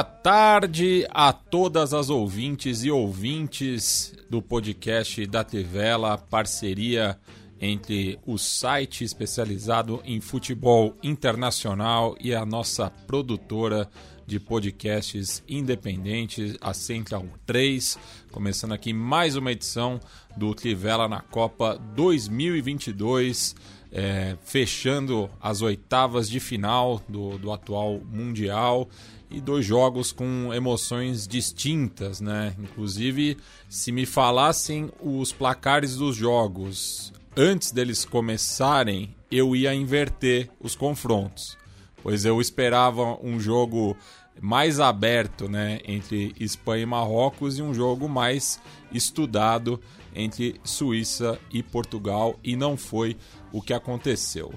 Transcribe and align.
Boa 0.00 0.04
tarde 0.04 1.06
a 1.10 1.30
todas 1.30 1.92
as 1.92 2.08
ouvintes 2.08 2.84
e 2.84 2.90
ouvintes 2.90 4.14
do 4.30 4.40
podcast 4.40 5.26
da 5.26 5.44
Tivela, 5.44 6.16
parceria 6.16 7.20
entre 7.60 8.18
o 8.24 8.38
site 8.38 9.04
especializado 9.04 10.00
em 10.02 10.18
futebol 10.18 10.96
internacional 11.02 12.16
e 12.18 12.34
a 12.34 12.46
nossa 12.46 12.88
produtora 13.06 13.90
de 14.26 14.40
podcasts 14.40 15.44
independentes, 15.46 16.56
a 16.62 16.72
Central 16.72 17.26
3, 17.44 17.98
começando 18.32 18.72
aqui 18.72 18.94
mais 18.94 19.36
uma 19.36 19.52
edição 19.52 20.00
do 20.34 20.54
Trivela 20.54 21.08
na 21.08 21.20
Copa 21.20 21.78
2022, 21.94 23.54
é, 23.92 24.34
fechando 24.44 25.28
as 25.38 25.60
oitavas 25.60 26.30
de 26.30 26.40
final 26.40 27.02
do, 27.06 27.36
do 27.36 27.52
atual 27.52 28.00
Mundial 28.10 28.88
e 29.30 29.40
dois 29.40 29.64
jogos 29.64 30.12
com 30.12 30.52
emoções 30.52 31.26
distintas, 31.26 32.20
né? 32.20 32.54
Inclusive, 32.58 33.36
se 33.68 33.92
me 33.92 34.04
falassem 34.04 34.90
os 35.00 35.32
placares 35.32 35.96
dos 35.96 36.16
jogos 36.16 37.12
antes 37.36 37.70
deles 37.70 38.04
começarem, 38.04 39.14
eu 39.30 39.54
ia 39.54 39.72
inverter 39.72 40.50
os 40.60 40.74
confrontos, 40.74 41.56
pois 42.02 42.24
eu 42.24 42.40
esperava 42.40 43.18
um 43.22 43.38
jogo 43.38 43.96
mais 44.40 44.80
aberto, 44.80 45.48
né, 45.48 45.80
entre 45.84 46.34
Espanha 46.40 46.82
e 46.82 46.86
Marrocos 46.86 47.58
e 47.58 47.62
um 47.62 47.74
jogo 47.74 48.08
mais 48.08 48.60
estudado 48.90 49.80
entre 50.14 50.58
Suíça 50.64 51.38
e 51.52 51.62
Portugal 51.62 52.38
e 52.42 52.56
não 52.56 52.76
foi 52.76 53.16
o 53.52 53.60
que 53.60 53.72
aconteceu. 53.72 54.52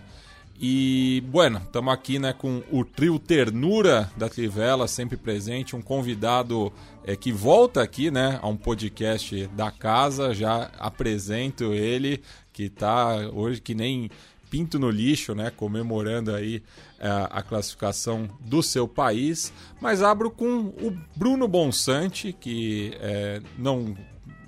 E, 0.65 1.21
bueno, 1.27 1.61
estamos 1.61 1.93
aqui 1.93 2.17
né, 2.17 2.31
com 2.31 2.63
o 2.71 2.85
trio 2.85 3.19
Ternura 3.19 4.09
da 4.15 4.29
Trivela, 4.29 4.87
sempre 4.87 5.17
presente, 5.17 5.75
um 5.75 5.81
convidado 5.81 6.71
é, 7.03 7.17
que 7.17 7.33
volta 7.33 7.81
aqui 7.83 8.09
né, 8.09 8.39
a 8.41 8.47
um 8.47 8.55
podcast 8.55 9.45
da 9.47 9.69
casa, 9.69 10.33
já 10.33 10.71
apresento 10.79 11.73
ele, 11.73 12.21
que 12.53 12.63
está 12.63 13.29
hoje 13.33 13.59
que 13.59 13.75
nem 13.75 14.09
pinto 14.49 14.79
no 14.79 14.89
lixo, 14.89 15.35
né, 15.35 15.51
comemorando 15.51 16.33
aí 16.33 16.63
é, 16.97 17.09
a 17.29 17.41
classificação 17.41 18.29
do 18.39 18.63
seu 18.63 18.87
país, 18.87 19.51
mas 19.81 20.01
abro 20.01 20.31
com 20.31 20.67
o 20.67 20.97
Bruno 21.13 21.45
Bonsante, 21.45 22.31
que 22.31 22.95
é, 23.01 23.41
não, 23.57 23.97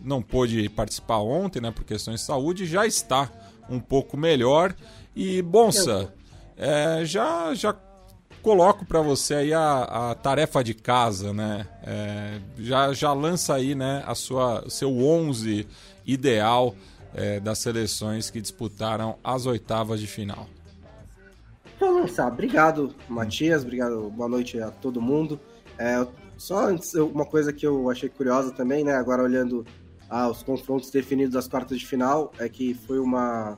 não 0.02 0.22
pôde 0.22 0.70
participar 0.70 1.18
ontem, 1.18 1.60
né, 1.60 1.72
por 1.72 1.84
questões 1.84 2.22
de 2.22 2.26
saúde, 2.26 2.66
já 2.66 2.88
está 2.88 3.30
um 3.70 3.82
pouco 3.82 4.16
melhor 4.16 4.74
e, 5.16 5.42
Bonsa, 5.42 6.14
é, 6.58 7.06
já, 7.06 7.54
já 7.54 7.76
coloco 8.42 8.86
para 8.86 9.02
você 9.02 9.34
aí 9.36 9.54
a, 9.54 10.12
a, 10.12 10.16
tarefa 10.16 10.64
de 10.64 10.74
casa, 10.74 11.34
né? 11.34 11.68
É, 11.84 12.40
já, 12.60 12.94
já 12.94 13.14
lança 13.14 13.56
aí 13.56 13.74
né, 13.74 14.04
a 14.06 14.14
sua, 14.14 14.66
o 14.66 14.70
seu 14.70 14.96
11 14.98 15.68
ideal 16.06 16.76
é, 17.14 17.40
das 17.40 17.60
seleções 17.60 18.30
que 18.30 18.40
disputaram 18.40 19.18
as 19.24 19.46
oitavas 19.46 20.00
de 20.00 20.08
final. 20.08 20.48
Vou 21.80 22.02
lançar. 22.02 22.32
Obrigado, 22.32 22.94
Matias. 23.10 23.64
Obrigado. 23.64 24.10
Boa 24.10 24.30
noite 24.30 24.60
a 24.60 24.70
todo 24.70 25.02
mundo. 25.02 25.40
É, 25.78 26.06
só 26.38 26.68
antes, 26.68 26.94
uma 26.94 27.26
coisa 27.26 27.52
que 27.52 27.66
eu 27.66 27.90
achei 27.90 28.10
curiosa 28.10 28.52
também, 28.52 28.84
né? 28.84 28.94
Agora 28.96 29.24
olhando 29.24 29.66
ah, 30.10 30.30
os 30.30 30.44
confrontos 30.44 30.90
definidos 30.90 31.34
das 31.34 31.48
quartas 31.48 31.80
de 31.80 31.86
final, 31.86 32.32
é 32.38 32.48
que 32.48 32.74
foi 32.74 33.00
uma 33.00 33.58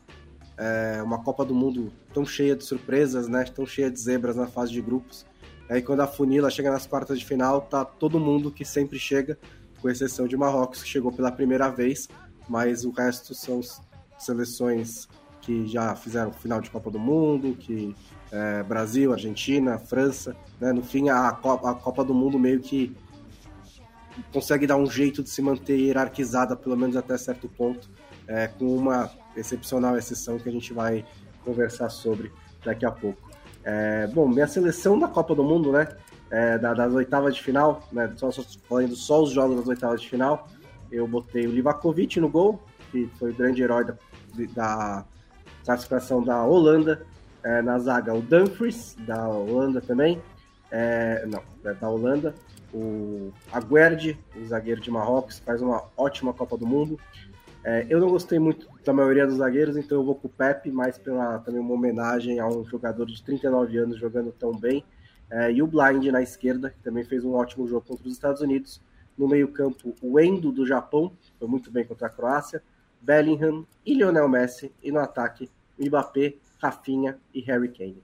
é, 0.57 1.01
uma 1.03 1.21
Copa 1.23 1.45
do 1.45 1.53
Mundo 1.53 1.91
tão 2.13 2.25
cheia 2.25 2.55
de 2.55 2.65
surpresas, 2.65 3.27
né? 3.27 3.43
Tão 3.43 3.65
cheia 3.65 3.91
de 3.91 3.99
zebras 3.99 4.35
na 4.35 4.47
fase 4.47 4.71
de 4.71 4.81
grupos. 4.81 5.25
Aí 5.69 5.81
quando 5.81 6.01
a 6.01 6.07
funila 6.07 6.49
chega 6.49 6.71
nas 6.71 6.87
quartas 6.87 7.19
de 7.19 7.25
final, 7.25 7.61
tá 7.61 7.85
todo 7.85 8.19
mundo 8.19 8.51
que 8.51 8.65
sempre 8.65 8.97
chega, 8.97 9.37
com 9.81 9.89
exceção 9.89 10.27
de 10.27 10.35
Marrocos, 10.35 10.81
que 10.81 10.89
chegou 10.89 11.11
pela 11.11 11.31
primeira 11.31 11.69
vez, 11.69 12.07
mas 12.49 12.85
o 12.85 12.91
resto 12.91 13.35
são 13.35 13.61
seleções 14.17 15.07
que 15.41 15.67
já 15.67 15.95
fizeram 15.95 16.31
final 16.31 16.59
de 16.59 16.69
Copa 16.69 16.89
do 16.89 16.99
Mundo, 16.99 17.55
que 17.55 17.95
é, 18.31 18.63
Brasil, 18.63 19.13
Argentina, 19.13 19.77
França, 19.77 20.35
né? 20.59 20.73
No 20.73 20.83
fim, 20.83 21.09
a 21.09 21.31
Copa, 21.31 21.71
a 21.71 21.75
Copa 21.75 22.03
do 22.03 22.13
Mundo 22.13 22.39
meio 22.39 22.59
que 22.59 22.95
consegue 24.33 24.65
dar 24.65 24.77
um 24.77 24.89
jeito 24.89 25.21
de 25.21 25.29
se 25.29 25.41
manter 25.41 25.77
hierarquizada, 25.77 26.55
pelo 26.55 26.75
menos 26.75 26.95
até 26.95 27.17
certo 27.17 27.47
ponto, 27.47 27.89
é, 28.27 28.47
com 28.47 28.65
uma 28.75 29.11
excepcional 29.37 29.97
exceção 29.97 30.37
que 30.37 30.49
a 30.49 30.51
gente 30.51 30.73
vai 30.73 31.05
conversar 31.45 31.89
sobre 31.89 32.31
daqui 32.63 32.85
a 32.85 32.91
pouco. 32.91 33.29
É, 33.63 34.07
bom, 34.07 34.27
minha 34.27 34.47
seleção 34.47 34.97
da 34.97 35.07
Copa 35.07 35.35
do 35.35 35.43
Mundo, 35.43 35.71
né? 35.71 35.87
É, 36.29 36.57
das 36.57 36.93
oitavas 36.93 37.35
de 37.35 37.41
final, 37.41 37.87
né? 37.91 38.11
Só, 38.17 38.31
só, 38.31 38.41
falando 38.67 38.95
só 38.95 39.23
os 39.23 39.31
jogos 39.31 39.57
das 39.57 39.67
oitavas 39.67 40.01
de 40.01 40.09
final, 40.09 40.47
eu 40.91 41.07
botei 41.07 41.47
o 41.47 41.51
Livakovic 41.51 42.19
no 42.19 42.29
gol, 42.29 42.61
que 42.91 43.09
foi 43.17 43.31
o 43.31 43.35
grande 43.35 43.61
herói 43.61 43.85
da, 43.85 43.95
da 44.53 45.05
classificação 45.65 46.23
da 46.23 46.43
Holanda. 46.43 47.05
É, 47.43 47.61
na 47.61 47.79
zaga, 47.79 48.13
o 48.13 48.21
Dumfries, 48.21 48.95
da 49.05 49.27
Holanda 49.27 49.79
também. 49.79 50.21
É, 50.71 51.25
não, 51.25 51.41
é 51.63 51.73
da 51.73 51.89
Holanda. 51.89 52.33
O 52.73 53.31
Aguerd, 53.51 54.19
o 54.35 54.45
zagueiro 54.45 54.81
de 54.81 54.91
Marrocos, 54.91 55.39
faz 55.39 55.61
uma 55.61 55.83
ótima 55.95 56.33
Copa 56.33 56.57
do 56.57 56.67
Mundo. 56.67 56.99
É, 57.69 57.85
eu 57.89 57.99
não 57.99 58.07
gostei 58.07 58.39
muito 58.39 58.69
da 58.85 58.93
maioria 58.93 59.27
dos 59.27 59.39
zagueiros, 59.39 59.75
então 59.75 59.97
eu 59.97 60.03
vou 60.05 60.15
com 60.15 60.29
o 60.29 60.31
Pepe, 60.31 60.71
mais 60.71 60.97
pela 60.97 61.39
também 61.39 61.59
uma 61.59 61.73
homenagem 61.73 62.39
a 62.39 62.47
um 62.47 62.63
jogador 62.63 63.05
de 63.05 63.21
39 63.21 63.77
anos 63.77 63.99
jogando 63.99 64.31
tão 64.31 64.57
bem. 64.57 64.85
É, 65.29 65.51
e 65.51 65.61
o 65.61 65.67
Blind 65.67 66.05
na 66.05 66.21
esquerda, 66.21 66.69
que 66.69 66.79
também 66.79 67.03
fez 67.03 67.25
um 67.25 67.33
ótimo 67.33 67.67
jogo 67.67 67.85
contra 67.85 68.07
os 68.07 68.13
Estados 68.13 68.41
Unidos. 68.41 68.81
No 69.17 69.27
meio-campo, 69.27 69.93
o 70.01 70.17
Endo 70.17 70.49
do 70.49 70.65
Japão, 70.65 71.11
foi 71.37 71.49
muito 71.49 71.69
bem 71.69 71.83
contra 71.83 72.07
a 72.07 72.09
Croácia. 72.09 72.63
Bellingham 73.01 73.67
e 73.85 73.93
Lionel 73.95 74.29
Messi. 74.29 74.71
E 74.81 74.89
no 74.89 74.99
ataque, 74.99 75.49
Mbappé, 75.77 76.35
Rafinha 76.63 77.17
e 77.33 77.41
Harry 77.41 77.67
Kane. 77.67 78.01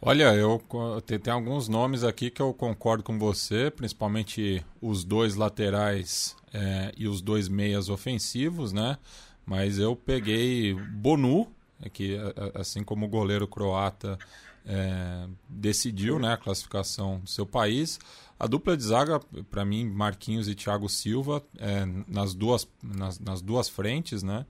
Olha, 0.00 0.32
eu 0.34 0.62
tem, 1.04 1.32
alguns 1.32 1.68
nomes 1.68 2.04
aqui 2.04 2.30
que 2.30 2.40
eu 2.40 2.54
concordo 2.54 3.02
com 3.02 3.18
você, 3.18 3.68
principalmente 3.68 4.64
os 4.80 5.02
dois 5.02 5.34
laterais 5.34 6.36
é, 6.54 6.92
e 6.96 7.08
os 7.08 7.20
dois 7.20 7.48
meias 7.48 7.88
ofensivos, 7.88 8.72
né? 8.72 8.96
Mas 9.44 9.78
eu 9.78 9.96
peguei 9.96 10.72
Bonu, 10.72 11.48
é 11.82 11.88
que 11.88 12.16
assim 12.54 12.84
como 12.84 13.06
o 13.06 13.08
goleiro 13.08 13.48
croata 13.48 14.16
é, 14.64 15.26
decidiu 15.48 16.18
né, 16.20 16.34
a 16.34 16.36
classificação 16.36 17.18
do 17.18 17.28
seu 17.28 17.44
país. 17.44 17.98
A 18.38 18.46
dupla 18.46 18.76
de 18.76 18.84
zaga, 18.84 19.18
para 19.50 19.64
mim, 19.64 19.84
Marquinhos 19.84 20.46
e 20.46 20.54
Thiago 20.54 20.88
Silva, 20.88 21.42
é, 21.58 21.84
nas, 22.06 22.34
duas, 22.34 22.68
nas, 22.80 23.18
nas 23.18 23.42
duas 23.42 23.68
frentes, 23.68 24.22
né? 24.22 24.46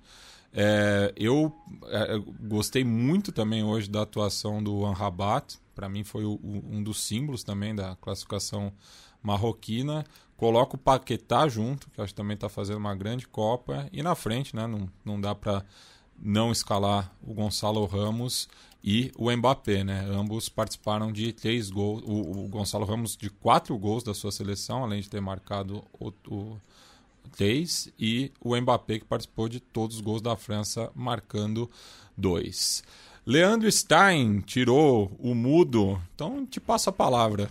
É, 0.53 1.12
eu 1.16 1.53
é, 1.86 2.19
gostei 2.41 2.84
muito 2.84 3.31
também 3.32 3.62
hoje 3.62 3.88
da 3.88 4.03
atuação 4.03 4.62
do 4.62 4.84
Anrabat. 4.84 5.59
Para 5.75 5.88
mim 5.88 6.04
foi 6.04 6.25
o, 6.25 6.32
o, 6.42 6.64
um 6.70 6.82
dos 6.82 7.03
símbolos 7.03 7.42
também 7.42 7.75
da 7.75 7.97
classificação 7.97 8.72
marroquina. 9.22 10.04
Coloco 10.37 10.76
o 10.76 10.78
Paquetá 10.78 11.48
junto, 11.48 11.91
que 11.91 12.00
acho 12.00 12.12
que 12.12 12.16
também 12.16 12.34
está 12.34 12.48
fazendo 12.48 12.78
uma 12.78 12.94
grande 12.94 13.26
Copa. 13.26 13.88
E 13.93 14.02
na 14.02 14.14
frente, 14.14 14.55
né, 14.55 14.67
não, 14.67 14.88
não 15.05 15.20
dá 15.20 15.34
para 15.34 15.64
não 16.20 16.50
escalar 16.50 17.12
o 17.22 17.32
Gonçalo 17.32 17.84
Ramos 17.87 18.49
e 18.82 19.12
o 19.17 19.31
Mbappé, 19.31 19.84
né? 19.84 20.06
Ambos 20.11 20.49
participaram 20.49 21.12
de 21.12 21.32
três 21.32 21.70
gols. 21.70 22.02
O, 22.05 22.44
o 22.44 22.49
Gonçalo 22.49 22.84
Ramos 22.84 23.17
de 23.17 23.31
quatro 23.31 23.76
gols 23.78 24.02
da 24.02 24.14
sua 24.14 24.32
seleção, 24.32 24.84
além 24.84 25.00
de 25.00 25.11
ter 25.11 25.20
marcado 25.20 25.84
o, 25.99 26.12
o 26.28 26.56
3 27.28 27.92
e 27.98 28.32
o 28.40 28.56
Mbappé 28.56 28.98
que 28.98 29.04
participou 29.04 29.48
de 29.48 29.60
todos 29.60 29.96
os 29.96 30.02
gols 30.02 30.22
da 30.22 30.36
França, 30.36 30.90
marcando 30.94 31.70
dois. 32.16 32.82
Leandro 33.25 33.70
Stein 33.70 34.40
tirou 34.40 35.12
o 35.19 35.34
mudo, 35.34 36.00
então 36.14 36.46
te 36.46 36.58
passo 36.58 36.88
a 36.88 36.92
palavra. 36.92 37.50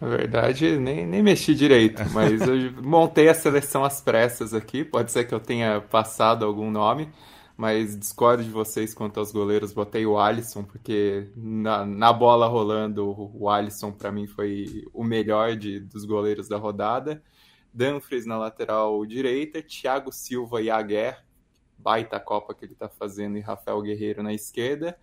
Na 0.00 0.08
verdade, 0.08 0.78
nem, 0.78 1.06
nem 1.06 1.22
mexi 1.22 1.54
direito, 1.54 2.02
mas 2.12 2.40
eu 2.40 2.72
montei 2.82 3.28
a 3.28 3.34
seleção 3.34 3.84
às 3.84 4.00
pressas 4.00 4.54
aqui. 4.54 4.84
Pode 4.84 5.12
ser 5.12 5.24
que 5.24 5.34
eu 5.34 5.40
tenha 5.40 5.80
passado 5.80 6.44
algum 6.44 6.70
nome, 6.70 7.08
mas 7.56 7.96
discordo 7.96 8.42
de 8.42 8.50
vocês 8.50 8.94
quanto 8.94 9.20
aos 9.20 9.30
goleiros. 9.30 9.72
Botei 9.72 10.06
o 10.06 10.18
Alisson, 10.18 10.64
porque 10.64 11.28
na, 11.36 11.84
na 11.84 12.12
bola 12.12 12.48
rolando, 12.48 13.30
o 13.34 13.48
Alisson 13.48 13.92
para 13.92 14.10
mim 14.10 14.26
foi 14.26 14.84
o 14.94 15.04
melhor 15.04 15.54
de, 15.54 15.78
dos 15.80 16.04
goleiros 16.04 16.48
da 16.48 16.56
rodada. 16.56 17.22
Danfres 17.72 18.26
na 18.26 18.36
lateral 18.36 19.04
direita, 19.06 19.62
Thiago 19.62 20.12
Silva 20.12 20.60
e 20.60 20.70
Aguer, 20.70 21.24
baita 21.78 22.20
Copa 22.20 22.54
que 22.54 22.64
ele 22.64 22.72
está 22.72 22.88
fazendo, 22.88 23.38
e 23.38 23.40
Rafael 23.40 23.80
Guerreiro 23.82 24.22
na 24.22 24.32
esquerda. 24.32 24.98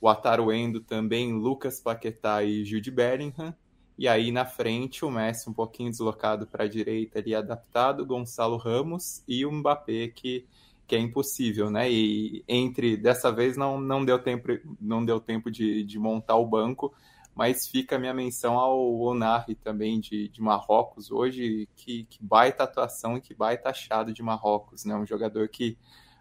O 0.00 0.08
Ataruendo 0.08 0.80
também, 0.80 1.32
Lucas 1.32 1.80
Paquetá 1.80 2.42
e 2.44 2.64
Jude 2.64 2.90
Bellingham. 2.90 3.54
E 3.98 4.06
aí 4.06 4.30
na 4.30 4.44
frente 4.44 5.04
o 5.04 5.10
Messi 5.10 5.48
um 5.48 5.54
pouquinho 5.54 5.90
deslocado 5.90 6.46
para 6.46 6.64
a 6.64 6.68
direita 6.68 7.18
ali 7.18 7.34
adaptado, 7.34 8.04
Gonçalo 8.04 8.58
Ramos 8.58 9.22
e 9.26 9.46
o 9.46 9.50
Mbappé 9.50 10.08
que, 10.08 10.46
que 10.86 10.94
é 10.94 10.98
impossível, 10.98 11.70
né? 11.70 11.90
E 11.90 12.44
entre 12.46 12.96
dessa 12.96 13.32
vez 13.32 13.56
não, 13.56 13.80
não 13.80 14.04
deu 14.04 14.18
tempo 14.18 14.48
não 14.78 15.02
deu 15.02 15.18
tempo 15.18 15.50
de, 15.50 15.82
de 15.82 15.98
montar 15.98 16.36
o 16.36 16.46
banco, 16.46 16.94
mas 17.36 17.68
fica 17.68 17.96
a 17.96 17.98
minha 17.98 18.14
menção 18.14 18.58
ao 18.58 18.98
Onari 18.98 19.54
também 19.54 20.00
de, 20.00 20.26
de 20.30 20.40
Marrocos 20.40 21.10
hoje, 21.10 21.68
que, 21.76 22.04
que 22.04 22.18
baita 22.24 22.64
atuação 22.64 23.18
e 23.18 23.20
que 23.20 23.34
baita 23.34 23.68
achado 23.68 24.10
de 24.10 24.22
Marrocos, 24.22 24.86
né? 24.86 24.96
Um 24.96 25.04
jogador 25.04 25.46
que 25.48 25.76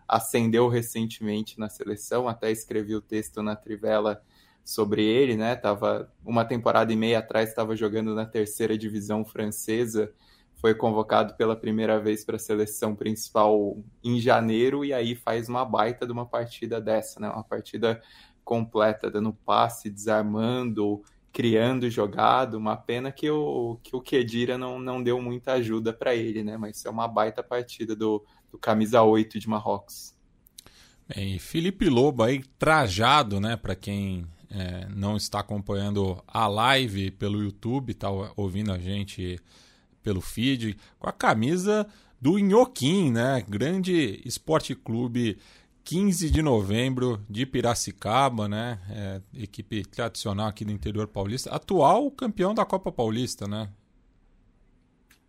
ascendeu 0.05 0.67
recentemente 0.67 1.57
na 1.57 1.69
seleção, 1.69 2.27
até 2.27 2.51
escrevi 2.51 2.93
o 2.93 3.01
texto 3.01 3.41
na 3.41 3.55
Trivela 3.55 4.21
sobre 4.61 5.05
ele, 5.05 5.37
né? 5.37 5.55
Tava 5.55 6.11
uma 6.25 6.43
temporada 6.43 6.91
e 6.91 6.97
meia 6.97 7.19
atrás 7.19 7.47
estava 7.47 7.77
jogando 7.77 8.13
na 8.13 8.25
terceira 8.25 8.77
divisão 8.77 9.23
francesa, 9.23 10.13
foi 10.57 10.75
convocado 10.75 11.35
pela 11.35 11.55
primeira 11.55 11.97
vez 11.97 12.25
para 12.25 12.35
a 12.35 12.39
seleção 12.39 12.93
principal 12.93 13.77
em 14.03 14.19
janeiro 14.19 14.83
e 14.83 14.91
aí 14.91 15.15
faz 15.15 15.47
uma 15.47 15.63
baita 15.63 16.05
de 16.05 16.11
uma 16.11 16.25
partida 16.25 16.81
dessa, 16.81 17.21
né? 17.21 17.29
Uma 17.29 17.43
partida 17.43 18.01
completa, 18.45 19.09
dando 19.09 19.33
passe, 19.33 19.89
desarmando, 19.89 21.03
criando 21.33 21.89
jogado. 21.89 22.55
Uma 22.57 22.77
pena 22.77 23.11
que 23.11 23.29
o 23.29 23.77
que 23.83 23.95
o 23.95 23.99
Kedira 23.99 24.57
não, 24.57 24.79
não 24.79 25.03
deu 25.03 25.19
muita 25.21 25.53
ajuda 25.53 25.91
para 25.91 26.15
ele, 26.15 26.43
né? 26.43 26.55
Mas 26.55 26.85
é 26.85 26.89
uma 26.89 27.07
baita 27.07 27.43
partida 27.43 27.95
do, 27.95 28.23
do 28.49 28.57
camisa 28.57 29.01
8 29.01 29.39
de 29.39 29.49
Marrocos. 29.49 30.13
Bem, 31.13 31.37
Felipe 31.37 31.89
Lobo 31.89 32.23
aí 32.23 32.43
trajado, 32.57 33.39
né, 33.39 33.55
para 33.55 33.75
quem 33.75 34.25
é, 34.49 34.87
não 34.89 35.15
está 35.15 35.39
acompanhando 35.39 36.19
a 36.27 36.47
live 36.47 37.11
pelo 37.11 37.43
YouTube, 37.43 37.91
está 37.91 38.09
ouvindo 38.35 38.71
a 38.71 38.79
gente 38.79 39.39
pelo 40.01 40.19
feed, 40.19 40.77
com 40.97 41.07
a 41.07 41.11
camisa 41.11 41.85
do 42.19 42.39
Inhoquim, 42.39 43.11
né? 43.11 43.43
Grande 43.47 44.21
Esporte 44.25 44.73
Clube 44.73 45.37
15 45.85 46.29
de 46.29 46.41
novembro 46.41 47.23
de 47.29 47.45
Piracicaba, 47.45 48.49
né? 48.49 48.79
É, 48.89 49.21
equipe 49.41 49.85
tradicional 49.85 50.47
aqui 50.47 50.65
do 50.65 50.71
interior 50.71 51.07
paulista, 51.07 51.53
atual 51.55 52.11
campeão 52.11 52.53
da 52.53 52.65
Copa 52.65 52.91
Paulista, 52.91 53.47
né? 53.47 53.69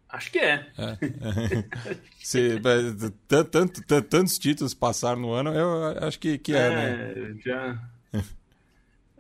Acho 0.09 0.33
que 0.33 0.39
é. 0.39 0.67
é. 0.79 1.65
Se, 2.23 2.61
tanto, 3.51 3.83
tantos 4.03 4.39
títulos 4.39 4.73
passaram 4.73 5.21
no 5.21 5.33
ano, 5.33 5.53
eu 5.53 6.07
acho 6.07 6.19
que, 6.19 6.39
que 6.39 6.55
é, 6.55 6.59
é 6.59 6.71
né? 6.71 7.37
Já 7.45 7.79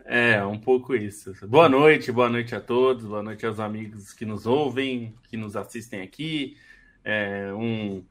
é, 0.08 0.42
um 0.44 0.58
pouco 0.58 0.94
isso. 0.94 1.34
Boa 1.48 1.68
noite, 1.68 2.12
boa 2.12 2.28
noite 2.28 2.54
a 2.54 2.60
todos, 2.60 3.04
boa 3.04 3.22
noite 3.24 3.44
aos 3.44 3.58
amigos 3.58 4.12
que 4.12 4.24
nos 4.24 4.46
ouvem, 4.46 5.12
que 5.28 5.36
nos 5.36 5.56
assistem 5.56 6.00
aqui. 6.00 6.56
É 7.04 7.52
um, 7.52 8.04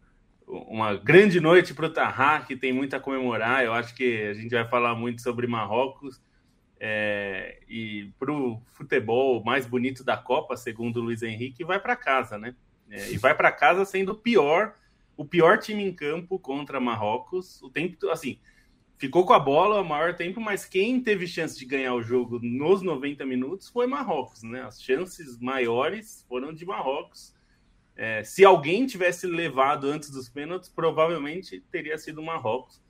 uma 0.47 0.95
grande 0.95 1.39
noite 1.39 1.73
para 1.73 1.87
o 1.87 1.89
Tahá, 1.89 2.41
que 2.41 2.55
tem 2.55 2.71
muito 2.71 2.95
a 2.95 2.99
comemorar. 2.99 3.63
Eu 3.63 3.73
acho 3.73 3.95
que 3.95 4.27
a 4.27 4.33
gente 4.33 4.53
vai 4.53 4.67
falar 4.67 4.95
muito 4.95 5.21
sobre 5.21 5.47
Marrocos. 5.47 6.21
É, 6.79 7.59
e 7.67 8.11
para 8.19 8.31
o 8.31 8.61
futebol 8.73 9.43
mais 9.43 9.65
bonito 9.65 10.03
da 10.03 10.17
Copa, 10.17 10.57
segundo 10.57 10.97
o 10.97 11.03
Luiz 11.03 11.23
Henrique, 11.23 11.63
vai 11.63 11.79
para 11.79 11.95
casa, 11.95 12.37
né? 12.37 12.55
É, 12.89 13.11
e 13.11 13.17
vai 13.17 13.33
para 13.33 13.51
casa 13.51 13.85
sendo 13.85 14.11
o 14.11 14.15
pior, 14.15 14.75
o 15.17 15.25
pior 15.25 15.57
time 15.57 15.83
em 15.83 15.93
campo 15.93 16.37
contra 16.37 16.79
Marrocos. 16.79 17.61
O 17.63 17.69
tempo, 17.69 18.09
assim, 18.09 18.37
ficou 18.97 19.25
com 19.25 19.33
a 19.33 19.39
bola 19.39 19.81
o 19.81 19.85
maior 19.85 20.15
tempo, 20.15 20.39
mas 20.39 20.65
quem 20.65 21.01
teve 21.01 21.27
chance 21.27 21.57
de 21.57 21.65
ganhar 21.65 21.93
o 21.93 22.03
jogo 22.03 22.39
nos 22.41 22.81
90 22.81 23.25
minutos 23.25 23.69
foi 23.69 23.87
Marrocos, 23.87 24.43
né? 24.43 24.61
As 24.61 24.81
chances 24.81 25.39
maiores 25.39 26.25
foram 26.27 26.53
de 26.53 26.65
Marrocos. 26.65 27.34
É, 27.95 28.23
se 28.23 28.43
alguém 28.43 28.85
tivesse 28.85 29.25
levado 29.25 29.87
antes 29.87 30.09
dos 30.09 30.27
pênaltis, 30.27 30.69
provavelmente 30.69 31.63
teria 31.71 31.97
sido 31.97 32.21
Marrocos. 32.21 32.81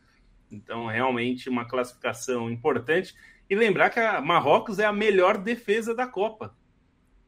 Então, 0.51 0.87
realmente, 0.87 1.49
uma 1.49 1.65
classificação 1.65 2.49
importante. 2.49 3.13
E 3.49 3.55
lembrar 3.55 3.91
que 3.91 3.99
a 3.99 4.19
Marrocos 4.21 4.79
é 4.79 4.85
a 4.85 4.91
melhor 4.91 5.37
defesa 5.37 5.93
da 5.93 6.07
Copa. 6.07 6.55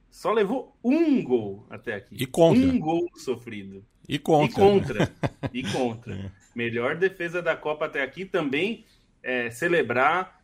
Só 0.09 0.31
levou 0.31 0.75
um 0.83 1.23
gol 1.23 1.67
até 1.69 1.93
aqui. 1.93 2.15
E 2.19 2.25
contra. 2.25 2.63
Um 2.63 2.79
gol 2.79 3.07
sofrido. 3.15 3.85
E 4.07 4.17
contra. 4.17 4.49
E 4.49 4.53
contra. 4.53 5.11
e 5.53 5.63
contra. 5.63 6.15
É. 6.15 6.31
Melhor 6.55 6.95
defesa 6.95 7.41
da 7.41 7.55
Copa 7.55 7.85
até 7.85 8.01
aqui 8.01 8.25
também 8.25 8.85
é, 9.21 9.51
celebrar 9.51 10.41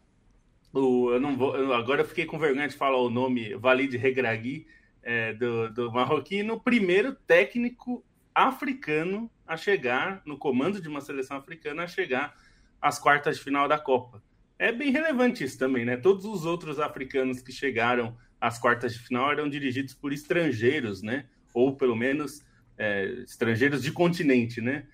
o. 0.72 1.10
Eu 1.12 1.20
não 1.20 1.36
vou. 1.36 1.56
Eu, 1.56 1.74
agora 1.74 2.02
eu 2.02 2.08
fiquei 2.08 2.26
com 2.26 2.38
vergonha 2.38 2.68
de 2.68 2.76
falar 2.76 2.98
o 2.98 3.10
nome 3.10 3.56
Valide 3.56 3.98
Regragui 3.98 4.68
é, 5.04 5.34
do, 5.34 5.70
do 5.70 5.92
marroquino, 5.92 6.60
primeiro 6.60 7.14
técnico 7.14 8.04
africano 8.34 9.30
a 9.46 9.56
chegar 9.56 10.22
no 10.26 10.38
comando 10.38 10.82
de 10.82 10.88
uma 10.88 11.02
seleção 11.02 11.38
africana 11.38 11.84
a 11.84 11.88
chegar 11.88 12.36
às 12.82 12.98
quartas 12.98 13.38
de 13.38 13.44
final 13.44 13.68
da 13.68 13.78
Copa. 13.78 14.24
É 14.58 14.72
bem 14.72 14.92
relevante 14.92 15.44
isso 15.44 15.60
também, 15.60 15.86
né? 15.86 15.98
Todos 15.98 16.26
os 16.26 16.46
outros 16.46 16.80
africanos 16.80 17.42
que 17.42 17.52
chegaram 17.52 18.18
às 18.40 18.58
quartas 18.58 18.94
de 18.94 19.00
final 19.00 19.32
eram 19.32 19.50
dirigidos 19.50 19.94
por 19.94 20.14
estrangeiros, 20.14 21.02
né? 21.02 21.26
Ou 21.54 21.76
pelo 21.76 21.96
menos 21.96 22.44
é, 22.78 23.06
estrangeiros 23.24 23.84
de 23.84 23.92
continente, 23.92 24.62
né? 24.62 24.88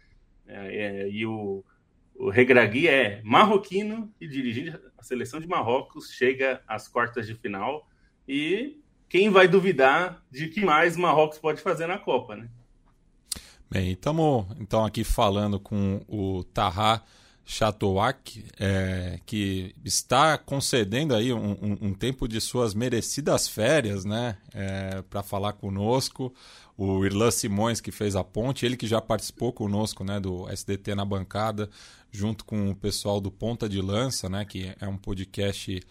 É, 0.48 1.04
é, 1.06 1.10
e 1.10 1.26
o, 1.26 1.64
o 2.16 2.30
Regragui 2.30 2.88
é 2.88 3.22
marroquino 3.24 4.14
e 4.20 4.28
dirige 4.28 4.74
a 4.98 5.04
seleção 5.04 5.40
de 5.40 5.48
Marrocos, 5.48 6.12
chega 6.12 6.62
às 6.68 6.88
quartas 6.88 7.28
de 7.28 7.36
final 7.36 7.88
e 8.28 8.82
quem 9.10 9.30
vai 9.30 9.48
duvidar 9.48 10.24
de 10.32 10.48
que 10.48 10.64
mais 10.64 10.96
Marrocos 10.96 11.40
pode 11.40 11.60
fazer 11.60 11.88
na 11.88 11.98
Copa, 11.98 12.36
né? 12.36 12.48
Bem, 13.70 13.92
estamos 13.92 14.46
então 14.60 14.86
aqui 14.86 15.04
falando 15.04 15.60
com 15.60 16.02
o 16.08 16.44
Tahá 16.44 17.04
Chatouac, 17.52 18.46
é, 18.60 19.20
que 19.26 19.74
está 19.84 20.38
concedendo 20.38 21.16
aí 21.16 21.34
um, 21.34 21.52
um, 21.52 21.78
um, 21.82 21.94
tempo 21.96 22.28
de 22.28 22.40
suas 22.40 22.76
merecidas 22.76 23.48
férias, 23.48 24.06
né, 24.06 24.38
é, 24.54 25.02
para 25.10 25.24
falar 25.24 25.54
conosco. 25.54 26.32
O 26.78 27.04
Irlan 27.04 27.32
Simões, 27.32 27.82
que 27.82 27.92
fez 27.92 28.16
a 28.16 28.24
ponte, 28.24 28.68
ele 28.68 28.78
que 28.78 28.86
já 28.86 29.02
participou 29.02 29.52
conosco, 29.52 30.04
né, 30.04 30.20
do 30.20 30.48
SDT 30.48 30.94
na 30.94 31.04
bancada, 31.04 31.68
junto 32.12 32.46
com 32.46 32.70
o 32.70 32.76
pessoal 32.76 33.20
do 33.20 33.32
Ponta 33.32 33.68
de 33.68 33.82
Lança, 33.82 34.30
né, 34.30 34.46
que 34.46 34.72
é 34.80 34.88
um 34.88 34.96
podcast 34.96 35.82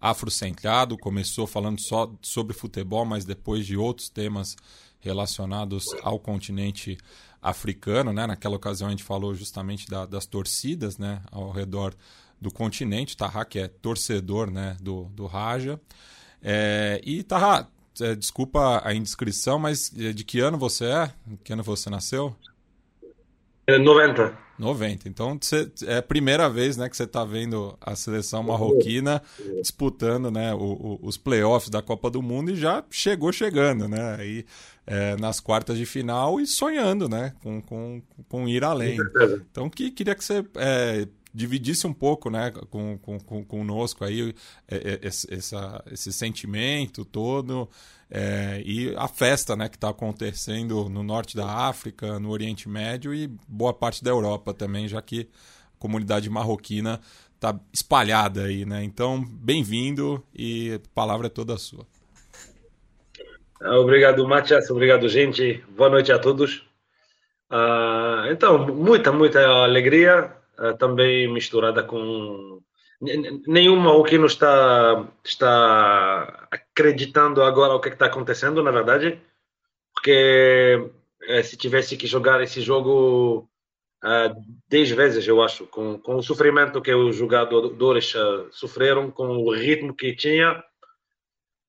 afrocentrado, 0.00 0.96
começou 0.96 1.46
falando 1.46 1.80
só 1.80 2.12
sobre 2.22 2.54
futebol, 2.54 3.04
mas 3.04 3.24
depois 3.24 3.66
de 3.66 3.76
outros 3.76 4.08
temas 4.08 4.56
relacionados 5.00 5.84
ao 6.02 6.18
continente 6.18 6.98
africano, 7.42 8.12
né? 8.12 8.26
Naquela 8.26 8.56
ocasião 8.56 8.88
a 8.88 8.90
gente 8.90 9.04
falou 9.04 9.34
justamente 9.34 9.88
da, 9.88 10.06
das 10.06 10.26
torcidas, 10.26 10.98
né? 10.98 11.22
Ao 11.30 11.50
redor 11.50 11.94
do 12.40 12.52
continente. 12.52 13.16
Taha, 13.16 13.44
que 13.44 13.58
é 13.58 13.68
torcedor, 13.68 14.50
né? 14.50 14.76
Do, 14.80 15.04
do 15.04 15.26
Raja. 15.26 15.80
É, 16.42 17.00
e 17.04 17.22
Taha, 17.22 17.68
é, 18.00 18.14
desculpa 18.14 18.82
a 18.84 18.94
indiscrição, 18.94 19.58
mas 19.58 19.90
de 19.90 20.24
que 20.24 20.40
ano 20.40 20.58
você 20.58 20.84
é? 20.86 21.12
De 21.26 21.36
que 21.38 21.52
ano 21.52 21.62
você 21.62 21.90
nasceu? 21.90 22.34
90. 23.76 24.22
É, 24.22 24.32
90. 24.58 25.08
Então 25.08 25.38
você, 25.40 25.70
é 25.86 25.98
a 25.98 26.02
primeira 26.02 26.48
vez 26.48 26.76
né, 26.76 26.88
que 26.88 26.96
você 26.96 27.04
está 27.04 27.24
vendo 27.24 27.76
a 27.80 27.94
seleção 27.94 28.42
marroquina 28.42 29.22
disputando 29.60 30.30
né, 30.30 30.52
o, 30.54 30.58
o, 30.58 30.98
os 31.02 31.16
playoffs 31.16 31.70
da 31.70 31.80
Copa 31.80 32.10
do 32.10 32.20
Mundo 32.22 32.50
e 32.50 32.56
já 32.56 32.82
chegou 32.90 33.32
chegando, 33.32 33.86
né? 33.86 34.16
Aí, 34.18 34.44
é, 34.90 35.16
nas 35.16 35.38
quartas 35.38 35.76
de 35.76 35.84
final 35.84 36.40
e 36.40 36.46
sonhando 36.46 37.08
né, 37.08 37.34
com, 37.42 37.60
com, 37.60 38.02
com 38.26 38.48
ir 38.48 38.64
além. 38.64 38.96
Então 39.50 39.68
que, 39.68 39.90
queria 39.90 40.14
que 40.14 40.24
você 40.24 40.44
é, 40.56 41.06
dividisse 41.32 41.86
um 41.86 41.92
pouco 41.92 42.30
né, 42.30 42.52
com, 42.70 42.98
com, 42.98 43.18
com, 43.20 43.44
conosco 43.44 44.04
aí 44.04 44.34
é, 44.66 44.76
é, 44.76 44.98
esse, 45.02 45.32
essa, 45.32 45.84
esse 45.90 46.12
sentimento 46.12 47.04
todo 47.04 47.68
é, 48.10 48.62
e 48.64 48.94
a 48.96 49.06
festa 49.06 49.54
né, 49.54 49.68
que 49.68 49.76
está 49.76 49.90
acontecendo 49.90 50.88
no 50.88 51.02
norte 51.02 51.36
da 51.36 51.46
África, 51.46 52.18
no 52.18 52.30
Oriente 52.30 52.68
Médio 52.68 53.14
e 53.14 53.28
boa 53.46 53.72
parte 53.72 54.02
da 54.02 54.10
Europa 54.10 54.54
também, 54.54 54.88
já 54.88 55.00
que 55.02 55.28
a 55.76 55.78
comunidade 55.78 56.28
marroquina 56.30 57.00
está 57.34 57.58
espalhada 57.72 58.44
aí. 58.44 58.64
Né? 58.64 58.82
Então, 58.82 59.22
bem-vindo 59.24 60.22
e 60.34 60.74
a 60.74 60.80
palavra 60.94 61.26
é 61.26 61.30
toda 61.30 61.56
sua. 61.58 61.86
Obrigado, 63.60 64.26
Matias. 64.26 64.70
Obrigado, 64.70 65.08
gente. 65.08 65.62
Boa 65.76 65.90
noite 65.90 66.12
a 66.12 66.18
todos. 66.18 66.62
Uh, 67.50 68.30
então, 68.30 68.66
muita, 68.66 69.10
muita 69.10 69.40
alegria, 69.40 70.32
também 70.78 71.32
misturada 71.32 71.82
com 71.82 72.60
nenhum 73.00 73.76
marroquino 73.76 74.26
está 74.26 75.06
está 75.24 76.48
acreditando 76.50 77.42
agora 77.42 77.74
o 77.74 77.80
que 77.80 77.88
está 77.88 78.06
acontecendo, 78.06 78.62
na 78.62 78.70
verdade, 78.70 79.20
porque 79.94 80.90
uh, 81.28 81.42
se 81.42 81.56
tivesse 81.56 81.96
que 81.96 82.06
jogar 82.06 82.42
esse 82.42 82.60
jogo 82.60 83.48
uh, 84.04 84.34
dez 84.68 84.90
vezes, 84.90 85.26
eu 85.26 85.42
acho, 85.42 85.66
com, 85.66 85.98
com 85.98 86.16
o 86.16 86.22
sofrimento 86.22 86.82
que 86.82 86.92
os 86.92 87.16
jogadores 87.16 88.14
uh, 88.14 88.48
sofreram, 88.50 89.10
com 89.10 89.28
o 89.28 89.54
ritmo 89.54 89.94
que 89.94 90.14
tinha. 90.14 90.62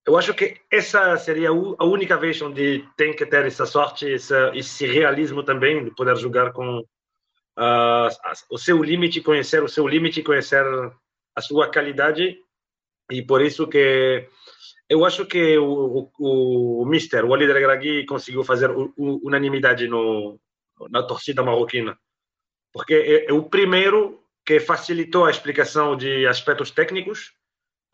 Eu 0.07 0.17
acho 0.17 0.33
que 0.33 0.57
essa 0.71 1.15
seria 1.17 1.49
a 1.49 1.85
única 1.85 2.17
vez 2.17 2.41
onde 2.41 2.83
tem 2.97 3.15
que 3.15 3.25
ter 3.25 3.45
essa 3.45 3.65
sorte, 3.65 4.11
essa, 4.11 4.51
esse 4.55 4.87
realismo 4.87 5.43
também, 5.43 5.83
de 5.83 5.91
poder 5.91 6.15
jogar 6.17 6.51
com 6.51 6.83
o 8.49 8.57
seu 8.57 8.81
limite, 8.81 9.21
conhecer 9.21 9.63
o 9.63 9.67
seu 9.67 9.87
limite, 9.87 10.23
conhecer 10.23 10.63
a 11.35 11.41
sua 11.41 11.71
qualidade. 11.71 12.37
E 13.11 13.21
por 13.21 13.41
isso 13.41 13.67
que 13.67 14.27
eu 14.87 15.03
acho 15.05 15.25
que 15.25 15.57
o, 15.57 16.09
o, 16.19 16.81
o 16.83 16.85
Mister, 16.85 17.25
o 17.25 17.33
Ali 17.33 17.47
Draghi, 17.47 18.05
conseguiu 18.05 18.43
fazer 18.43 18.71
unanimidade 18.97 19.87
no, 19.87 20.39
na 20.89 21.03
torcida 21.03 21.43
marroquina 21.43 21.97
porque 22.73 22.93
é, 22.93 23.29
é 23.29 23.33
o 23.33 23.43
primeiro 23.43 24.23
que 24.45 24.59
facilitou 24.59 25.25
a 25.25 25.31
explicação 25.31 25.95
de 25.95 26.25
aspectos 26.27 26.71
técnicos 26.71 27.33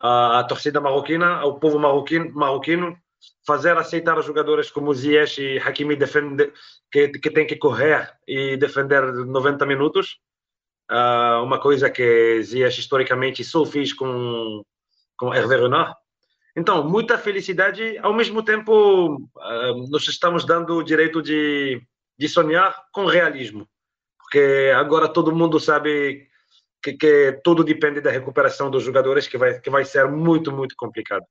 à, 0.00 0.40
à 0.40 0.44
torcida 0.44 0.80
marroquina, 0.80 1.36
ao 1.36 1.58
povo 1.58 1.78
marroquino, 1.78 2.32
marroquino 2.32 2.98
fazer 3.46 3.76
aceitar 3.76 4.20
jogadores 4.22 4.70
como 4.70 4.94
Ziyech 4.94 5.40
e 5.40 5.58
Hakimi 5.58 5.96
defender, 5.96 6.52
que, 6.90 7.08
que 7.08 7.30
tem 7.30 7.46
que 7.46 7.56
correr 7.56 8.12
e 8.26 8.56
defender 8.56 9.02
90 9.02 9.64
minutos. 9.66 10.18
Uh, 10.90 11.42
uma 11.42 11.60
coisa 11.60 11.90
que 11.90 12.42
Ziyech 12.42 12.78
historicamente 12.78 13.42
só 13.44 13.64
fez 13.64 13.92
com, 13.92 14.62
com 15.16 15.34
Hervé 15.34 15.56
Renard. 15.56 15.94
Então, 16.56 16.88
muita 16.88 17.18
felicidade. 17.18 17.98
Ao 17.98 18.14
mesmo 18.14 18.42
tempo, 18.42 19.16
uh, 19.16 19.96
estamos 19.96 20.44
dando 20.44 20.76
o 20.76 20.82
direito 20.82 21.20
de, 21.22 21.82
de 22.18 22.28
sonhar 22.28 22.86
com 22.92 23.06
realismo 23.06 23.68
porque 24.26 24.72
agora 24.74 25.08
todo 25.08 25.34
mundo 25.34 25.60
sabe 25.60 26.28
que, 26.82 26.94
que 26.94 27.40
tudo 27.44 27.62
depende 27.62 28.00
da 28.00 28.10
recuperação 28.10 28.68
dos 28.68 28.82
jogadores, 28.82 29.28
que 29.28 29.38
vai, 29.38 29.60
que 29.60 29.70
vai 29.70 29.84
ser 29.84 30.08
muito, 30.10 30.50
muito 30.50 30.74
complicado. 30.76 31.24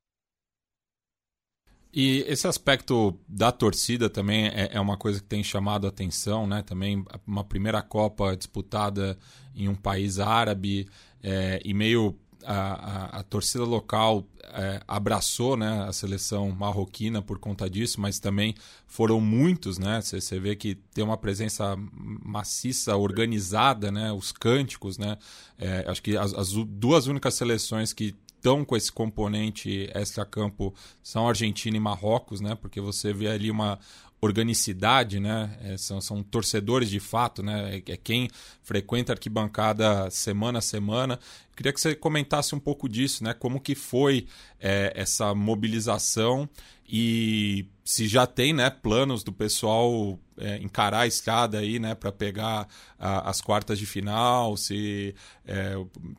E 1.95 2.25
esse 2.27 2.45
aspecto 2.45 3.17
da 3.25 3.53
torcida 3.53 4.09
também 4.09 4.47
é, 4.47 4.71
é, 4.73 4.79
uma 4.81 4.97
coisa 4.97 5.21
que 5.21 5.25
tem 5.25 5.41
chamado 5.41 5.85
a 5.85 5.89
atenção, 5.89 6.45
né? 6.45 6.61
Também 6.61 7.05
uma 7.25 7.41
primeira 7.41 7.81
Copa 7.81 8.35
disputada 8.35 9.17
em 9.55 9.69
um 9.69 9.75
país 9.75 10.19
árabe 10.19 10.89
é, 11.23 11.61
e 11.63 11.73
meio 11.73 12.13
a, 12.43 12.53
a, 12.53 13.19
a 13.19 13.23
torcida 13.23 13.63
local 13.63 14.27
é, 14.43 14.81
abraçou 14.85 15.55
né, 15.57 15.85
a 15.87 15.93
seleção 15.93 16.51
marroquina 16.51 17.21
por 17.21 17.39
conta 17.39 17.69
disso, 17.69 17.99
mas 17.99 18.19
também 18.19 18.53
foram 18.85 19.21
muitos, 19.21 19.77
né? 19.77 20.01
Você 20.01 20.37
vê 20.37 20.53
que 20.53 20.75
tem 20.93 21.01
uma 21.01 21.17
presença 21.17 21.77
maciça, 21.93 22.97
organizada, 22.97 23.89
né? 23.89 24.11
Os 24.11 24.33
cânticos, 24.33 24.97
né? 24.97 25.17
É, 25.57 25.85
acho 25.87 26.03
que 26.03 26.17
as, 26.17 26.33
as 26.33 26.51
duas 26.51 27.07
únicas 27.07 27.35
seleções 27.35 27.93
que 27.93 28.13
estão 28.45 28.63
com 28.63 28.77
esse 28.77 28.91
componente 28.91 29.89
extra-campo 29.95 30.71
são 31.01 31.27
Argentina 31.27 31.75
e 31.75 31.79
Marrocos, 31.79 32.39
né? 32.39 32.53
Porque 32.53 32.79
você 32.79 33.11
vê 33.11 33.27
ali 33.27 33.49
uma, 33.49 33.79
organicidade, 34.21 35.19
né? 35.19 35.57
É, 35.61 35.77
são, 35.77 36.01
são 36.01 36.23
torcedores 36.23 36.89
de 36.89 36.99
fato, 36.99 37.43
né? 37.43 37.75
É, 37.77 37.91
é, 37.93 37.97
quem 37.97 38.29
frequenta 38.63 39.11
a 39.11 39.15
arquibancada 39.15 40.09
semana 40.09 40.59
a 40.59 40.61
semana. 40.61 41.19
Queria 41.55 41.71
que 41.71 41.79
você 41.79 41.95
comentasse 41.95 42.53
um 42.53 42.59
pouco 42.59 42.89
disso, 42.89 43.23
né? 43.23 43.33
Como 43.33 43.59
que 43.59 43.75
foi 43.75 44.27
é, 44.59 44.91
essa 44.95 45.33
mobilização 45.33 46.49
e 46.87 47.65
se 47.83 48.07
já 48.07 48.27
tem 48.27 48.53
né, 48.53 48.69
planos 48.69 49.23
do 49.23 49.31
pessoal 49.31 50.19
é, 50.37 50.57
encarar 50.57 51.01
a 51.01 51.07
estrada 51.07 51.59
aí, 51.59 51.79
né, 51.79 51.95
para 51.95 52.11
pegar 52.11 52.67
a, 52.99 53.29
as 53.29 53.41
quartas 53.41 53.79
de 53.79 53.85
final, 53.85 54.55
se 54.57 55.15
é, 55.47 55.75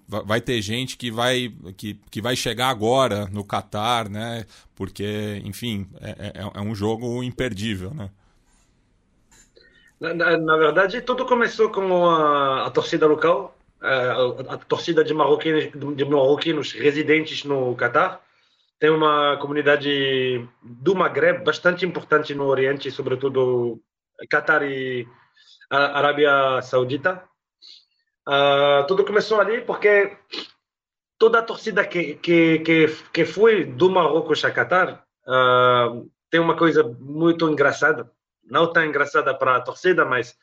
vai 0.09 0.41
ter 0.41 0.61
gente 0.63 0.97
que 0.97 1.11
vai, 1.11 1.53
que, 1.77 1.95
que 2.11 2.21
vai 2.21 2.35
chegar 2.35 2.69
agora 2.69 3.27
no 3.27 3.45
Catar, 3.45 4.09
né, 4.09 4.45
porque, 4.75 5.41
enfim, 5.45 5.89
é, 6.01 6.11
é, 6.11 6.51
é 6.55 6.61
um 6.61 6.75
jogo 6.75 7.23
imperdível, 7.23 7.93
né? 7.95 8.11
Na, 10.01 10.13
na, 10.13 10.37
na, 10.37 10.57
verdade, 10.59 11.01
tudo 11.01 11.25
começou 11.25 11.71
com 11.71 12.07
a, 12.07 12.67
a 12.67 12.71
torcida 12.71 13.07
local, 13.07 13.57
a, 13.81 14.55
a, 14.55 14.59
torcida 14.59 15.03
de 15.03 15.15
marroquinos, 15.15 15.71
de 15.97 16.05
marroquinos 16.05 16.73
residentes 16.73 17.45
no 17.45 17.75
Catar, 17.75 18.21
tem 18.79 18.91
uma 18.91 19.37
comunidade 19.39 20.47
do 20.63 20.95
Maghreb 20.95 21.45
bastante 21.45 21.87
importante 21.87 22.35
no 22.35 22.45
Oriente, 22.45 22.91
sobretudo 22.91 23.81
Qatar 24.31 24.63
e 24.63 25.07
Arábia 25.71 26.61
Saudita. 26.63 27.23
Uh, 28.29 28.87
tudo 28.87 29.05
começou 29.05 29.41
ali 29.41 29.61
porque 29.61 30.17
toda 31.19 31.39
a 31.39 31.43
torcida 31.43 31.85
que, 31.87 32.17
que, 32.17 32.59
que, 32.59 32.87
que 33.13 33.25
foi 33.25 33.65
do 33.65 33.89
Marrocos 33.89 34.45
a 34.45 34.51
Qatar 34.51 35.05
uh, 35.27 36.11
tem 36.31 36.41
uma 36.41 36.57
coisa 36.57 36.83
muito 36.83 37.49
engraçada, 37.49 38.11
não 38.45 38.73
tão 38.73 38.85
engraçada 38.85 39.33
para 39.33 39.57
a 39.57 39.61
torcida, 39.61 40.05
mas 40.05 40.37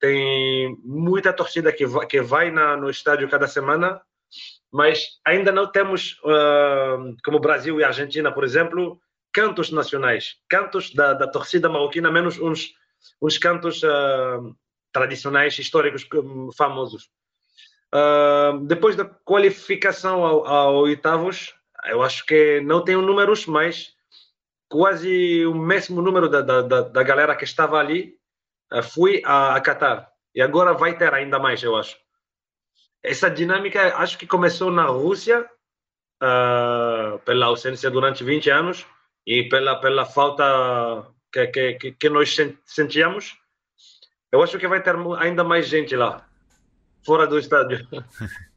tem 0.00 0.76
muita 0.84 1.32
torcida 1.32 1.72
que 1.72 1.84
vai, 1.84 2.06
que 2.06 2.20
vai 2.22 2.50
na, 2.50 2.76
no 2.76 2.88
estádio 2.88 3.28
cada 3.28 3.48
semana 3.48 4.00
mas 4.72 5.18
ainda 5.24 5.50
não 5.50 5.66
temos, 5.66 6.18
uh, 6.24 7.16
como 7.24 7.40
Brasil 7.40 7.80
e 7.80 7.84
Argentina, 7.84 8.30
por 8.30 8.44
exemplo, 8.44 9.00
cantos 9.32 9.70
nacionais, 9.70 10.36
cantos 10.48 10.92
da, 10.94 11.14
da 11.14 11.26
torcida 11.26 11.68
marroquina, 11.68 12.10
menos 12.10 12.38
uns, 12.38 12.74
uns 13.20 13.38
cantos 13.38 13.82
uh, 13.82 14.54
tradicionais, 14.92 15.58
históricos, 15.58 16.06
famosos. 16.56 17.10
Uh, 17.94 18.66
depois 18.66 18.96
da 18.96 19.04
qualificação 19.04 20.24
ao, 20.24 20.46
ao, 20.46 20.76
oitavos, 20.76 21.54
eu 21.86 22.02
acho 22.02 22.26
que 22.26 22.60
não 22.60 22.84
tenho 22.84 23.00
números, 23.00 23.46
mas 23.46 23.94
quase 24.68 25.46
o 25.46 25.54
mesmo 25.54 26.02
número 26.02 26.28
da, 26.28 26.42
da, 26.42 26.82
da 26.82 27.02
galera 27.02 27.34
que 27.34 27.44
estava 27.44 27.78
ali 27.78 28.16
uh, 28.72 28.82
fui 28.82 29.22
a, 29.24 29.56
a 29.56 29.60
Qatar. 29.60 30.10
E 30.34 30.42
agora 30.42 30.74
vai 30.74 30.96
ter 30.96 31.14
ainda 31.14 31.38
mais, 31.38 31.62
eu 31.62 31.74
acho 31.74 31.96
essa 33.08 33.30
dinâmica 33.30 33.96
acho 33.96 34.18
que 34.18 34.26
começou 34.26 34.70
na 34.70 34.86
Rússia 34.86 35.40
uh, 36.22 37.18
pela 37.20 37.46
ausência 37.46 37.90
durante 37.90 38.22
20 38.22 38.50
anos 38.50 38.86
e 39.26 39.44
pela 39.44 39.76
pela 39.76 40.04
falta 40.04 41.06
que 41.32 41.46
que, 41.46 41.92
que 41.92 42.08
nós 42.08 42.36
sentíamos 42.64 43.36
eu 44.30 44.42
acho 44.42 44.58
que 44.58 44.68
vai 44.68 44.82
ter 44.82 44.94
ainda 45.18 45.42
mais 45.42 45.66
gente 45.66 45.96
lá 45.96 46.26
fora 47.04 47.26
do 47.26 47.38
estádio 47.38 47.86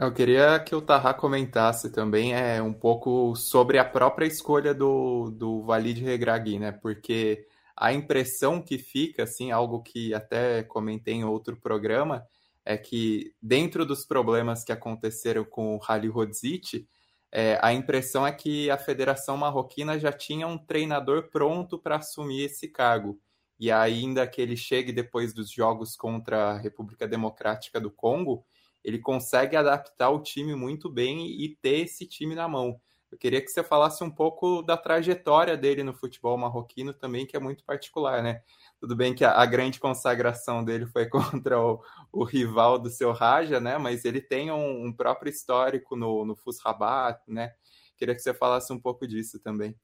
Eu 0.00 0.12
queria 0.12 0.60
que 0.60 0.76
o 0.76 0.80
Tarra 0.80 1.12
comentasse 1.12 1.90
também 1.90 2.32
é, 2.32 2.62
um 2.62 2.72
pouco 2.72 3.34
sobre 3.34 3.78
a 3.78 3.84
própria 3.84 4.26
escolha 4.26 4.72
do, 4.72 5.28
do 5.28 5.64
Valide 5.64 6.04
Regragui, 6.04 6.56
né? 6.56 6.70
Porque 6.70 7.44
a 7.76 7.92
impressão 7.92 8.62
que 8.62 8.78
fica, 8.78 9.24
assim, 9.24 9.50
algo 9.50 9.82
que 9.82 10.14
até 10.14 10.62
comentei 10.62 11.14
em 11.14 11.24
outro 11.24 11.56
programa, 11.56 12.24
é 12.68 12.76
que 12.76 13.34
dentro 13.40 13.86
dos 13.86 14.04
problemas 14.04 14.62
que 14.62 14.70
aconteceram 14.70 15.42
com 15.42 15.74
o 15.74 15.78
Rally 15.78 16.08
Rodzic, 16.08 16.86
é, 17.32 17.58
a 17.62 17.72
impressão 17.72 18.26
é 18.26 18.30
que 18.30 18.70
a 18.70 18.76
Federação 18.76 19.38
Marroquina 19.38 19.98
já 19.98 20.12
tinha 20.12 20.46
um 20.46 20.58
treinador 20.58 21.30
pronto 21.30 21.78
para 21.78 21.96
assumir 21.96 22.42
esse 22.42 22.68
cargo. 22.68 23.18
E 23.58 23.72
ainda 23.72 24.26
que 24.26 24.42
ele 24.42 24.54
chegue 24.54 24.92
depois 24.92 25.32
dos 25.32 25.50
jogos 25.50 25.96
contra 25.96 26.50
a 26.50 26.58
República 26.58 27.08
Democrática 27.08 27.80
do 27.80 27.90
Congo, 27.90 28.44
ele 28.84 28.98
consegue 28.98 29.56
adaptar 29.56 30.10
o 30.10 30.22
time 30.22 30.54
muito 30.54 30.90
bem 30.90 31.26
e 31.42 31.56
ter 31.62 31.86
esse 31.86 32.06
time 32.06 32.34
na 32.34 32.46
mão. 32.46 32.78
Eu 33.10 33.16
queria 33.16 33.40
que 33.40 33.48
você 33.48 33.64
falasse 33.64 34.04
um 34.04 34.10
pouco 34.10 34.60
da 34.60 34.76
trajetória 34.76 35.56
dele 35.56 35.82
no 35.82 35.94
futebol 35.94 36.36
marroquino 36.36 36.92
também, 36.92 37.24
que 37.24 37.34
é 37.34 37.40
muito 37.40 37.64
particular, 37.64 38.22
né? 38.22 38.42
Tudo 38.80 38.94
bem 38.94 39.14
que 39.14 39.24
a, 39.24 39.32
a 39.32 39.44
grande 39.44 39.80
consagração 39.80 40.64
dele 40.64 40.86
foi 40.86 41.06
contra 41.10 41.60
o, 41.60 41.82
o, 42.12 42.24
rival 42.24 42.78
do 42.78 42.88
seu 42.88 43.12
Raja, 43.12 43.58
né? 43.60 43.76
Mas 43.78 44.04
ele 44.04 44.20
tem 44.20 44.50
um, 44.50 44.86
um 44.86 44.92
próprio 44.92 45.30
histórico 45.30 45.96
no, 45.96 46.24
no 46.24 46.36
Fus 46.36 46.60
Rabat, 46.60 47.20
né? 47.26 47.52
Queria 47.96 48.14
que 48.14 48.20
você 48.20 48.32
falasse 48.32 48.72
um 48.72 48.80
pouco 48.80 49.06
disso 49.06 49.40
também. 49.40 49.74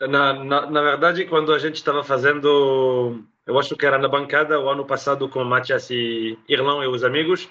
Na, 0.00 0.32
na, 0.32 0.70
na 0.70 0.82
verdade, 0.82 1.26
quando 1.26 1.52
a 1.52 1.58
gente 1.58 1.76
estava 1.76 2.02
fazendo, 2.02 3.24
eu 3.46 3.58
acho 3.58 3.76
que 3.76 3.86
era 3.86 3.98
na 3.98 4.08
bancada 4.08 4.58
o 4.58 4.68
ano 4.68 4.84
passado 4.84 5.28
com 5.28 5.44
Matias 5.44 5.90
e 5.90 6.38
Irlão 6.48 6.82
e 6.82 6.86
os 6.86 7.04
amigos, 7.04 7.48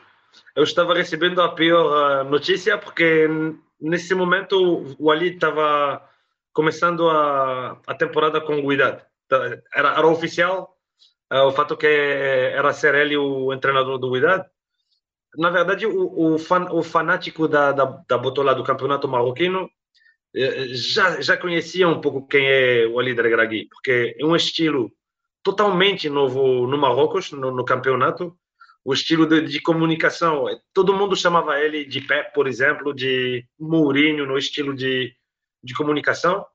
eu 0.55 0.63
estava 0.63 0.93
recebendo 0.93 1.41
a 1.41 1.49
pior 1.49 2.25
notícia 2.25 2.77
porque 2.77 3.27
nesse 3.79 4.13
momento 4.13 4.95
o 4.99 5.11
Ali 5.11 5.33
estava 5.33 6.01
começando 6.53 7.09
a, 7.09 7.81
a 7.87 7.93
temporada 7.95 8.41
com 8.41 8.61
o 8.61 8.71
Era, 8.71 9.63
era 9.73 10.07
oficial 10.07 10.75
uh, 11.31 11.45
o 11.47 11.51
fato 11.51 11.77
que 11.77 11.87
era 11.87 12.73
ser 12.73 12.95
ele 12.95 13.17
o 13.17 13.55
treinador 13.57 13.97
do 13.97 14.09
Wydad. 14.09 14.45
Na 15.37 15.49
verdade, 15.49 15.85
o, 15.85 16.33
o, 16.33 16.37
fan, 16.37 16.67
o 16.71 16.83
fanático 16.83 17.47
da, 17.47 17.71
da, 17.71 17.85
da 18.07 18.17
botola 18.17 18.53
do 18.53 18.63
campeonato 18.63 19.07
marroquino 19.07 19.69
já, 20.73 21.21
já 21.21 21.37
conhecia 21.37 21.87
um 21.87 22.01
pouco 22.01 22.27
quem 22.27 22.45
é 22.47 22.87
o 22.87 22.99
Ali 22.99 23.13
Regragui, 23.13 23.67
porque 23.69 24.15
é 24.19 24.25
um 24.25 24.35
estilo 24.35 24.91
totalmente 25.43 26.09
novo 26.09 26.67
no 26.67 26.77
Marrocos, 26.77 27.31
no, 27.31 27.51
no 27.51 27.65
campeonato, 27.65 28.35
o 28.83 28.93
estilo 28.93 29.25
de, 29.25 29.41
de, 29.41 29.61
comunicação. 29.61 30.45
Todo 30.73 30.93
mundo 30.93 31.15
chamava 31.15 31.59
ele 31.59 31.85
de 31.85 32.01
Pep, 32.01 32.33
por 32.33 32.47
exemplo, 32.47 32.93
de 32.93 33.45
Mourinho 33.59 34.25
no 34.25 34.37
estilo 34.37 34.73
de, 34.73 35.13
de 35.63 35.73
comunicação. 35.73 36.45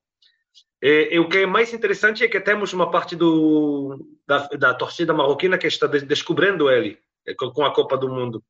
E, 0.82 1.08
e, 1.12 1.18
o 1.18 1.28
que 1.28 1.38
é 1.38 1.46
mais 1.46 1.72
interessante 1.72 2.22
é 2.22 2.28
que 2.28 2.40
temos 2.40 2.72
uma 2.72 2.90
parte 2.90 3.16
do, 3.16 4.06
da, 4.26 4.46
da 4.48 4.74
torcida 4.74 5.14
marroquina 5.14 5.56
que 5.56 5.66
está 5.66 5.86
descobrindo 5.86 6.70
ele 6.70 6.98
é, 7.26 7.34
com 7.34 7.64
a 7.64 7.72
Copa 7.72 7.96
do 7.96 8.08
Mundo 8.08 8.42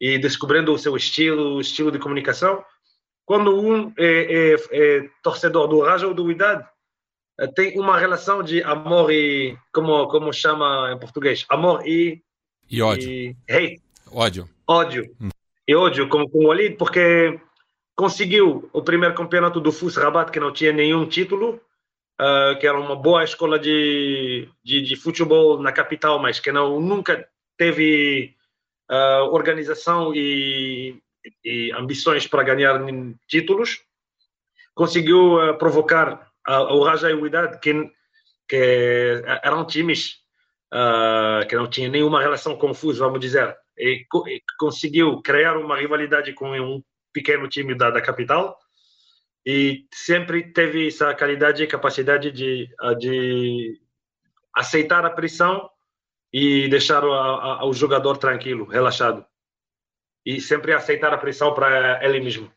e 0.00 0.18
descobrindo 0.18 0.72
o 0.72 0.78
seu 0.78 0.96
estilo, 0.96 1.56
o 1.56 1.60
estilo 1.60 1.92
de 1.92 1.98
comunicação. 1.98 2.64
Quando 3.24 3.58
um 3.60 3.92
é, 3.98 4.54
é, 4.54 4.56
é 4.70 5.10
torcedor 5.22 5.68
do 5.68 5.80
Raja 5.80 6.06
ou 6.06 6.14
do 6.14 6.30
Idade, 6.30 6.66
é, 7.38 7.46
tem 7.46 7.78
uma 7.78 7.98
relação 7.98 8.42
de 8.42 8.62
amor 8.62 9.12
e 9.12 9.58
como 9.72 10.08
como 10.08 10.32
chama 10.32 10.92
em 10.92 10.98
português 10.98 11.44
amor 11.50 11.86
e 11.86 12.22
e 12.70 12.80
ódio 12.80 13.10
e 13.10 13.36
hate 13.48 13.82
ódio 14.10 14.48
ódio 14.66 15.14
hum. 15.20 15.28
e 15.68 15.74
ódio 15.74 16.08
como 16.08 16.30
com 16.30 16.38
o 16.38 16.46
Walid 16.48 16.76
porque 16.76 17.38
conseguiu 17.96 18.68
o 18.72 18.82
primeiro 18.82 19.14
campeonato 19.14 19.58
do 19.58 19.72
FUS 19.72 19.96
Rabat 19.96 20.30
que 20.30 20.38
não 20.38 20.52
tinha 20.52 20.72
nenhum 20.72 21.08
título 21.08 21.60
uh, 22.20 22.58
que 22.60 22.66
era 22.66 22.78
uma 22.78 22.94
boa 22.94 23.24
escola 23.24 23.58
de, 23.58 24.48
de, 24.62 24.82
de 24.82 24.96
futebol 24.96 25.60
na 25.60 25.72
capital 25.72 26.20
mas 26.20 26.38
que 26.38 26.52
não 26.52 26.78
nunca 26.78 27.26
teve 27.56 28.36
uh, 28.90 29.24
organização 29.32 30.14
e, 30.14 31.00
e, 31.42 31.72
ambições 31.72 32.26
para 32.26 32.42
ganhar 32.42 32.78
títulos. 33.26 33.82
Conseguiu 34.74 35.36
uh, 35.36 35.56
provocar 35.56 36.30
o 36.70 36.84
Raja 36.84 37.10
e 37.10 37.14
o 37.14 37.26
Idade, 37.26 37.58
que, 37.58 37.90
que 38.48 39.22
eram 39.42 39.66
times 39.66 40.24
que 41.48 41.56
não 41.56 41.68
tinham 41.68 41.90
nenhuma 41.90 42.20
relação 42.20 42.56
confusa, 42.56 43.04
vamos 43.04 43.18
dizer, 43.18 43.56
e, 43.76 44.04
e, 44.28 44.42
conseguiu 44.56 45.20
criar 45.22 45.56
uma 45.56 45.76
rivalidade 45.76 46.32
com 46.34 46.52
um 46.52 46.80
pequeno 47.16 47.48
time 47.48 47.74
da, 47.74 47.90
da 47.90 48.02
capital 48.02 48.58
e 49.46 49.86
sempre 49.90 50.52
teve 50.52 50.88
essa 50.88 51.14
qualidade 51.14 51.62
e 51.62 51.66
capacidade 51.66 52.30
de, 52.30 52.68
de 52.98 53.80
aceitar 54.54 55.06
a 55.06 55.10
pressão 55.10 55.70
e 56.30 56.68
deixar 56.68 57.02
o, 57.02 57.12
a, 57.14 57.64
o 57.64 57.72
jogador 57.72 58.18
tranquilo, 58.18 58.66
relaxado. 58.66 59.24
E 60.26 60.40
sempre 60.40 60.74
aceitar 60.74 61.14
a 61.14 61.18
pressão 61.18 61.54
para 61.54 62.04
ele 62.04 62.20
mesmo. 62.20 62.52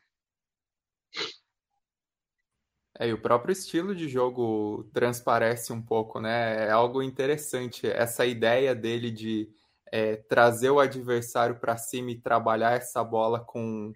É, 3.00 3.08
e 3.08 3.14
o 3.14 3.22
próprio 3.22 3.54
estilo 3.54 3.96
de 3.96 4.10
jogo 4.10 4.90
transparece 4.92 5.72
um 5.72 5.82
pouco, 5.82 6.20
né? 6.20 6.66
É 6.66 6.72
algo 6.72 7.02
interessante. 7.02 7.88
Essa 7.88 8.26
ideia 8.26 8.76
dele 8.76 9.10
de 9.10 9.48
é, 9.92 10.16
trazer 10.16 10.72
o 10.72 10.80
adversário 10.80 11.60
para 11.60 11.78
cima 11.78 12.12
e 12.12 12.20
trabalhar 12.20 12.74
essa 12.74 13.04
bola 13.04 13.40
com, 13.40 13.94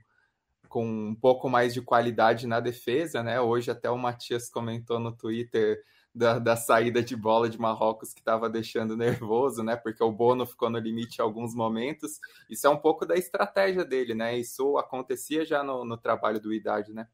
com 0.74 0.84
um 0.84 1.14
pouco 1.14 1.48
mais 1.48 1.72
de 1.72 1.84
qualidade 1.84 2.48
na 2.48 2.60
defesa, 2.60 3.22
né? 3.22 3.40
Hoje 3.40 3.70
até 3.70 3.92
o 3.92 3.96
Matias 3.96 4.50
comentou 4.50 4.98
no 5.00 5.16
Twitter 5.16 5.84
da, 6.16 6.40
da 6.40 6.56
saída 6.56 7.04
de 7.04 7.16
bola 7.16 7.48
de 7.48 7.62
Marrocos 7.62 8.12
que 8.12 8.22
estava 8.22 8.50
deixando 8.50 8.98
nervoso, 8.98 9.62
né? 9.62 9.76
Porque 9.76 10.04
o 10.04 10.12
Bono 10.12 10.48
ficou 10.48 10.72
no 10.72 10.80
limite 10.80 11.20
em 11.20 11.22
alguns 11.22 11.54
momentos. 11.54 12.20
Isso 12.50 12.66
é 12.66 12.72
um 12.72 12.78
pouco 12.78 13.06
da 13.06 13.14
estratégia 13.14 13.86
dele, 13.86 14.16
né? 14.16 14.36
Isso 14.36 14.76
acontecia 14.80 15.46
já 15.46 15.64
no, 15.64 15.86
no 15.86 15.96
trabalho 15.96 16.40
do 16.40 16.52
Idade, 16.52 16.92
né? 16.92 17.08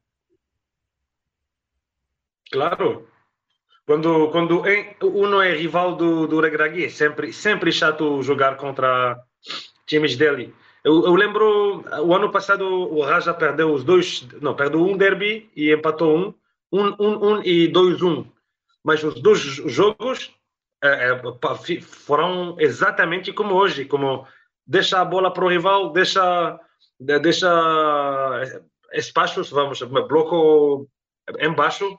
Claro. 2.49 3.09
Quando, 3.85 4.29
quando 4.31 4.63
um 5.03 5.41
é 5.41 5.53
rival 5.53 5.97
do, 5.97 6.25
do 6.27 6.39
Regragui, 6.39 6.89
sempre, 6.89 7.33
sempre 7.33 7.73
chato 7.73 8.23
jogar 8.23 8.55
contra 8.55 9.21
times 9.85 10.15
dele. 10.15 10.55
Eu, 10.83 11.05
eu, 11.05 11.13
lembro, 11.13 11.83
o 12.03 12.15
ano 12.15 12.31
passado 12.31 12.65
o 12.65 13.01
Raja 13.01 13.33
perdeu 13.33 13.73
os 13.73 13.83
dois, 13.83 14.25
não, 14.41 14.55
perdeu 14.55 14.81
um 14.81 14.95
derby 14.95 15.49
e 15.55 15.73
empatou 15.73 16.17
um, 16.17 16.33
um, 16.71 16.95
um, 16.99 17.33
um 17.33 17.43
e 17.43 17.67
dois 17.67 18.01
um. 18.01 18.25
Mas 18.83 19.03
os 19.03 19.21
dois 19.21 19.39
jogos 19.39 20.33
é, 20.81 21.11
é, 21.11 21.81
foram 21.81 22.55
exatamente 22.59 23.33
como 23.33 23.55
hoje, 23.55 23.85
como 23.85 24.25
deixa 24.65 25.01
a 25.01 25.05
bola 25.05 25.33
para 25.33 25.43
o 25.43 25.49
rival, 25.49 25.91
deixa, 25.91 26.59
deixa 26.99 27.49
espaços, 28.93 29.49
vamos, 29.49 29.81
bloco 29.81 30.89
embaixo 31.39 31.97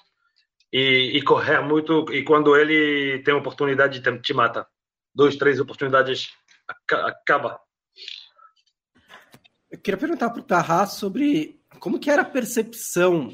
e, 0.73 1.19
e, 1.19 1.23
correr 1.23 1.61
muito. 1.61 2.07
E 2.13 2.23
quando 2.23 2.57
ele 2.57 3.19
tem 3.23 3.35
oportunidade, 3.35 4.01
te 4.01 4.35
mata. 4.35 4.67
Dois, 5.15 5.37
três 5.37 5.61
oportunidades, 5.61 6.31
acaba. 6.91 7.61
Eu 9.71 9.79
queria 9.79 9.97
perguntar 9.97 10.31
para 10.31 10.41
o 10.41 10.45
Tarra 10.45 10.85
sobre 10.85 11.61
como 11.79 12.01
que 12.01 12.11
era 12.11 12.23
a 12.23 12.25
percepção 12.25 13.33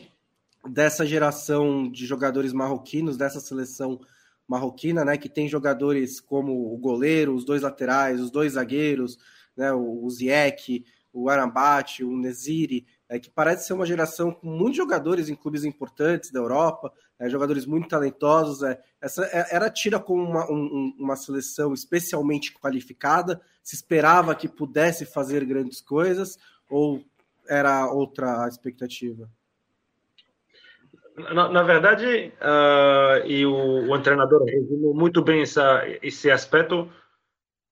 dessa 0.68 1.06
geração 1.06 1.90
de 1.90 2.04
jogadores 2.04 2.52
marroquinos, 2.52 3.16
dessa 3.16 3.40
seleção 3.40 3.98
marroquina, 4.46 5.02
né, 5.02 5.16
que 5.16 5.30
tem 5.30 5.48
jogadores 5.48 6.20
como 6.20 6.74
o 6.74 6.76
goleiro, 6.76 7.34
os 7.34 7.42
dois 7.42 7.62
laterais, 7.62 8.20
os 8.20 8.30
dois 8.30 8.52
zagueiros, 8.52 9.18
né, 9.56 9.72
o 9.72 10.06
Ziek, 10.10 10.84
o 11.10 11.30
Arambate, 11.30 12.04
o 12.04 12.14
Neziri, 12.14 12.86
é, 13.08 13.18
que 13.18 13.30
parece 13.30 13.66
ser 13.66 13.72
uma 13.72 13.86
geração 13.86 14.30
com 14.30 14.46
muitos 14.46 14.76
jogadores 14.76 15.30
em 15.30 15.34
clubes 15.34 15.64
importantes 15.64 16.30
da 16.30 16.38
Europa, 16.38 16.92
é, 17.18 17.28
jogadores 17.28 17.66
muito 17.66 17.88
talentosos. 17.88 18.62
É, 18.62 18.78
essa 19.00 19.24
é, 19.24 19.54
era 19.54 19.70
tira 19.70 19.98
como 19.98 20.22
uma, 20.22 20.50
um, 20.50 20.94
uma 20.98 21.16
seleção 21.16 21.72
especialmente 21.72 22.52
qualificada, 22.52 23.40
se 23.62 23.74
esperava 23.74 24.34
que 24.34 24.48
pudesse 24.48 25.04
fazer 25.06 25.44
grandes 25.44 25.80
coisas, 25.80 26.38
ou 26.68 27.02
era 27.48 27.90
outra 27.90 28.46
expectativa? 28.48 29.28
Na, 31.16 31.48
na 31.48 31.62
verdade, 31.62 32.32
uh, 32.42 33.26
e 33.26 33.46
o, 33.46 33.90
o 33.90 34.02
treinador 34.02 34.44
resumiu 34.44 34.92
muito 34.92 35.22
bem 35.22 35.40
essa, 35.40 35.82
esse 36.02 36.30
aspecto, 36.30 36.90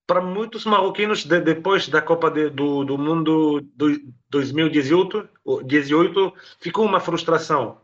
para 0.06 0.20
muitos 0.20 0.64
marroquinos, 0.64 1.24
de, 1.24 1.40
depois 1.40 1.88
da 1.88 2.00
Copa 2.00 2.30
de, 2.30 2.48
do, 2.48 2.84
do 2.84 2.96
Mundo 2.96 3.60
do 3.74 4.00
2018, 4.30 5.28
18, 5.66 6.32
ficou 6.58 6.86
uma 6.86 7.00
frustração 7.00 7.83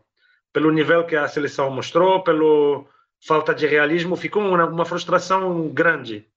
pelo 0.53 0.71
nível 0.71 1.05
que 1.05 1.15
a 1.15 1.27
seleção 1.27 1.69
mostrou, 1.69 2.23
pela 2.23 2.85
falta 3.25 3.53
de 3.53 3.65
realismo, 3.67 4.15
ficou 4.15 4.43
uma, 4.43 4.65
uma 4.65 4.85
frustração 4.85 5.69
grande. 5.69 6.27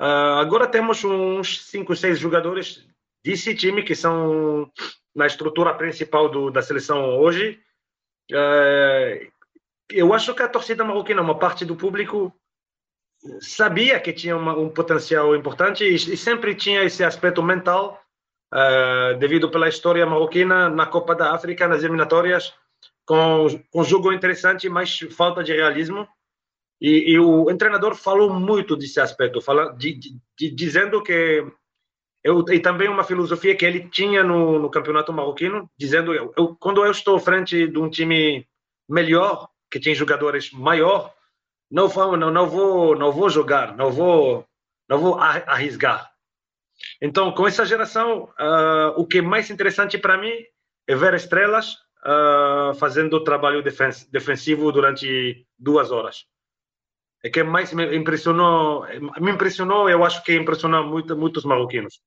Uh, 0.00 0.40
agora 0.40 0.66
temos 0.66 1.04
uns 1.04 1.64
5, 1.66 1.94
6 1.94 2.18
jogadores 2.18 2.86
desse 3.24 3.54
time 3.54 3.82
que 3.82 3.94
são 3.94 4.70
na 5.14 5.26
estrutura 5.26 5.74
principal 5.74 6.28
do, 6.28 6.50
da 6.50 6.62
seleção 6.62 7.18
hoje. 7.18 7.60
Uh, 8.30 9.30
eu 9.90 10.12
acho 10.12 10.34
que 10.34 10.42
a 10.42 10.48
torcida 10.48 10.84
marroquina, 10.84 11.22
uma 11.22 11.38
parte 11.38 11.64
do 11.64 11.76
público, 11.76 12.34
sabia 13.40 14.00
que 14.00 14.12
tinha 14.12 14.36
uma, 14.36 14.56
um 14.56 14.68
potencial 14.68 15.36
importante 15.36 15.84
e, 15.84 15.94
e, 15.94 16.16
sempre 16.16 16.54
tinha 16.54 16.82
esse 16.82 17.04
aspecto 17.04 17.42
mental, 17.42 18.00
uh, 18.52 19.16
devido 19.18 19.50
pela 19.50 19.68
história 19.68 20.04
marroquina 20.04 20.68
na 20.68 20.86
Copa 20.86 21.14
da 21.14 21.32
África, 21.32 21.68
nas 21.68 21.82
eliminatórias, 21.82 22.52
com, 23.06 23.46
com 23.70 23.84
jogo 23.84 24.12
interessante, 24.12 24.68
mas 24.68 24.98
falta 25.16 25.42
de 25.42 25.52
realismo. 25.52 26.06
E, 26.80 27.12
e 27.12 27.18
o 27.18 27.56
treinador 27.56 27.94
falou 27.94 28.32
muito 28.32 28.76
desse 28.76 29.00
aspecto, 29.00 29.40
fala, 29.40 29.72
de, 29.76 29.94
de, 29.94 30.18
de, 30.36 30.50
dizendo 30.50 31.00
que 31.00 31.46
eu, 32.24 32.44
e 32.50 32.60
também 32.60 32.88
uma 32.88 33.04
filosofia 33.04 33.54
que 33.56 33.64
ele 33.64 33.88
tinha 33.88 34.22
no, 34.22 34.58
no 34.58 34.70
campeonato 34.70 35.12
marroquino, 35.12 35.70
dizendo 35.78 36.14
eu, 36.14 36.32
eu, 36.36 36.56
quando 36.56 36.84
eu 36.84 36.90
estou 36.90 37.18
frente 37.18 37.68
de 37.68 37.78
um 37.78 37.88
time 37.88 38.46
melhor, 38.88 39.48
que 39.70 39.80
tem 39.80 39.94
jogadores 39.94 40.52
maior, 40.52 41.12
não 41.70 41.88
vou, 41.88 42.16
não, 42.16 42.30
não 42.30 42.48
vou, 42.48 42.96
não 42.96 43.10
vou 43.10 43.30
jogar, 43.30 43.76
não 43.76 43.90
vou, 43.90 44.46
não 44.88 44.98
vou 44.98 45.18
arriscar. 45.18 46.12
Então, 47.00 47.32
com 47.32 47.46
essa 47.46 47.64
geração, 47.64 48.24
uh, 48.38 48.92
o 48.96 49.06
que 49.06 49.18
é 49.18 49.22
mais 49.22 49.50
interessante 49.50 49.98
para 49.98 50.18
mim 50.18 50.32
é 50.86 50.94
ver 50.94 51.14
estrelas 51.14 51.78
uh, 52.04 52.74
fazendo 52.74 53.14
o 53.14 53.24
trabalho 53.24 53.62
defensivo 53.62 54.72
durante 54.72 55.46
duas 55.58 55.90
horas. 55.90 56.26
É 57.24 57.30
que 57.30 57.42
mais 57.42 57.72
me 57.72 57.96
impressionou, 57.96 58.84
me 59.20 59.30
impressionou, 59.30 59.88
eu 59.88 60.04
acho 60.04 60.22
que 60.24 60.34
impressionou 60.34 60.84
muito, 60.86 61.16
muitos 61.16 61.44
marroquinos. 61.44 62.00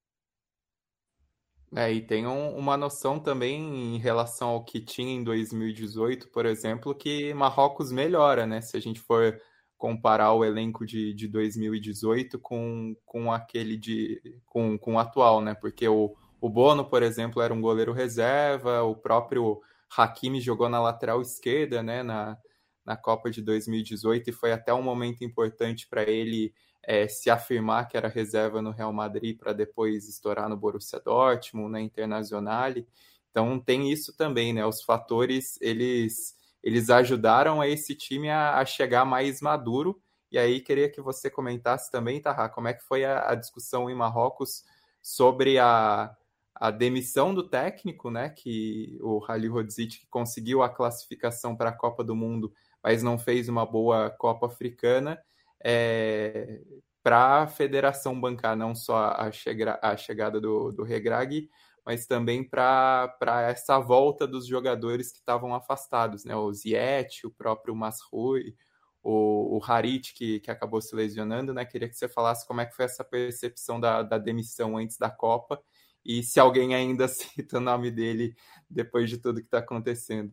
É, 1.75 1.91
e 1.91 2.01
tem 2.01 2.27
um, 2.27 2.55
uma 2.55 2.77
noção 2.77 3.19
também 3.19 3.95
em 3.95 3.97
relação 3.97 4.49
ao 4.49 4.63
que 4.63 4.79
tinha 4.79 5.13
em 5.13 5.23
2018, 5.23 6.29
por 6.29 6.45
exemplo, 6.45 6.95
que 6.95 7.33
Marrocos 7.33 7.91
melhora, 7.91 8.45
né? 8.45 8.61
Se 8.61 8.77
a 8.77 8.79
gente 8.79 8.99
for 8.99 9.37
comparar 9.77 10.33
o 10.33 10.45
elenco 10.45 10.85
de, 10.85 11.13
de 11.13 11.27
2018 11.27 12.39
com, 12.39 12.95
com 13.05 13.31
aquele 13.31 13.75
de 13.77 14.21
com, 14.45 14.77
com 14.77 14.95
o 14.95 14.99
atual, 14.99 15.41
né? 15.41 15.53
Porque 15.53 15.87
o, 15.87 16.15
o 16.39 16.49
Bono, 16.49 16.85
por 16.85 17.03
exemplo, 17.03 17.41
era 17.41 17.53
um 17.53 17.61
goleiro 17.61 17.91
reserva, 17.91 18.83
o 18.83 18.95
próprio 18.95 19.61
Hakimi 19.95 20.41
jogou 20.41 20.69
na 20.69 20.81
lateral 20.81 21.21
esquerda, 21.21 21.81
né, 21.81 22.03
na, 22.03 22.37
na 22.85 22.95
Copa 22.95 23.29
de 23.31 23.41
2018 23.41 24.29
e 24.29 24.33
foi 24.33 24.51
até 24.51 24.73
um 24.73 24.81
momento 24.81 25.23
importante 25.23 25.87
para 25.87 26.03
ele 26.03 26.53
é, 26.83 27.07
se 27.07 27.29
afirmar 27.29 27.87
que 27.87 27.97
era 27.97 28.07
reserva 28.07 28.61
no 28.61 28.71
Real 28.71 28.93
Madrid 28.93 29.37
para 29.37 29.53
depois 29.53 30.07
estourar 30.07 30.47
no 30.47 30.55
Borussia 30.55 30.99
Dortmund, 30.99 31.71
na 31.71 31.81
Internazionale. 31.81 32.87
Então 33.31 33.59
tem 33.59 33.91
isso 33.91 34.15
também, 34.15 34.53
né? 34.53 34.65
Os 34.65 34.83
fatores 34.83 35.57
eles 35.61 36.35
eles 36.63 36.89
ajudaram 36.89 37.61
a 37.61 37.67
esse 37.67 37.93
time 37.93 38.29
a, 38.29 38.57
a 38.57 38.65
chegar 38.65 39.05
mais 39.05 39.39
maduro. 39.39 40.01
E 40.31 40.37
aí 40.37 40.59
queria 40.59 40.89
que 40.89 40.99
você 40.99 41.29
comentasse 41.29 41.91
também, 41.91 42.19
Tarra, 42.19 42.49
como 42.49 42.67
é 42.67 42.73
que 42.73 42.83
foi 42.83 43.05
a, 43.05 43.29
a 43.29 43.35
discussão 43.35 43.89
em 43.89 43.95
Marrocos 43.95 44.63
sobre 45.01 45.59
a, 45.59 46.15
a 46.55 46.71
demissão 46.71 47.33
do 47.33 47.43
técnico, 47.43 48.09
né? 48.09 48.29
Que 48.29 48.97
o 49.01 49.19
Rally 49.19 49.47
Rodzic 49.47 50.07
conseguiu 50.09 50.63
a 50.63 50.69
classificação 50.69 51.55
para 51.55 51.69
a 51.69 51.73
Copa 51.73 52.03
do 52.03 52.15
Mundo, 52.15 52.53
mas 52.81 53.03
não 53.03 53.19
fez 53.19 53.49
uma 53.49 53.65
boa 53.65 54.09
Copa 54.09 54.47
Africana 54.47 55.21
é, 55.63 56.61
para 57.03 57.43
a 57.43 57.47
federação 57.47 58.19
bancar 58.19 58.55
não 58.55 58.73
só 58.73 59.13
a, 59.17 59.31
chega, 59.31 59.77
a 59.81 59.97
chegada 59.97 60.39
do, 60.39 60.71
do 60.71 60.83
Regrag, 60.83 61.49
mas 61.85 62.07
também 62.07 62.43
para 62.43 63.15
essa 63.49 63.77
volta 63.79 64.25
dos 64.25 64.47
jogadores 64.47 65.11
que 65.11 65.19
estavam 65.19 65.53
afastados, 65.53 66.23
né? 66.23 66.35
O 66.35 66.51
Ziet, 66.53 67.27
o 67.27 67.31
próprio 67.31 67.75
Masrui, 67.75 68.55
o, 69.03 69.57
o 69.57 69.63
Harit, 69.63 70.13
que, 70.13 70.39
que 70.39 70.49
acabou 70.49 70.81
se 70.81 70.95
lesionando, 70.95 71.53
né? 71.53 71.65
Queria 71.65 71.89
que 71.89 71.95
você 71.95 72.07
falasse 72.07 72.47
como 72.47 72.61
é 72.61 72.65
que 72.65 72.75
foi 72.75 72.85
essa 72.85 73.03
percepção 73.03 73.79
da, 73.79 74.01
da 74.01 74.17
demissão 74.17 74.77
antes 74.77 74.97
da 74.97 75.09
Copa 75.09 75.61
e 76.05 76.21
se 76.21 76.39
alguém 76.39 76.75
ainda 76.75 77.07
cita 77.09 77.57
o 77.57 77.61
nome 77.61 77.89
dele 77.89 78.35
depois 78.69 79.09
de 79.09 79.17
tudo 79.17 79.39
que 79.39 79.47
está 79.47 79.59
acontecendo. 79.59 80.31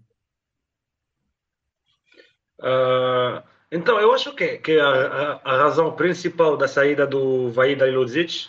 Uh, 2.60 3.42
então, 3.70 3.98
eu 3.98 4.12
acho 4.12 4.34
que, 4.34 4.58
que 4.58 4.78
a, 4.78 4.86
a, 4.86 5.40
a, 5.42 5.56
razão 5.56 5.96
principal 5.96 6.56
da 6.56 6.68
saída 6.68 7.06
do 7.06 7.50
Vaida 7.50 7.88
Iludzic 7.88 8.48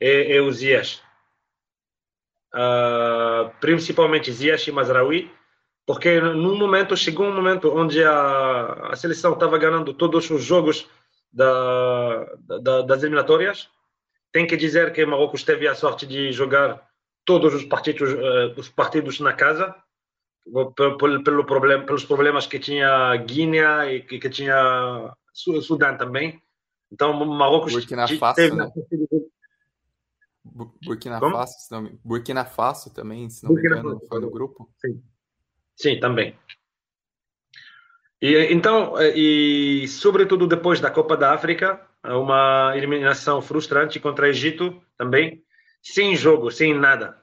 é, 0.00 0.36
é 0.36 0.40
o 0.40 0.50
Ziyech. 0.50 1.00
Uh, 2.54 3.50
principalmente 3.60 4.32
Ziyech 4.32 4.68
e 4.68 4.72
Mazraoui, 4.72 5.30
porque 5.86 6.20
no 6.20 6.56
momento, 6.56 6.96
chegou 6.96 7.26
um 7.26 7.34
momento 7.34 7.72
onde 7.72 8.02
a, 8.02 8.88
a 8.90 8.96
seleção 8.96 9.34
estava 9.34 9.58
ganhando 9.58 9.94
todos 9.94 10.28
os 10.30 10.42
jogos 10.42 10.88
da, 11.32 12.24
da, 12.60 12.82
das 12.82 13.02
eliminatórias. 13.02 13.70
Tem 14.36 14.46
que 14.46 14.54
dizer 14.54 14.92
que 14.92 15.06
Marrocos 15.06 15.42
teve 15.44 15.66
a 15.66 15.74
sorte 15.74 16.06
de 16.06 16.30
jogar 16.30 16.86
todos 17.24 17.54
os 17.54 17.64
partidos, 17.64 18.12
uh, 18.12 18.60
os 18.60 18.68
partidos 18.68 19.18
na 19.18 19.32
casa, 19.32 19.74
pelo, 20.76 21.46
problema, 21.46 21.86
pelos 21.86 22.04
problemas 22.04 22.46
que 22.46 22.58
tinha 22.58 23.16
Guiné 23.16 23.94
e 23.94 24.02
que, 24.02 24.28
tinha 24.28 25.10
Sudão 25.32 25.96
também. 25.96 26.38
Então, 26.92 27.14
Marrocos 27.24 27.72
Burkina 27.72 28.06
Faso, 28.06 28.36
teve 28.36 28.54
né? 28.54 28.70
Burkina 30.84 31.18
Como? 31.18 31.34
Faso, 31.34 31.54
se 31.58 31.72
não, 31.72 31.98
Burkina 32.04 32.44
Faso 32.44 32.92
também, 32.92 33.30
se 33.30 33.42
não 33.42 33.54
Burkina 33.54 33.76
me 33.76 33.80
engano, 33.80 33.98
Faso. 34.00 34.06
foi 34.06 34.20
no 34.20 34.30
grupo. 34.30 34.70
Sim, 34.84 35.02
Sim 35.74 35.98
também. 35.98 36.38
E, 38.20 38.52
então, 38.52 39.00
e 39.00 39.88
sobretudo 39.88 40.46
depois 40.46 40.78
da 40.78 40.90
Copa 40.90 41.16
da 41.16 41.32
África, 41.32 41.85
uma 42.14 42.72
eliminação 42.76 43.40
frustrante 43.40 44.00
contra 44.00 44.26
o 44.26 44.28
Egito 44.28 44.82
também, 44.96 45.42
sem 45.82 46.16
jogo, 46.16 46.50
sem 46.50 46.74
nada, 46.74 47.16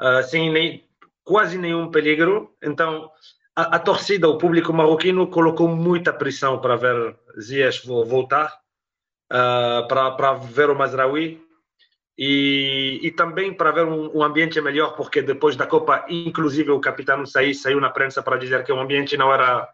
uh, 0.00 0.22
sem 0.22 0.50
nem, 0.50 0.84
quase 1.24 1.58
nenhum 1.58 1.90
perigo. 1.90 2.54
Então, 2.62 3.10
a, 3.54 3.76
a, 3.76 3.78
torcida, 3.78 4.28
o 4.28 4.38
público 4.38 4.72
marroquino 4.72 5.26
colocou 5.28 5.68
muita 5.68 6.12
pressão 6.12 6.60
para 6.60 6.76
ver 6.76 7.16
Zias 7.40 7.82
voltar, 7.84 8.52
uh, 9.32 9.86
para, 9.88 10.10
para 10.12 10.32
ver 10.34 10.70
o 10.70 10.76
Mazraoui 10.76 11.40
e, 12.18 13.00
e 13.02 13.10
também 13.12 13.54
para 13.54 13.70
ver 13.70 13.86
um, 13.86 14.18
um, 14.18 14.22
ambiente 14.22 14.60
melhor, 14.60 14.94
porque 14.94 15.22
depois 15.22 15.56
da 15.56 15.66
Copa, 15.66 16.04
inclusive 16.08 16.70
o 16.70 16.80
capitão 16.80 17.24
saiu, 17.24 17.54
saiu 17.54 17.80
na 17.80 17.90
prensa 17.90 18.22
para 18.22 18.36
dizer 18.36 18.62
que 18.64 18.72
o 18.72 18.78
ambiente 18.78 19.16
não 19.16 19.32
era 19.32 19.68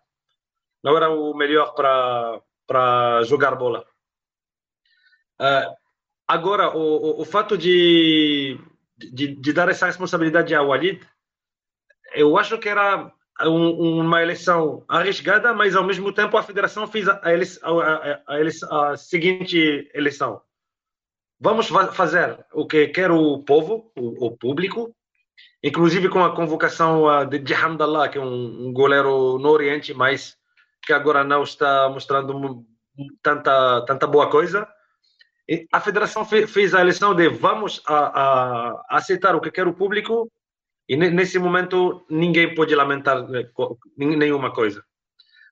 não 0.84 0.96
era 0.96 1.10
o 1.10 1.34
melhor 1.34 1.74
para 1.74 2.40
para 2.66 3.22
jogar 3.24 3.56
bola. 3.56 3.84
Uh, 5.40 5.74
agora, 6.26 6.76
o, 6.76 6.80
o, 6.80 7.20
o 7.22 7.24
fato 7.24 7.56
de, 7.56 8.58
de, 8.96 9.34
de, 9.34 9.52
dar 9.52 9.68
essa 9.68 9.86
responsabilidade 9.86 10.54
ao 10.54 10.68
Walid 10.68 11.00
eu 12.16 12.36
acho 12.38 12.58
que 12.58 12.68
era 12.68 13.12
um, 13.42 14.00
uma 14.00 14.22
eleição 14.22 14.84
arriscada, 14.88 15.52
mas 15.52 15.76
ao 15.76 15.84
mesmo 15.84 16.12
tempo 16.12 16.36
a 16.36 16.42
federação 16.42 16.86
fez 16.86 17.08
a, 17.08 17.20
a, 17.22 18.22
a, 18.26 18.92
a 18.92 18.96
seguinte 18.96 19.90
eleição. 19.94 20.40
Vamos 21.38 21.68
fazer 21.92 22.44
o 22.52 22.66
que 22.66 22.88
quer 22.88 23.10
o 23.10 23.42
povo, 23.42 23.92
o, 23.94 24.26
o 24.26 24.36
público, 24.36 24.94
inclusive 25.62 26.08
com 26.08 26.24
a 26.24 26.34
convocação 26.34 27.04
de, 27.28 27.38
de 27.38 27.52
Hamdallah, 27.52 28.08
que 28.08 28.16
é 28.16 28.20
um, 28.20 28.68
um 28.68 28.72
goleiro 28.72 29.38
no 29.38 29.50
Oriente, 29.50 29.92
mas 29.92 30.36
que 30.82 30.94
agora 30.94 31.22
não 31.22 31.42
está 31.42 31.90
mostrando 31.90 32.64
tanta, 33.22 33.84
tanta 33.84 34.06
boa 34.06 34.30
coisa. 34.30 34.66
A 35.72 35.80
federação 35.80 36.24
fez 36.24 36.74
a 36.74 36.80
eleição 36.80 37.14
de 37.14 37.28
vamos 37.28 37.80
a, 37.86 37.96
a 38.90 38.96
aceitar 38.96 39.36
o 39.36 39.40
que 39.40 39.50
quer 39.50 39.66
o 39.66 39.74
público 39.74 40.30
e 40.88 40.96
nesse 40.96 41.38
momento 41.38 42.04
ninguém 42.08 42.54
pode 42.54 42.74
lamentar 42.74 43.26
né, 43.28 43.48
nenhuma 43.96 44.52
coisa. 44.52 44.84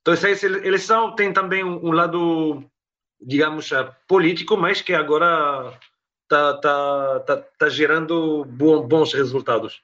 Então 0.00 0.12
essa 0.14 0.28
eleição 0.28 1.14
tem 1.14 1.32
também 1.32 1.64
um 1.64 1.92
lado, 1.92 2.62
digamos, 3.20 3.72
eh, 3.72 3.90
político, 4.06 4.56
mas 4.56 4.82
que 4.82 4.92
agora 4.92 5.78
está 6.24 6.54
tá, 6.58 7.20
tá, 7.20 7.36
tá 7.36 7.68
gerando 7.68 8.44
bons 8.44 9.12
resultados. 9.14 9.82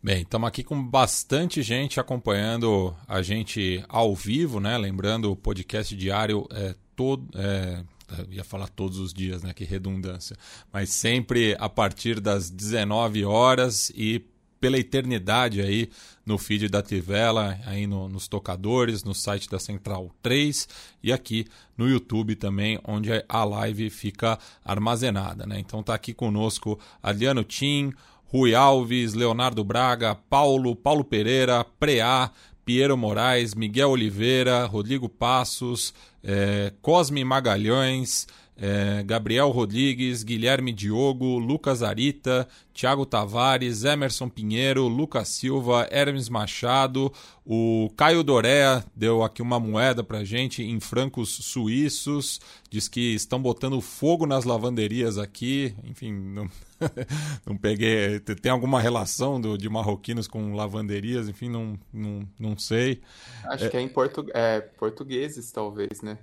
Bem, 0.00 0.22
estamos 0.22 0.46
aqui 0.46 0.62
com 0.62 0.80
bastante 0.80 1.60
gente 1.60 1.98
acompanhando 1.98 2.94
a 3.08 3.20
gente 3.20 3.84
ao 3.88 4.14
vivo, 4.14 4.60
né? 4.60 4.78
Lembrando, 4.78 5.32
o 5.32 5.36
podcast 5.36 5.94
diário 5.96 6.46
é 6.52 6.74
todo. 6.94 7.28
É 7.34 7.82
ia 8.30 8.44
falar 8.44 8.68
todos 8.68 8.98
os 8.98 9.12
dias, 9.12 9.42
né? 9.42 9.52
Que 9.52 9.64
redundância. 9.64 10.36
Mas 10.72 10.90
sempre 10.90 11.56
a 11.58 11.68
partir 11.68 12.20
das 12.20 12.48
19 12.48 13.24
horas 13.24 13.90
e 13.94 14.24
pela 14.60 14.78
eternidade 14.78 15.60
aí 15.60 15.90
no 16.24 16.38
feed 16.38 16.68
da 16.68 16.82
Tivela, 16.82 17.58
aí 17.66 17.86
no, 17.86 18.08
nos 18.08 18.28
tocadores, 18.28 19.04
no 19.04 19.14
site 19.14 19.48
da 19.48 19.58
Central 19.58 20.10
3 20.22 20.68
e 21.02 21.12
aqui 21.12 21.46
no 21.76 21.88
YouTube 21.88 22.34
também, 22.34 22.78
onde 22.84 23.10
a 23.28 23.44
live 23.44 23.90
fica 23.90 24.38
armazenada, 24.64 25.46
né? 25.46 25.58
Então 25.58 25.82
tá 25.82 25.94
aqui 25.94 26.12
conosco 26.14 26.78
Adriano 27.02 27.44
Tim, 27.44 27.92
Rui 28.30 28.54
Alves, 28.54 29.14
Leonardo 29.14 29.64
Braga, 29.64 30.14
Paulo, 30.14 30.76
Paulo 30.76 31.02
Pereira, 31.02 31.64
Preá, 31.64 32.30
Piero 32.64 32.96
Moraes, 32.96 33.54
Miguel 33.54 33.90
Oliveira, 33.90 34.66
Rodrigo 34.66 35.08
Passos, 35.08 35.94
é, 36.22 36.72
Cosme 36.82 37.24
Magalhães, 37.24 38.26
é, 38.54 39.02
Gabriel 39.02 39.48
Rodrigues, 39.50 40.22
Guilherme 40.22 40.72
Diogo, 40.72 41.38
Lucas 41.38 41.82
Arita, 41.82 42.46
Thiago 42.74 43.06
Tavares, 43.06 43.84
Emerson 43.84 44.28
Pinheiro, 44.28 44.88
Lucas 44.88 45.28
Silva, 45.28 45.88
Hermes 45.90 46.28
Machado, 46.28 47.10
o 47.46 47.88
Caio 47.96 48.22
Dorea 48.22 48.84
deu 48.94 49.22
aqui 49.22 49.40
uma 49.40 49.58
moeda 49.58 50.04
pra 50.04 50.24
gente 50.24 50.62
em 50.62 50.78
francos 50.80 51.30
suíços, 51.30 52.40
diz 52.68 52.88
que 52.88 53.14
estão 53.14 53.40
botando 53.40 53.80
fogo 53.80 54.26
nas 54.26 54.44
lavanderias 54.44 55.16
aqui, 55.16 55.72
enfim, 55.84 56.12
não, 56.12 56.50
não 57.46 57.56
peguei. 57.56 58.20
Tem 58.20 58.50
alguma 58.50 58.80
relação 58.80 59.40
do, 59.40 59.56
de 59.56 59.68
marroquinos 59.68 60.26
com 60.26 60.54
lavanderias? 60.54 61.28
Enfim, 61.28 61.48
não, 61.48 61.78
não, 61.92 62.28
não 62.38 62.58
sei. 62.58 63.00
Acho 63.44 63.66
é... 63.66 63.68
que 63.68 63.76
é 63.76 63.80
em 63.80 63.88
portu... 63.88 64.26
é, 64.34 64.60
portugueses, 64.60 65.50
talvez, 65.50 66.02
né? 66.02 66.18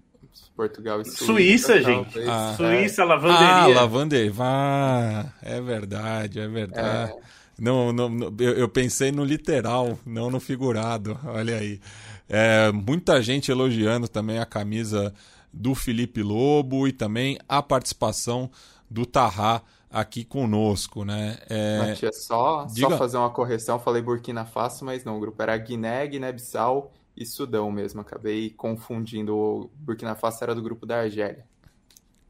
Portugal 0.55 1.01
e 1.01 1.05
Suíça. 1.05 1.25
Suíça, 1.25 1.81
gente. 1.81 2.19
Ah, 2.27 2.53
Suíça, 2.57 3.01
é. 3.01 3.05
lavanderia. 3.05 3.47
Ah, 3.47 3.67
lavanderia. 3.67 4.33
Ah, 4.39 5.25
é 5.41 5.61
verdade, 5.61 6.39
é 6.39 6.47
verdade. 6.47 7.11
É. 7.11 7.15
Não, 7.57 7.93
não, 7.93 8.09
não 8.09 8.35
eu, 8.39 8.53
eu, 8.53 8.67
pensei 8.69 9.11
no 9.11 9.23
literal, 9.23 9.97
não 10.05 10.29
no 10.29 10.39
figurado. 10.39 11.17
Olha 11.25 11.57
aí. 11.57 11.79
É, 12.27 12.71
muita 12.71 13.21
gente 13.21 13.51
elogiando 13.51 14.07
também 14.07 14.39
a 14.39 14.45
camisa 14.45 15.13
do 15.53 15.73
Felipe 15.73 16.21
Lobo 16.21 16.87
e 16.87 16.91
também 16.91 17.37
a 17.47 17.61
participação 17.61 18.49
do 18.89 19.05
Tarrá 19.05 19.61
aqui 19.95 20.25
conosco, 20.25 21.05
né? 21.05 21.37
É... 21.49 21.79
Matias, 21.79 22.25
só, 22.25 22.65
Diga... 22.65 22.89
só 22.89 22.97
fazer 22.97 23.15
uma 23.15 23.29
correção, 23.29 23.79
falei 23.79 24.01
Burkina 24.01 24.43
Faso, 24.45 24.83
mas 24.83 25.05
não, 25.05 25.15
o 25.15 25.19
grupo 25.21 25.41
era 25.41 25.57
Guiné, 25.57 26.05
Guiné-Bissau 26.05 26.91
e 27.15 27.25
Sudão 27.25 27.71
mesmo, 27.71 28.01
acabei 28.01 28.49
confundindo, 28.49 29.33
o 29.33 29.69
Burkina 29.77 30.13
Faso 30.13 30.43
era 30.43 30.53
do 30.53 30.61
grupo 30.61 30.85
da 30.85 30.99
Argélia. 30.99 31.45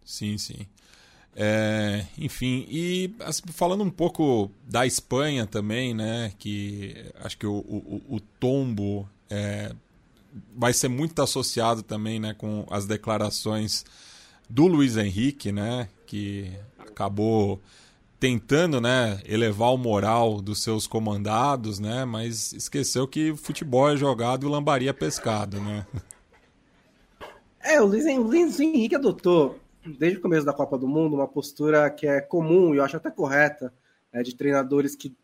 Sim, 0.04 0.38
sim. 0.38 0.68
É, 1.36 2.06
enfim, 2.20 2.68
e 2.70 3.14
assim, 3.22 3.42
falando 3.48 3.84
um 3.84 3.90
pouco 3.90 4.52
da 4.64 4.86
Espanha 4.86 5.48
também, 5.48 5.94
né? 5.94 6.32
Que 6.38 7.12
acho 7.16 7.36
que 7.36 7.48
o, 7.48 7.56
o, 7.58 8.02
o 8.08 8.20
tombo 8.20 9.10
é, 9.28 9.74
vai 10.56 10.72
ser 10.72 10.88
muito 10.88 11.20
associado 11.22 11.82
também 11.82 12.20
né, 12.20 12.34
com 12.36 12.66
as 12.70 12.86
declarações 12.86 13.84
do 14.50 14.68
Luiz 14.68 14.96
Henrique, 14.96 15.52
né? 15.52 15.90
Que 16.06 16.54
acabou 16.96 17.62
tentando 18.20 18.80
né, 18.80 19.20
elevar 19.26 19.74
o 19.74 19.78
moral 19.78 20.42
dos 20.42 20.64
seus 20.64 20.88
comandados, 20.88 21.80
né? 21.80 22.06
Mas 22.06 22.54
esqueceu 22.54 23.08
que 23.08 23.36
futebol 23.36 23.90
é 23.90 23.98
jogado 23.98 24.48
e 24.48 24.50
lambaria 24.50 24.90
é 24.90 24.94
pescado, 24.94 25.62
né? 25.62 25.86
É, 27.60 27.82
o 27.82 27.86
Luiz, 27.86 28.06
Henrique 28.60 28.96
adotou 28.96 29.60
desde 29.86 30.18
o 30.18 30.22
começo 30.22 30.46
da 30.46 30.54
Copa 30.54 30.78
do 30.78 30.88
Mundo, 30.88 31.16
uma 31.16 31.28
postura 31.28 31.90
que 31.90 32.08
é 32.08 32.22
comum 32.22 32.74
e 32.74 32.78
eu 32.78 32.84
acho 32.84 32.98
até 32.98 33.12
correta 33.12 33.74
é, 34.14 34.24
de 34.24 34.36
treinadores 34.36 34.96
que 34.96 35.16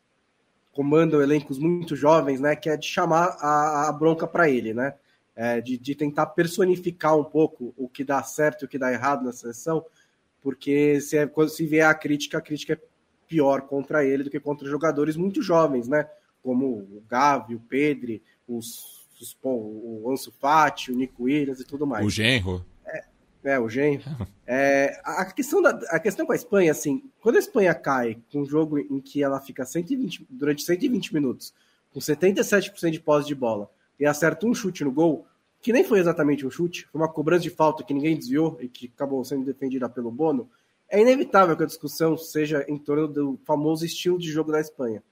comandam 0.71 1.21
elencos 1.21 1.57
muito 1.57 1.95
jovens, 1.95 2.39
né, 2.39 2.55
que 2.55 2.69
é 2.69 2.77
de 2.77 2.87
chamar 2.87 3.37
a, 3.39 3.89
a 3.89 3.91
bronca 3.91 4.25
para 4.25 4.49
ele, 4.49 4.73
né, 4.73 4.93
é, 5.35 5.59
de, 5.61 5.77
de, 5.77 5.95
tentar 5.95 6.27
personificar 6.27 7.15
um 7.17 7.23
pouco 7.23 7.73
o 7.77 7.89
que 7.89 8.03
dá 8.03 8.21
certo 8.23 8.61
e 8.61 8.65
o 8.65 8.67
que 8.67 8.77
dá 8.77 8.91
errado 8.91 9.23
na 9.23 9.31
seleção, 9.31 9.83
porque 10.41 10.99
se, 10.99 11.17
é, 11.17 11.27
quando 11.27 11.49
se 11.49 11.65
vier 11.65 11.87
a 11.87 11.93
crítica, 11.93 12.37
a 12.37 12.41
crítica 12.41 12.73
é 12.73 12.79
pior 13.27 13.61
contra 13.61 14.03
ele 14.03 14.23
do 14.23 14.29
que 14.29 14.39
contra 14.39 14.67
jogadores 14.67 15.15
muito 15.15 15.41
jovens, 15.41 15.87
né, 15.87 16.09
como 16.43 16.67
o 16.67 17.03
Gavi, 17.07 17.55
o 17.55 17.59
Pedri, 17.59 18.21
os, 18.47 19.07
os, 19.21 19.37
o 19.43 20.11
Ansu 20.11 20.31
Fati, 20.31 20.91
o 20.91 20.95
Nico 20.95 21.23
Williams 21.23 21.59
e 21.59 21.65
tudo 21.65 21.87
mais. 21.87 22.05
O 22.05 22.09
Genro. 22.09 22.65
É, 23.43 23.59
o 23.59 23.67
Genro. 23.67 24.03
É, 24.45 24.99
a, 25.03 25.25
questão 25.25 25.61
da, 25.61 25.69
a 25.89 25.99
questão 25.99 26.25
com 26.25 26.31
a 26.31 26.35
Espanha, 26.35 26.71
assim, 26.71 27.09
quando 27.21 27.37
a 27.37 27.39
Espanha 27.39 27.73
cai 27.73 28.17
com 28.31 28.41
um 28.41 28.45
jogo 28.45 28.77
em 28.77 28.99
que 28.99 29.23
ela 29.23 29.39
fica 29.39 29.65
120, 29.65 30.27
durante 30.29 30.61
120 30.63 31.13
minutos, 31.13 31.53
com 31.91 31.99
77% 31.99 32.91
de 32.91 32.99
posse 32.99 33.27
de 33.27 33.35
bola, 33.35 33.69
e 33.99 34.05
acerta 34.05 34.45
um 34.45 34.53
chute 34.53 34.83
no 34.83 34.91
gol, 34.91 35.25
que 35.61 35.71
nem 35.71 35.83
foi 35.83 35.99
exatamente 35.99 36.45
um 36.45 36.49
chute, 36.49 36.87
foi 36.91 36.99
uma 36.99 37.11
cobrança 37.11 37.43
de 37.43 37.49
falta 37.49 37.83
que 37.83 37.93
ninguém 37.93 38.17
desviou 38.17 38.57
e 38.59 38.67
que 38.67 38.91
acabou 38.93 39.23
sendo 39.23 39.45
defendida 39.45 39.87
pelo 39.87 40.11
Bono, 40.11 40.49
é 40.89 40.99
inevitável 40.99 41.55
que 41.55 41.63
a 41.63 41.67
discussão 41.67 42.17
seja 42.17 42.65
em 42.67 42.77
torno 42.77 43.07
do 43.07 43.39
famoso 43.45 43.85
estilo 43.85 44.19
de 44.19 44.29
jogo 44.29 44.51
da 44.51 44.59
Espanha. 44.59 45.03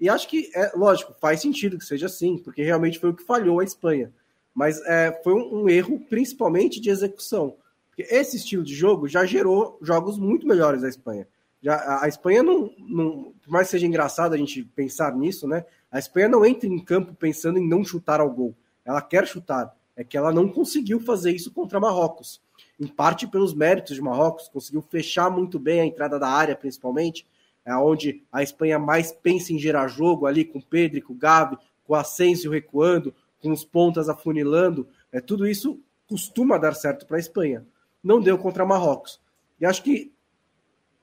E 0.00 0.08
acho 0.08 0.28
que, 0.28 0.50
é 0.54 0.72
lógico, 0.74 1.14
faz 1.20 1.40
sentido 1.40 1.78
que 1.78 1.84
seja 1.84 2.06
assim, 2.06 2.38
porque 2.38 2.62
realmente 2.62 2.98
foi 2.98 3.10
o 3.10 3.14
que 3.14 3.24
falhou 3.24 3.60
a 3.60 3.64
Espanha. 3.64 4.12
Mas 4.54 4.80
é, 4.86 5.20
foi 5.22 5.34
um, 5.34 5.62
um 5.62 5.68
erro 5.68 6.00
principalmente 6.08 6.80
de 6.80 6.88
execução 6.88 7.56
porque 7.96 8.14
esse 8.14 8.36
estilo 8.36 8.62
de 8.62 8.74
jogo 8.74 9.08
já 9.08 9.24
gerou 9.24 9.78
jogos 9.80 10.18
muito 10.18 10.46
melhores 10.46 10.82
da 10.82 10.88
Espanha. 10.88 11.26
Já, 11.62 12.02
a 12.02 12.06
Espanha 12.06 12.42
não, 12.42 12.70
não, 12.78 13.32
por 13.42 13.50
mais 13.50 13.68
que 13.68 13.70
seja 13.70 13.86
engraçado 13.86 14.34
a 14.34 14.36
gente 14.36 14.62
pensar 14.62 15.16
nisso, 15.16 15.48
né? 15.48 15.64
A 15.90 15.98
Espanha 15.98 16.28
não 16.28 16.44
entra 16.44 16.68
em 16.68 16.78
campo 16.78 17.14
pensando 17.14 17.58
em 17.58 17.66
não 17.66 17.82
chutar 17.82 18.20
ao 18.20 18.30
gol. 18.30 18.54
Ela 18.84 19.00
quer 19.00 19.26
chutar. 19.26 19.74
É 19.96 20.04
que 20.04 20.16
ela 20.16 20.32
não 20.32 20.48
conseguiu 20.48 21.00
fazer 21.00 21.32
isso 21.32 21.50
contra 21.50 21.80
Marrocos. 21.80 22.40
Em 22.78 22.86
parte 22.86 23.26
pelos 23.26 23.54
méritos 23.54 23.96
de 23.96 24.02
Marrocos, 24.02 24.48
conseguiu 24.48 24.82
fechar 24.82 25.30
muito 25.30 25.58
bem 25.58 25.80
a 25.80 25.86
entrada 25.86 26.18
da 26.18 26.28
área, 26.28 26.54
principalmente, 26.54 27.26
é 27.64 27.74
onde 27.74 28.22
a 28.30 28.42
Espanha 28.42 28.78
mais 28.78 29.10
pensa 29.10 29.52
em 29.52 29.58
gerar 29.58 29.88
jogo 29.88 30.26
ali 30.26 30.44
com 30.44 30.60
Pedro, 30.60 31.02
com 31.02 31.14
Gavi, 31.14 31.56
com 31.84 31.94
Asensio 31.94 32.50
recuando, 32.50 33.14
com 33.40 33.50
os 33.50 33.64
pontas 33.64 34.08
afunilando. 34.08 34.86
É, 35.10 35.20
tudo 35.20 35.46
isso 35.48 35.80
costuma 36.08 36.58
dar 36.58 36.74
certo 36.74 37.06
para 37.06 37.16
a 37.16 37.20
Espanha 37.20 37.66
não 38.06 38.20
deu 38.20 38.38
contra 38.38 38.64
Marrocos. 38.64 39.20
E 39.60 39.66
acho 39.66 39.82
que 39.82 40.12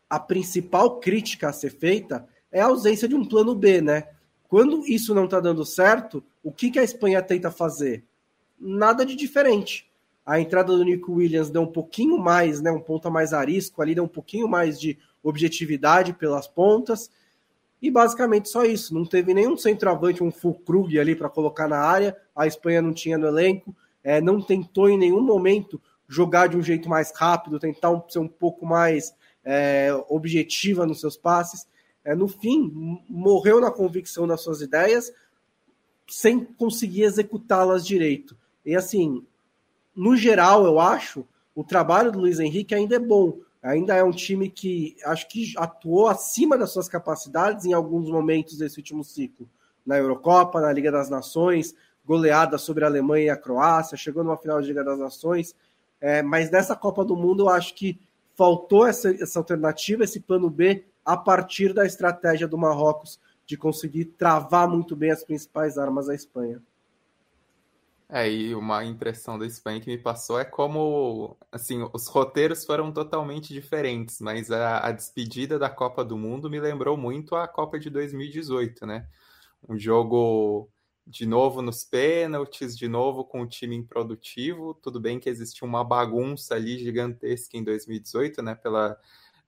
a 0.10 0.17
principal 0.17 1.01
crítica 1.01 1.49
a 1.49 1.53
ser 1.53 1.71
feita 1.71 2.25
é 2.49 2.62
a 2.62 2.67
ausência 2.67 3.10
de 3.10 3.15
um 3.15 3.25
plano 3.25 3.53
B, 3.53 3.82
né? 3.82 4.08
Quando 4.47 4.88
isso 4.88 5.13
não 5.13 5.25
está 5.25 5.41
dando 5.41 5.65
certo, 5.65 6.23
o 6.41 6.51
que, 6.51 6.71
que 6.71 6.79
a 6.79 6.84
Espanha 6.84 7.21
tenta 7.21 7.51
fazer? 7.51 8.06
Nada 8.60 9.06
de 9.06 9.16
diferente. 9.16 9.89
A 10.26 10.39
entrada 10.39 10.76
do 10.76 10.84
Nico 10.84 11.13
Williams 11.13 11.50
deu 11.50 11.62
um 11.63 11.72
pouquinho 11.72 12.18
mais, 12.18 12.62
né, 12.62 12.72
um 12.72 12.80
ponta 12.80 13.10
mais 13.10 13.34
arisco 13.34 13.82
ali, 13.82 13.94
deu 13.94 14.06
um 14.06 14.08
pouquinho 14.08 14.48
mais 14.48 14.80
de 14.80 14.98
objetividade 15.22 16.13
pelas 16.13 16.48
pontas. 16.48 17.12
E 17.82 17.92
basicamente 17.92 18.48
só 18.48 18.63
isso. 18.63 18.94
Não 18.94 19.06
teve 19.06 19.34
nenhum 19.34 19.58
centroavante, 19.58 20.24
um 20.24 20.32
Fulkrug 20.32 20.98
ali 20.98 21.16
para 21.16 21.30
colocar 21.30 21.68
na 21.68 21.80
área. 21.80 22.16
A 22.34 22.48
Espanha 22.48 22.82
não 22.82 22.94
tinha 22.94 23.18
no 23.18 23.28
elenco. 23.28 23.76
É, 24.02 24.22
não 24.22 24.42
tentou 24.42 24.89
em 24.89 24.98
nenhum 24.98 25.22
momento 25.22 25.82
jogar 26.08 26.48
de 26.48 26.56
um 26.56 26.62
jeito 26.62 26.88
mais 26.88 27.12
rápido, 27.13 27.60
tentar 27.60 28.02
ser 28.08 28.20
um 28.20 28.28
pouco 28.28 28.66
mais 28.66 29.13
é, 29.44 29.89
objetiva 30.08 30.86
nos 30.86 31.02
seus 31.02 31.18
passes. 31.18 31.68
É, 32.06 32.16
no 32.16 32.28
fim, 32.28 32.72
morreu 33.10 33.60
na 33.60 33.72
convicção 33.72 34.26
das 34.26 34.42
suas 34.42 34.62
ideias 34.62 35.12
sem 36.08 36.44
conseguir 36.44 37.04
executá-las 37.04 37.86
direito. 37.86 38.38
E 38.65 38.76
assim, 38.76 39.26
no 39.95 40.15
geral, 40.15 40.65
eu 40.65 40.80
acho, 40.80 41.26
o 41.56 41.63
trabalho 41.63 42.12
do 42.12 42.19
Luiz 42.19 42.39
Henrique 42.39 42.73
ainda 42.73 42.95
é 42.95 42.99
bom. 42.99 43.39
Ainda 43.62 43.95
é 43.95 44.04
um 44.04 44.12
time 44.12 44.49
que 44.49 44.97
acho 45.06 45.28
que 45.30 45.54
atuou 45.58 46.08
acima 46.08 46.58
das 46.58 46.71
suas 46.71 46.89
capacidades 46.89 47.65
em 47.65 47.73
alguns 47.73 48.10
momentos 48.10 48.58
desse 48.58 48.78
último 48.78 49.04
ciclo. 49.04 49.47
Na 49.86 49.97
Eurocopa, 49.97 50.60
na 50.60 50.71
Liga 50.71 50.91
das 50.91 51.10
Nações, 51.10 51.73
goleada 52.06 52.58
sobre 52.58 52.84
a 52.84 52.88
Alemanha 52.88 53.26
e 53.26 53.30
a 53.30 53.38
Croácia, 53.38 53.97
chegou 53.97 54.23
numa 54.23 54.38
final 54.38 54.62
de 54.62 54.67
Liga 54.67 54.84
das 54.84 54.99
Nações. 54.99 55.56
É, 56.02 56.21
mas 56.21 56.52
nessa 56.52 56.76
Copa 56.76 57.06
do 57.06 57.15
Mundo 57.15 57.43
eu 57.43 57.49
acho 57.49 57.73
que 57.73 57.97
faltou 58.36 58.86
essa, 58.86 59.10
essa 59.12 59.39
alternativa, 59.39 60.04
esse 60.04 60.19
plano 60.19 60.49
B, 60.49 60.84
a 61.06 61.15
partir 61.15 61.73
da 61.73 61.86
estratégia 61.86 62.47
do 62.47 62.58
Marrocos 62.58 63.19
de 63.45 63.56
conseguir 63.56 64.06
travar 64.06 64.67
muito 64.67 64.95
bem 64.95 65.12
as 65.12 65.23
principais 65.23 65.78
armas 65.78 66.08
da 66.08 66.15
Espanha. 66.15 66.62
E 68.13 68.54
uma 68.54 68.86
impressão 68.86 69.39
da 69.39 69.45
Espanha 69.45 69.82
que 69.82 69.88
me 69.89 69.97
passou 69.97 70.39
é 70.39 70.45
como, 70.45 71.36
assim, 71.52 71.80
os 71.91 72.08
roteiros 72.08 72.63
foram 72.63 72.91
totalmente 72.91 73.52
diferentes, 73.52 74.21
mas 74.21 74.52
a, 74.52 74.86
a, 74.86 74.91
despedida 74.91 75.58
da 75.58 75.67
Copa 75.67 76.06
do 76.06 76.15
Mundo 76.15 76.47
me 76.47 76.60
lembrou 76.60 76.95
muito 76.95 77.36
a 77.36 77.47
Copa 77.47 77.80
de 77.80 77.89
2018, 77.89 78.86
né? 78.86 79.08
Um 79.67 79.80
jogo 79.80 80.69
de 81.08 81.26
novo 81.26 81.62
nos 81.63 81.84
pênaltis, 81.84 82.78
de 82.78 82.88
novo 82.88 83.26
com 83.26 83.41
o 83.41 83.47
time 83.47 83.76
improdutivo. 83.76 84.76
Tudo 84.76 84.99
bem 84.99 85.19
que 85.19 85.30
existiu 85.30 85.67
uma 85.67 85.84
bagunça 85.84 86.54
ali 86.54 86.78
gigantesca 86.78 87.58
em 87.58 87.63
2018, 87.63 88.43
né, 88.43 88.54
pela 88.54 88.97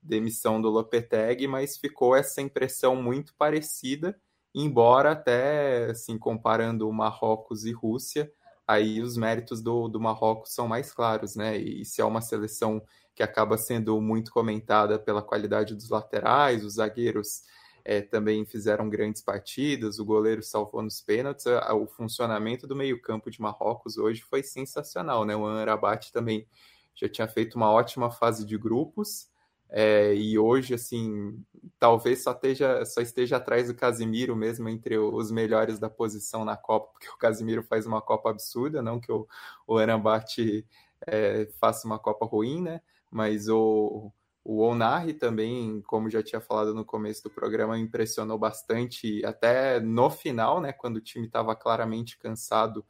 demissão 0.02 0.62
do 0.62 0.70
Lopetegui, 0.70 1.48
mas 1.48 1.78
ficou 1.78 2.16
essa 2.16 2.42
impressão 2.42 2.96
muito 2.96 3.34
parecida, 3.36 4.20
embora 4.54 5.12
até, 5.12 5.86
assim, 5.92 6.18
comparando 6.18 6.92
Marrocos 6.92 7.66
e 7.66 7.72
Rússia, 7.72 8.32
aí 8.68 9.02
os 9.02 9.18
méritos 9.18 9.62
do, 9.62 9.88
do 9.88 10.00
Marrocos 10.00 10.54
são 10.54 10.68
mais 10.68 10.92
claros, 10.92 11.36
né, 11.36 11.58
e 11.58 11.86
se 11.86 12.02
é 12.02 12.06
uma 12.06 12.22
seleção 12.22 12.82
que 13.14 13.24
acaba 13.24 13.58
sendo 13.58 14.00
muito 14.02 14.32
comentada 14.32 15.00
pela 15.00 15.22
qualidade 15.22 15.74
dos 15.74 15.90
laterais, 15.90 16.64
os 16.66 16.74
zagueiros 16.74 17.44
é, 17.86 18.02
também 18.02 18.44
fizeram 18.46 18.90
grandes 18.90 19.22
partidas, 19.22 20.00
o 20.00 20.06
goleiro 20.06 20.42
salvou 20.42 20.82
nos 20.82 21.00
pênaltis, 21.02 21.46
o 21.46 21.86
funcionamento 21.86 22.66
do 22.66 22.76
meio-campo 22.76 23.30
de 23.30 23.40
Marrocos 23.40 23.98
hoje 23.98 24.22
foi 24.24 24.42
sensacional, 24.42 25.24
né? 25.24 25.36
O 25.36 25.46
Anrabat 25.46 26.12
também 26.12 26.48
já 26.96 27.08
tinha 27.08 27.28
feito 27.28 27.56
uma 27.56 27.72
ótima 27.72 28.10
fase 28.10 28.44
de 28.44 28.58
grupos. 28.58 29.30
É, 29.70 30.14
e 30.14 30.38
hoje, 30.38 30.74
assim, 30.74 31.44
talvez 31.80 32.24
só 32.24 32.32
esteja, 32.32 32.86
só 32.86 33.02
esteja 33.02 33.38
atrás 33.38 33.68
do 33.68 33.76
Casimiro 33.76 34.36
mesmo 34.36 34.70
entre 34.70 34.98
os 34.98 35.32
melhores 35.32 35.80
da 35.80 35.90
posição 35.90 36.46
na 36.46 36.56
Copa, 36.56 36.92
porque 36.94 37.10
o 37.10 37.18
Casimiro 37.18 37.64
faz 37.64 37.86
uma 37.86 38.02
Copa 38.02 38.30
absurda, 38.30 38.82
não 38.82 39.00
que 39.00 39.12
o, 39.12 39.28
o 39.68 39.78
Anrabat 39.78 40.66
é, 41.08 41.48
faça 41.60 41.88
uma 41.88 42.00
Copa 42.00 42.26
ruim, 42.26 42.62
né? 42.62 42.82
Mas 43.12 43.50
o, 43.50 44.12
o 44.44 44.60
Onari 44.62 45.14
também, 45.14 45.82
como 45.82 46.10
já 46.10 46.22
tinha 46.22 46.40
falado 46.40 46.74
no 46.74 46.86
começo 46.86 47.24
do 47.24 47.32
programa, 47.32 47.80
impressionou 47.80 48.38
bastante, 48.38 49.26
até 49.26 49.80
no 49.80 50.10
final, 50.10 50.62
né, 50.62 50.72
quando 50.72 50.98
o 50.98 51.02
time 51.02 51.26
estava 51.26 51.56
claramente 51.56 52.18
cansado, 52.20 52.86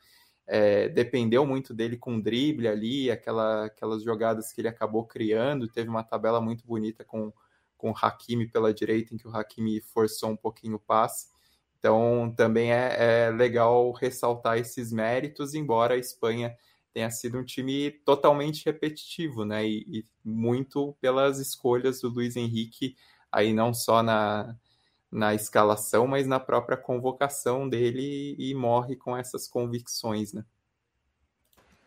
é, 0.47 0.89
dependeu 0.89 1.45
muito 1.45 1.73
dele 1.73 1.97
com 1.97 2.19
drible 2.19 2.67
ali, 2.67 3.10
aquela, 3.10 3.65
aquelas 3.65 4.03
jogadas 4.03 4.51
que 4.51 4.62
ele 4.62 4.67
acabou 4.67 5.05
criando, 5.05 5.67
teve 5.67 5.89
uma 5.89 6.03
tabela 6.03 6.39
muito 6.39 6.65
bonita 6.65 7.03
com, 7.03 7.34
com 7.77 7.91
o 7.91 7.95
Hakimi 7.99 8.47
pela 8.47 8.73
direita, 8.73 9.13
em 9.13 9.17
que 9.17 9.27
o 9.27 9.36
Hakimi 9.36 9.81
forçou 9.81 10.29
um 10.29 10.38
pouquinho 10.38 10.75
o 10.75 10.79
passe, 10.79 11.27
então 11.79 12.34
também 12.36 12.71
é, 12.71 13.27
é 13.27 13.29
legal 13.31 13.91
ressaltar 13.91 14.58
esses 14.58 14.91
méritos, 14.91 15.53
embora 15.53 15.95
a 15.95 15.97
Espanha 15.97 16.55
tenha 16.93 17.12
sido 17.12 17.38
um 17.38 17.43
time 17.43 17.91
totalmente 17.91 18.65
repetitivo, 18.65 19.43
né? 19.43 19.67
E, 19.67 19.86
e, 19.88 20.05
muito 20.23 20.95
pelas 21.01 21.39
escolhas 21.39 21.99
do 21.99 22.08
Luiz 22.08 22.38
Henrique, 22.38 22.95
aí 23.29 23.53
não 23.53 23.73
só 23.73 24.01
na, 24.01 24.55
na 25.15 25.34
escalação, 25.34 26.06
mas 26.06 26.28
na 26.28 26.39
própria 26.39 26.75
convocação 26.75 27.67
dele 27.67 28.36
e 28.38 28.54
morre 28.54 28.95
com 28.95 29.15
essas 29.15 29.47
convicções, 29.47 30.34
né? 30.34 30.43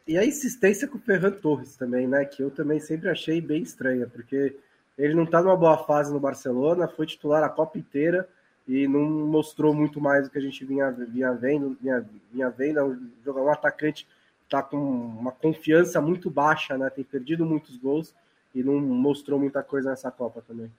E 0.06 0.16
a 0.16 0.24
insistência 0.24 0.88
com 0.88 0.96
o 0.96 1.00
Ferran 1.00 1.32
Torres 1.32 1.76
também, 1.76 2.06
né? 2.08 2.24
Que 2.24 2.42
eu 2.42 2.50
também 2.50 2.80
sempre 2.80 3.10
achei 3.10 3.40
bem 3.40 3.62
estranha, 3.62 4.06
porque 4.06 4.56
ele 4.96 5.14
não 5.14 5.24
está 5.24 5.42
numa 5.42 5.56
boa 5.56 5.76
fase 5.84 6.10
no 6.10 6.18
Barcelona, 6.18 6.88
foi 6.88 7.06
titular 7.06 7.44
a 7.44 7.48
Copa 7.50 7.78
inteira 7.78 8.26
e 8.66 8.88
não 8.88 9.02
mostrou 9.02 9.74
muito 9.74 10.00
mais 10.00 10.24
do 10.24 10.30
que 10.30 10.38
a 10.38 10.42
gente 10.42 10.64
vinha, 10.64 10.90
vinha 10.90 11.32
vendo, 11.32 11.76
vinha, 11.80 12.08
vinha 12.32 12.48
vendo, 12.48 12.78
é 12.78 12.84
um, 12.84 13.10
um 13.26 13.48
atacante 13.50 14.06
está 14.48 14.62
com 14.62 14.78
uma 14.78 15.30
confiança 15.30 16.00
muito 16.00 16.30
baixa, 16.30 16.78
né? 16.78 16.88
Tem 16.88 17.04
perdido 17.04 17.44
muitos 17.44 17.76
gols 17.76 18.14
e 18.54 18.62
não 18.62 18.80
mostrou 18.80 19.38
muita 19.38 19.62
coisa 19.62 19.90
nessa 19.90 20.10
Copa 20.10 20.42
também. 20.46 20.72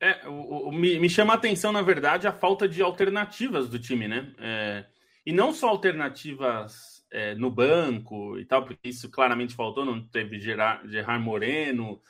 É, 0.00 0.28
o, 0.28 0.68
o, 0.68 0.72
me, 0.72 0.98
me, 0.98 1.10
chama 1.10 1.32
a 1.32 1.36
atenção, 1.36 1.72
na 1.72 1.82
verdade, 1.82 2.26
a 2.26 2.32
falta 2.32 2.68
de 2.68 2.80
alternativas 2.80 3.68
do 3.68 3.78
time, 3.78 4.06
né? 4.06 4.32
É, 4.38 4.84
e 5.26 5.32
não 5.32 5.52
só 5.52 5.68
alternativas 5.68 7.04
é, 7.10 7.34
no 7.34 7.50
banco 7.50 8.38
e 8.38 8.44
tal, 8.44 8.64
porque 8.64 8.88
isso 8.88 9.10
claramente 9.10 9.54
faltou, 9.54 9.84
não 9.84 10.06
teve 10.06 10.38
Gerard, 10.38 10.88
Gerard 10.90 11.22
Moreno, 11.22 12.00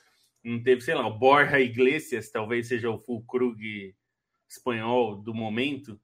não 0.44 0.62
teve, 0.62 0.81
sei 0.83 0.94
lá, 0.94 1.07
o 1.07 1.18
Borja 1.18 1.59
Iglesias, 1.61 2.31
talvez 2.31 2.68
seja 2.68 2.90
o 2.90 2.98
Fulkrug 2.98 3.94
espanhol 4.48 5.16
do 5.16 5.35
momento. 5.35 6.01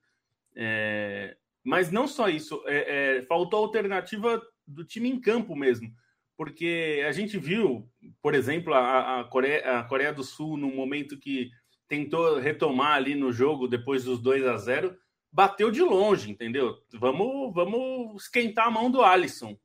É, 0.56 1.36
mas 1.62 1.90
não 1.90 2.06
só 2.06 2.28
isso, 2.28 2.62
é, 2.66 3.18
é, 3.18 3.22
faltou 3.22 3.60
alternativa 3.60 4.42
do 4.66 4.84
time 4.84 5.08
em 5.08 5.20
campo 5.20 5.56
mesmo, 5.56 5.92
porque 6.36 7.02
a 7.06 7.12
gente 7.12 7.38
viu, 7.38 7.88
por 8.22 8.34
exemplo, 8.34 8.74
a, 8.74 9.20
a, 9.20 9.24
Coreia, 9.24 9.78
a 9.78 9.84
Coreia 9.84 10.12
do 10.12 10.22
Sul 10.22 10.56
no 10.56 10.68
momento 10.68 11.18
que 11.18 11.50
tentou 11.94 12.38
retomar 12.38 12.94
ali 12.94 13.14
no 13.14 13.32
jogo 13.32 13.68
depois 13.68 14.04
dos 14.04 14.20
2 14.20 14.46
a 14.46 14.56
0 14.56 14.96
bateu 15.30 15.70
de 15.70 15.80
longe, 15.80 16.30
entendeu? 16.30 16.76
Vamos, 16.92 17.54
vamos 17.54 18.22
esquentar 18.22 18.66
a 18.66 18.70
mão 18.70 18.90
do 18.90 19.02
Alisson. 19.02 19.56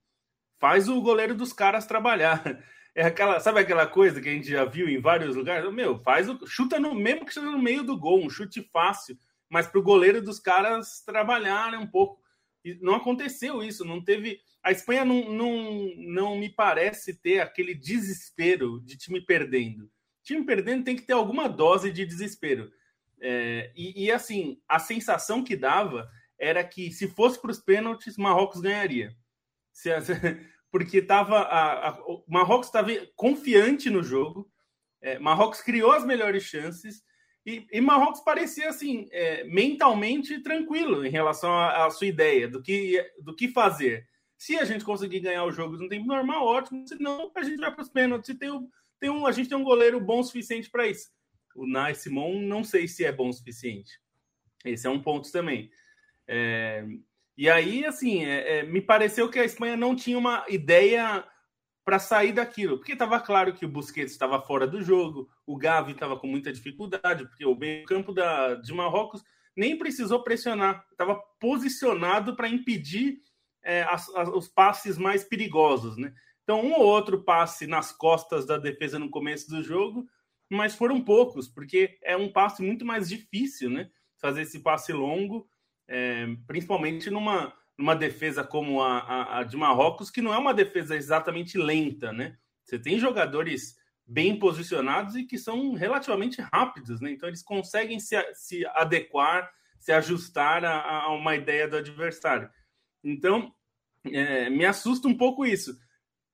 Faz 0.60 0.88
o 0.88 1.02
goleiro 1.02 1.36
dos 1.36 1.52
caras 1.52 1.86
trabalhar. 1.86 2.44
É 2.96 3.04
aquela, 3.04 3.40
sabe 3.40 3.60
aquela 3.60 3.86
coisa 3.86 4.20
que 4.20 4.28
a 4.28 4.32
gente 4.32 4.50
já 4.50 4.66
viu 4.66 4.90
em 4.90 5.00
vários 5.00 5.34
lugares? 5.36 5.72
Meu, 5.72 6.00
faz 6.00 6.28
o 6.28 6.46
chuta 6.46 6.80
no 6.80 6.94
mesmo 6.94 7.24
que 7.24 7.30
esteja 7.30 7.50
no 7.50 7.60
meio 7.60 7.84
do 7.84 7.96
gol, 7.96 8.20
um 8.20 8.30
chute 8.30 8.62
fácil, 8.74 9.18
mas 9.48 9.68
para 9.68 9.80
o 9.80 9.84
goleiro 9.84 10.22
dos 10.22 10.40
caras 10.40 11.02
trabalhar 11.06 11.74
um 11.76 11.86
pouco. 11.86 12.20
E 12.66 12.78
não 12.82 12.96
aconteceu 12.96 13.64
isso, 13.64 13.86
não 13.86 14.04
teve. 14.04 14.40
A 14.62 14.72
Espanha 14.72 15.06
não, 15.06 15.32
não, 15.32 15.94
não 15.98 16.38
me 16.38 16.50
parece 16.50 17.14
ter 17.14 17.40
aquele 17.40 17.74
desespero 17.74 18.82
de 18.82 18.98
time 18.98 19.22
perdendo 19.22 19.90
time 20.30 20.46
perdendo 20.46 20.84
tem 20.84 20.96
que 20.96 21.02
ter 21.02 21.14
alguma 21.14 21.50
dose 21.50 21.92
de 21.92 22.06
desespero. 22.06 22.72
É, 23.22 23.72
e, 23.76 24.06
e, 24.06 24.12
assim, 24.12 24.62
a 24.68 24.80
sensação 24.80 25.44
que 25.44 25.56
dava 25.56 26.10
era 26.38 26.64
que 26.64 26.92
se 26.92 27.08
fosse 27.08 27.42
para 27.42 27.52
os 27.52 27.60
pênaltis, 27.60 28.18
Marrocos 28.18 28.62
ganharia. 28.62 29.14
Se, 29.74 29.90
porque 30.72 31.02
tava 31.02 31.40
a, 31.40 31.90
a, 31.90 32.00
Marrocos 32.28 32.68
estava 32.68 32.90
confiante 33.16 33.90
no 33.90 34.04
jogo, 34.04 34.50
é, 35.02 35.20
Marrocos 35.20 35.62
criou 35.62 35.92
as 35.92 36.06
melhores 36.06 36.44
chances 36.44 37.04
e, 37.46 37.68
e 37.72 37.82
Marrocos 37.82 38.22
parecia 38.22 38.70
assim 38.70 39.08
é, 39.12 39.44
mentalmente 39.46 40.40
tranquilo 40.40 41.06
em 41.06 41.10
relação 41.10 41.58
à 41.58 41.90
sua 41.90 42.08
ideia 42.08 42.48
do 42.48 42.62
que, 42.62 43.04
do 43.22 43.36
que 43.36 43.48
fazer. 43.48 44.08
Se 44.38 44.58
a 44.58 44.64
gente 44.64 44.86
conseguir 44.86 45.20
ganhar 45.20 45.44
o 45.44 45.52
jogo 45.52 45.76
no 45.76 45.90
tempo 45.90 46.06
normal, 46.06 46.46
ótimo. 46.46 46.88
Se 46.88 46.98
não, 47.02 47.30
a 47.36 47.44
gente 47.44 47.60
vai 47.60 47.74
para 47.74 47.82
os 47.82 47.90
pênaltis. 47.90 48.28
Se 48.28 48.36
tem 48.36 48.50
o, 48.50 48.70
tem 49.00 49.10
um, 49.10 49.26
a 49.26 49.32
gente 49.32 49.50
tem 49.50 49.58
um 49.58 49.64
goleiro 49.64 50.00
bom 50.00 50.20
o 50.20 50.24
suficiente 50.24 50.70
para 50.70 50.88
isso. 50.88 51.10
O 51.56 51.68
Nai 51.68 51.96
Simon 51.96 52.42
não 52.42 52.64
sei 52.64 52.88
se 52.88 53.04
é 53.04 53.12
bom 53.12 53.30
o 53.30 53.34
suficiente. 53.34 54.00
Esse 54.66 54.88
é 54.88 54.90
um 54.90 55.02
ponto 55.02 55.32
também. 55.32 55.70
É, 56.28 56.86
e 57.38 57.50
aí, 57.50 57.86
assim, 57.86 58.26
é, 58.26 58.60
é, 58.60 58.64
me 58.64 58.82
pareceu 58.82 59.30
que 59.30 59.40
a 59.40 59.46
Espanha 59.46 59.78
não 59.78 59.96
tinha 59.96 60.18
uma 60.18 60.46
ideia 60.50 61.26
para 61.86 61.98
sair 61.98 62.34
daquilo, 62.34 62.78
porque 62.78 62.92
estava 62.92 63.20
claro 63.20 63.54
que 63.54 63.66
o 63.66 63.70
Busquets 63.70 64.12
estava 64.12 64.40
fora 64.42 64.68
do 64.68 64.84
jogo, 64.84 65.28
o 65.48 65.58
Gavi 65.58 65.94
estava 65.94 66.20
com 66.20 66.28
muita 66.28 66.52
dificuldade, 66.52 67.26
porque 67.26 67.46
o 67.46 67.56
meio 67.56 67.84
campo 67.86 68.14
da, 68.14 68.56
de 68.56 68.72
Marrocos 68.74 69.24
nem 69.56 69.78
precisou 69.78 70.24
pressionar, 70.24 70.86
estava 70.92 71.16
posicionado 71.40 72.36
para 72.36 72.48
impedir 72.48 73.22
é, 73.64 73.84
as, 73.84 74.08
as, 74.16 74.30
os 74.30 74.48
passes 74.48 74.98
mais 74.98 75.24
perigosos, 75.24 75.98
né? 75.98 76.14
Então, 76.50 76.66
um 76.66 76.74
ou 76.74 76.82
outro 76.82 77.24
passe 77.24 77.68
nas 77.68 77.92
costas 77.92 78.44
da 78.44 78.58
defesa 78.58 78.98
no 78.98 79.12
começo 79.12 79.48
do 79.52 79.62
jogo, 79.62 80.10
mas 80.50 80.74
foram 80.74 81.00
poucos, 81.00 81.48
porque 81.48 82.00
é 82.02 82.18
um 82.18 82.28
passe 82.32 82.64
muito 82.64 82.84
mais 82.84 83.08
difícil, 83.08 83.70
né? 83.70 83.88
Fazer 84.20 84.42
esse 84.42 84.58
passe 84.62 84.92
longo, 84.92 85.48
é, 85.88 86.26
principalmente 86.48 87.12
numa, 87.12 87.54
numa 87.78 87.96
defesa 87.96 88.44
como 88.44 88.82
a, 88.82 88.98
a, 88.98 89.38
a, 89.38 89.44
de 89.44 89.56
Marrocos, 89.56 90.10
que 90.10 90.24
não 90.24 90.34
é 90.34 90.40
uma 90.40 90.52
defesa 90.52 90.96
exatamente 90.96 91.56
lenta, 91.56 92.12
né? 92.12 92.36
Você 92.64 92.80
tem 92.80 92.98
jogadores 92.98 93.78
bem 94.04 94.40
posicionados 94.40 95.16
e 95.16 95.26
que 95.26 95.38
são 95.38 95.74
relativamente 95.76 96.42
rápidos, 96.42 97.00
né? 97.00 97.12
Então 97.12 97.30
eles 97.30 97.44
conseguem 97.44 98.00
se, 98.00 98.16
se 98.34 98.66
adequar, 98.74 99.52
se 99.78 99.92
ajustar 99.92 100.66
a, 100.66 101.04
a 101.04 101.14
uma 101.14 101.36
ideia 101.36 101.68
do 101.68 101.78
adversário. 101.78 102.50
Então 103.04 103.54
é, 104.04 104.50
me 104.50 104.66
assusta 104.66 105.08
um 105.08 105.16
pouco 105.16 105.46
isso 105.46 105.78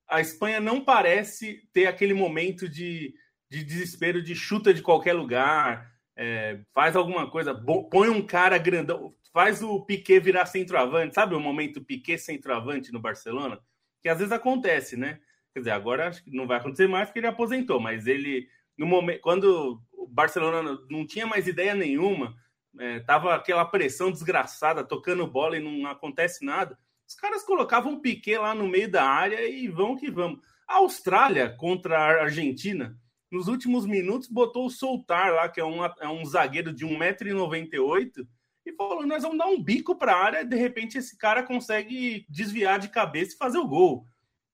a 0.08 0.22
Espanha 0.22 0.60
não 0.60 0.84
parece 0.84 1.68
ter 1.74 1.88
aquele 1.88 2.14
momento 2.14 2.70
de, 2.70 3.14
de 3.50 3.64
desespero 3.64 4.22
de 4.22 4.36
chuta 4.36 4.74
de 4.74 4.82
qualquer 4.82 5.14
lugar, 5.14 5.92
é, 6.16 6.60
faz 6.74 6.96
alguma 6.96 7.30
coisa, 7.30 7.54
põe 7.90 8.10
um 8.10 8.26
cara 8.26 8.58
grandão, 8.58 9.14
faz 9.34 9.62
o 9.62 9.86
Piquet 9.86 10.20
virar 10.20 10.46
centroavante, 10.46 11.16
sabe 11.16 11.36
o 11.36 11.40
momento 11.40 11.84
Piquet 11.84 12.18
centroavante 12.18 12.92
no 12.92 13.00
Barcelona? 13.00 13.60
Que 14.02 14.10
às 14.10 14.18
vezes 14.18 14.32
acontece, 14.32 14.96
né? 14.96 15.20
Quer 15.54 15.60
dizer, 15.60 15.72
agora 15.72 16.08
acho 16.08 16.24
que 16.24 16.32
não 16.32 16.48
vai 16.48 16.58
acontecer 16.58 16.88
mais 16.88 17.08
porque 17.08 17.20
ele 17.20 17.28
aposentou, 17.28 17.80
mas 17.80 18.08
ele, 18.08 18.48
no 18.78 18.86
momento, 18.86 19.22
quando 19.22 19.82
o 19.94 20.08
Barcelona 20.08 20.78
não 20.90 21.06
tinha 21.06 21.26
mais 21.26 21.48
ideia 21.48 21.74
nenhuma, 21.74 22.36
é, 22.80 23.00
tava 23.00 23.34
aquela 23.34 23.66
pressão 23.66 24.12
desgraçada, 24.12 24.84
tocando 24.84 25.26
bola 25.28 25.58
e 25.58 25.62
não 25.62 25.90
acontece 25.90 26.46
nada. 26.46 26.78
Os 27.08 27.16
caras 27.16 27.44
colocavam 27.44 27.94
um 27.94 28.00
Piquet 28.00 28.38
lá 28.38 28.56
no 28.56 28.68
meio 28.68 28.90
da 28.90 29.04
área 29.04 29.48
e 29.48 29.68
vão 29.68 29.96
que 29.96 30.10
vamos. 30.10 30.40
A 30.68 30.78
Austrália 30.78 31.50
contra 31.50 31.98
a 31.98 32.24
Argentina, 32.24 32.98
nos 33.32 33.48
últimos 33.48 33.86
minutos, 33.86 34.28
botou 34.28 34.66
o 34.66 34.72
Soltar 34.72 35.34
lá, 35.34 35.48
que 35.48 35.60
é 35.60 35.66
um, 35.66 35.84
é 35.86 36.08
um 36.08 36.26
zagueiro 36.26 36.74
de 36.74 36.86
1,98m, 36.86 38.28
e 38.66 38.74
falou: 38.74 39.06
nós 39.06 39.24
vamos 39.24 39.38
dar 39.38 39.48
um 39.48 39.62
bico 39.62 39.96
para 39.96 40.14
a 40.14 40.24
área, 40.24 40.42
e 40.42 40.46
de 40.46 40.56
repente 40.56 40.98
esse 40.98 41.18
cara 41.18 41.44
consegue 41.44 42.26
desviar 42.28 42.80
de 42.80 42.90
cabeça 42.90 43.36
e 43.36 43.38
fazer 43.38 43.60
o 43.60 43.68
gol. 43.68 44.06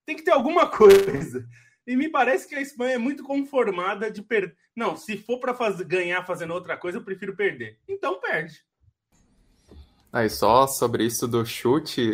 Tem 0.05 0.15
que 0.15 0.23
ter 0.23 0.31
alguma 0.31 0.67
coisa. 0.69 1.47
E 1.87 1.95
me 1.95 2.09
parece 2.09 2.47
que 2.47 2.55
a 2.55 2.61
Espanha 2.61 2.95
é 2.95 2.97
muito 2.97 3.23
conformada 3.23 4.11
de 4.11 4.21
perder. 4.21 4.55
Não, 4.75 4.95
se 4.95 5.17
for 5.17 5.39
para 5.39 5.53
ganhar 5.83 6.25
fazendo 6.25 6.53
outra 6.53 6.77
coisa, 6.77 6.97
eu 6.97 7.03
prefiro 7.03 7.35
perder. 7.35 7.79
Então 7.87 8.19
perde. 8.19 8.63
Aí 10.13 10.29
só 10.29 10.67
sobre 10.67 11.05
isso 11.05 11.25
do 11.25 11.45
chute, 11.45 12.13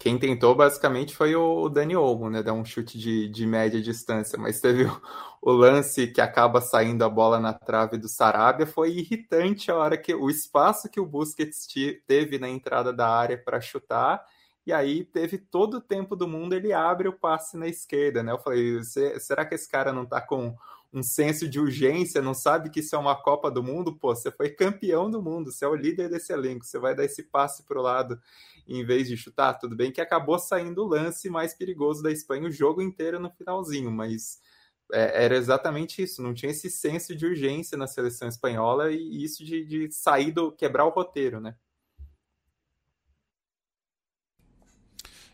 quem 0.00 0.18
tentou 0.18 0.52
basicamente 0.52 1.14
foi 1.14 1.36
o 1.36 1.68
Dani 1.68 1.94
Olmo, 1.94 2.28
né? 2.28 2.42
Dar 2.42 2.54
um 2.54 2.64
chute 2.64 2.98
de, 2.98 3.28
de 3.28 3.46
média 3.46 3.80
distância, 3.80 4.36
mas 4.36 4.60
teve 4.60 4.84
o, 4.84 5.02
o, 5.40 5.52
lance 5.52 6.08
que 6.08 6.20
acaba 6.20 6.60
saindo 6.60 7.04
a 7.04 7.08
bola 7.08 7.38
na 7.38 7.52
trave 7.52 7.96
do 7.98 8.08
Sarabia, 8.08 8.66
foi 8.66 8.90
irritante 8.90 9.70
a 9.70 9.76
hora 9.76 9.96
que 9.96 10.12
o 10.12 10.28
espaço 10.28 10.90
que 10.90 10.98
o 10.98 11.06
Busquets 11.06 11.68
teve 12.04 12.36
na 12.36 12.48
entrada 12.48 12.92
da 12.92 13.08
área 13.08 13.38
para 13.38 13.60
chutar, 13.60 14.24
e 14.66 14.72
aí 14.72 15.04
teve 15.04 15.38
todo 15.38 15.74
o 15.74 15.80
tempo 15.80 16.16
do 16.16 16.26
mundo, 16.26 16.54
ele 16.54 16.72
abre 16.72 17.06
o 17.06 17.12
passe 17.12 17.56
na 17.56 17.68
esquerda, 17.68 18.24
né? 18.24 18.32
Eu 18.32 18.38
falei, 18.38 18.82
será 19.20 19.44
que 19.44 19.54
esse 19.54 19.68
cara 19.68 19.92
não 19.92 20.04
tá 20.04 20.20
com 20.20 20.56
um 20.92 21.02
senso 21.02 21.48
de 21.48 21.60
urgência, 21.60 22.20
não 22.20 22.34
sabe 22.34 22.68
que 22.68 22.80
isso 22.80 22.96
é 22.96 22.98
uma 22.98 23.14
Copa 23.14 23.50
do 23.50 23.62
Mundo, 23.62 23.96
pô, 23.96 24.14
você 24.14 24.30
foi 24.30 24.50
campeão 24.50 25.08
do 25.10 25.22
mundo, 25.22 25.52
você 25.52 25.64
é 25.64 25.68
o 25.68 25.74
líder 25.74 26.08
desse 26.08 26.32
elenco, 26.32 26.64
você 26.64 26.78
vai 26.78 26.94
dar 26.94 27.04
esse 27.04 27.22
passe 27.22 27.62
pro 27.62 27.80
lado 27.80 28.20
em 28.66 28.84
vez 28.84 29.08
de 29.08 29.16
chutar. 29.16 29.54
Tudo 29.54 29.76
bem 29.76 29.92
que 29.92 30.00
acabou 30.00 30.38
saindo 30.38 30.82
o 30.82 30.88
lance 30.88 31.30
mais 31.30 31.54
perigoso 31.54 32.02
da 32.02 32.10
Espanha 32.10 32.48
o 32.48 32.50
jogo 32.50 32.82
inteiro 32.82 33.20
no 33.20 33.30
finalzinho, 33.30 33.90
mas 33.90 34.40
é, 34.92 35.24
era 35.24 35.36
exatamente 35.36 36.02
isso, 36.02 36.22
não 36.22 36.34
tinha 36.34 36.50
esse 36.50 36.68
senso 36.68 37.14
de 37.14 37.24
urgência 37.26 37.78
na 37.78 37.86
seleção 37.86 38.28
espanhola 38.28 38.90
e 38.90 39.22
isso 39.22 39.44
de, 39.44 39.64
de 39.64 39.92
sair 39.92 40.32
do 40.32 40.50
quebrar 40.52 40.86
o 40.86 40.90
roteiro, 40.90 41.40
né? 41.40 41.54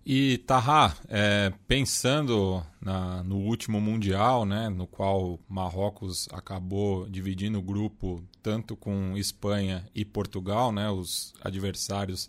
E 0.09 0.39
Taha, 0.39 0.97
é, 1.09 1.53
pensando 1.67 2.65
na, 2.81 3.25
no 3.25 3.39
último 3.39 3.81
mundial, 3.81 4.45
né, 4.45 4.69
no 4.69 4.87
qual 4.87 5.41
Marrocos 5.49 6.29
acabou 6.31 7.09
dividindo 7.09 7.59
o 7.59 7.63
grupo 7.63 8.23
tanto 8.41 8.77
com 8.77 9.17
Espanha 9.17 9.85
e 9.93 10.05
Portugal, 10.05 10.71
né, 10.71 10.89
os 10.89 11.35
adversários 11.43 12.29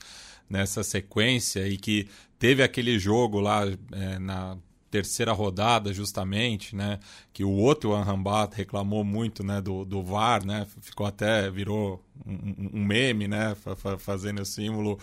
nessa 0.50 0.84
sequência 0.84 1.68
e 1.68 1.78
que 1.78 2.10
teve 2.40 2.64
aquele 2.64 2.98
jogo 2.98 3.40
lá 3.40 3.62
é, 3.92 4.18
na 4.18 4.58
terceira 4.90 5.32
rodada 5.32 5.94
justamente, 5.94 6.76
né, 6.76 6.98
que 7.32 7.44
o 7.44 7.52
outro 7.52 7.94
Anrambat 7.94 8.56
reclamou 8.56 9.04
muito, 9.04 9.44
né, 9.44 9.62
do, 9.62 9.86
do 9.86 10.02
VAR, 10.02 10.44
né, 10.44 10.66
ficou 10.82 11.06
até 11.06 11.52
virou 11.52 12.04
um, 12.26 12.80
um 12.80 12.84
meme, 12.84 13.28
né, 13.28 13.56
fazendo 14.00 14.42
o 14.42 14.46
símbolo 14.46 14.98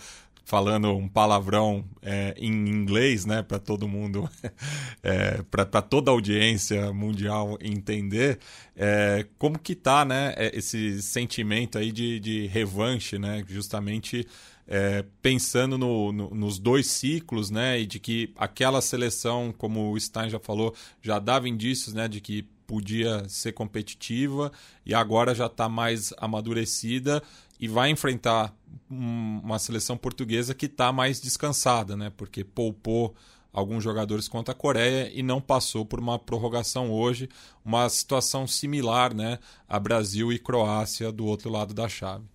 falando 0.45 0.95
um 0.95 1.09
palavrão 1.09 1.83
é, 2.03 2.35
em 2.37 2.51
inglês, 2.69 3.25
né, 3.25 3.41
para 3.41 3.57
todo 3.57 3.87
mundo, 3.87 4.29
é, 5.01 5.41
para 5.49 5.81
toda 5.81 6.11
a 6.11 6.13
audiência 6.13 6.93
mundial 6.93 7.57
entender, 7.59 8.37
é, 8.75 9.25
como 9.39 9.57
que 9.57 9.73
tá, 9.73 10.05
né, 10.05 10.35
é, 10.37 10.55
esse 10.55 11.01
sentimento 11.01 11.79
aí 11.79 11.91
de, 11.91 12.19
de 12.19 12.45
revanche, 12.45 13.17
né, 13.17 13.43
justamente 13.47 14.27
é, 14.67 15.03
pensando 15.19 15.79
no, 15.79 16.11
no, 16.11 16.29
nos 16.29 16.59
dois 16.59 16.87
ciclos, 16.87 17.49
né, 17.49 17.79
e 17.81 17.87
de 17.87 17.99
que 17.99 18.31
aquela 18.37 18.81
seleção, 18.81 19.51
como 19.57 19.91
o 19.91 19.99
Stein 19.99 20.29
já 20.29 20.39
falou, 20.39 20.75
já 21.01 21.17
dava 21.17 21.49
indícios, 21.49 21.95
né, 21.95 22.07
de 22.07 22.21
que 22.21 22.43
podia 22.67 23.27
ser 23.29 23.51
competitiva 23.51 24.51
e 24.85 24.93
agora 24.93 25.35
já 25.35 25.45
está 25.45 25.69
mais 25.69 26.13
amadurecida 26.17 27.21
e 27.59 27.67
vai 27.67 27.89
enfrentar 27.89 28.53
uma 28.89 29.57
seleção 29.57 29.97
portuguesa 29.97 30.53
que 30.53 30.65
está 30.65 30.91
mais 30.91 31.19
descansada, 31.21 31.95
né? 31.95 32.11
Porque 32.15 32.43
poupou 32.43 33.15
alguns 33.55 33.83
jogadores 33.83 34.27
contra 34.27 34.51
a 34.51 34.57
Coreia 34.57 35.09
e 35.13 35.23
não 35.23 35.39
passou 35.39 35.85
por 35.85 35.97
uma 35.97 36.19
prorrogação 36.19 36.91
hoje, 36.91 37.29
uma 37.63 37.87
situação 37.87 38.45
similar, 38.45 39.13
né, 39.13 39.39
a 39.67 39.79
Brasil 39.79 40.31
e 40.33 40.37
Croácia 40.37 41.09
do 41.09 41.25
outro 41.25 41.49
lado 41.49 41.73
da 41.73 41.87
chave. 41.87 42.25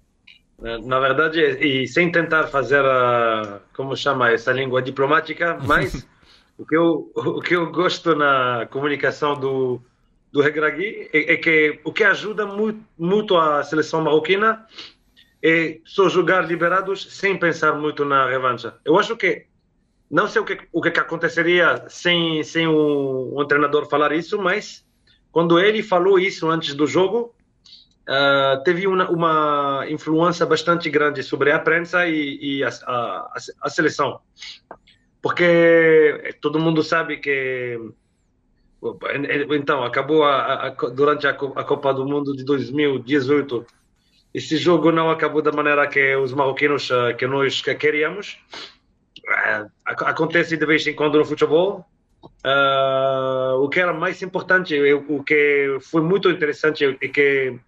Na 0.59 0.99
verdade, 0.99 1.41
e 1.41 1.87
sem 1.87 2.11
tentar 2.11 2.47
fazer 2.49 2.85
a, 2.85 3.61
como 3.75 3.95
chama 3.97 4.31
essa 4.31 4.51
língua 4.51 4.81
diplomática, 4.83 5.59
mas 5.66 6.07
o 6.59 6.66
que 6.66 6.77
eu 6.77 7.11
o 7.14 7.41
que 7.41 7.55
eu 7.55 7.71
gosto 7.71 8.14
na 8.14 8.66
comunicação 8.71 9.35
do 9.35 9.81
do 10.33 10.41
Regragui 10.41 11.09
é, 11.12 11.33
é 11.33 11.37
que 11.37 11.81
o 11.83 11.93
que 11.93 12.05
ajuda 12.05 12.47
muito, 12.47 12.81
muito 12.99 13.37
a 13.37 13.62
seleção 13.62 14.03
marroquina 14.03 14.66
é 15.43 15.78
só 15.84 16.09
jogar 16.09 16.47
liberados 16.47 17.07
sem 17.11 17.38
pensar 17.38 17.74
muito 17.74 18.05
na 18.05 18.28
revancha. 18.28 18.76
Eu 18.84 18.99
acho 18.99 19.16
que 19.16 19.47
não 20.11 20.26
sei 20.26 20.43
o 20.43 20.45
que 20.45 20.59
o 20.72 20.82
que 20.82 20.88
aconteceria 20.88 21.84
sem 21.88 22.43
sem 22.43 22.66
um, 22.66 23.41
um 23.41 23.47
treinador 23.47 23.88
falar 23.88 24.12
isso, 24.12 24.38
mas 24.38 24.84
quando 25.30 25.59
ele 25.59 25.82
falou 25.82 26.18
isso 26.18 26.49
antes 26.51 26.74
do 26.74 26.86
jogo, 26.86 27.34
uh, 28.09 28.62
teve 28.64 28.86
uma, 28.86 29.09
uma, 29.09 29.86
influência 29.88 30.45
bastante 30.45 30.91
grande 30.91 31.22
sobre 31.22 31.53
a 31.53 31.59
prensa 31.59 32.07
e, 32.07 32.59
e 32.59 32.64
a, 32.64 32.68
a, 32.68 33.34
a, 33.62 33.70
seleção, 33.70 34.20
porque 35.22 36.36
todo 36.41 36.59
mundo 36.59 36.82
sabe 36.82 37.18
que 37.18 37.78
então 39.51 39.84
acabou 39.84 40.24
a, 40.24 40.70
durante 40.95 41.26
a 41.26 41.34
Copa 41.34 41.93
do 41.93 42.07
Mundo 42.07 42.34
de 42.34 42.45
2018 42.45 43.64
esse 44.33 44.57
jogo 44.57 44.93
não 44.93 45.11
acabou 45.11 45.43
da 45.43 45.53
maneira 45.53 45.87
que 45.89 46.14
os 46.16 46.33
marroquinos 46.33 46.91
eh, 46.91 47.14
que 47.14 47.26
nós 47.26 47.61
queríamos. 47.62 48.39
Eh, 49.28 49.66
acontece 49.87 50.57
de 50.57 50.66
vez 50.66 50.87
em 50.87 50.95
quando 50.95 51.18
no 51.18 51.24
futebol. 51.24 51.85
Uh, 52.45 53.57
o 53.62 53.68
que 53.70 53.81
era 53.81 53.95
mais 53.95 54.20
importante, 54.20 54.78
o 54.93 55.24
que 55.24 55.78
foi 55.81 56.03
muito 56.03 56.28
interessante 56.28 56.85
é 56.85 57.09
que 57.09 57.59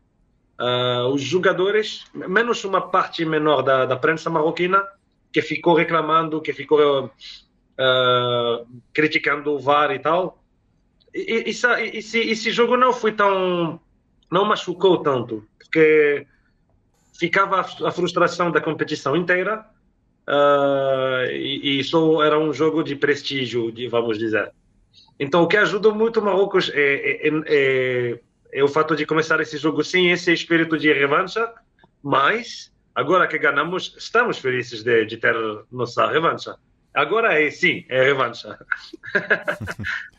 uh, 0.60 1.06
os 1.08 1.22
jogadores, 1.22 2.04
menos 2.14 2.62
uma 2.64 2.82
parte 2.82 3.24
menor 3.24 3.62
da, 3.62 3.86
da 3.86 3.96
prensa 3.96 4.28
marroquina, 4.28 4.84
que 5.32 5.40
ficou 5.40 5.74
reclamando, 5.74 6.42
que 6.42 6.52
ficou 6.52 7.06
uh, 7.06 8.66
criticando 8.92 9.52
o 9.52 9.58
VAR 9.58 9.90
e 9.92 9.98
tal, 9.98 10.42
e, 11.14 11.44
esse, 11.48 11.66
esse, 11.96 12.18
esse 12.20 12.50
jogo 12.50 12.76
não 12.76 12.92
foi 12.92 13.12
tão. 13.12 13.80
não 14.30 14.44
machucou 14.44 14.98
tanto, 14.98 15.46
porque 15.58 16.26
ficava 17.12 17.60
a 17.60 17.90
frustração 17.90 18.50
da 18.50 18.60
competição 18.60 19.16
inteira 19.16 19.64
uh, 20.28 21.30
e, 21.30 21.80
e 21.80 21.84
só 21.84 22.22
era 22.22 22.38
um 22.38 22.52
jogo 22.52 22.82
de 22.82 22.96
prestígio, 22.96 23.70
de, 23.70 23.88
vamos 23.88 24.18
dizer. 24.18 24.52
Então, 25.18 25.42
o 25.42 25.46
que 25.46 25.56
ajudou 25.56 25.94
muito 25.94 26.20
o 26.20 26.24
Marrocos 26.24 26.70
é, 26.74 27.28
é, 27.28 27.30
é, 27.46 28.20
é, 28.52 28.64
o 28.64 28.68
fato 28.68 28.96
de 28.96 29.06
começar 29.06 29.40
esse 29.40 29.56
jogo 29.56 29.84
sem 29.84 30.10
esse 30.10 30.32
espírito 30.32 30.76
de 30.78 30.92
revancha, 30.92 31.52
mas 32.02 32.72
agora 32.94 33.28
que 33.28 33.38
ganhamos, 33.38 33.94
estamos 33.96 34.38
felizes 34.38 34.82
de, 34.82 35.04
de 35.04 35.16
ter 35.16 35.34
nossa 35.70 36.06
revancha. 36.10 36.56
Agora 36.92 37.40
é 37.40 37.50
sim, 37.50 37.84
é 37.88 38.02
revancha. 38.02 38.58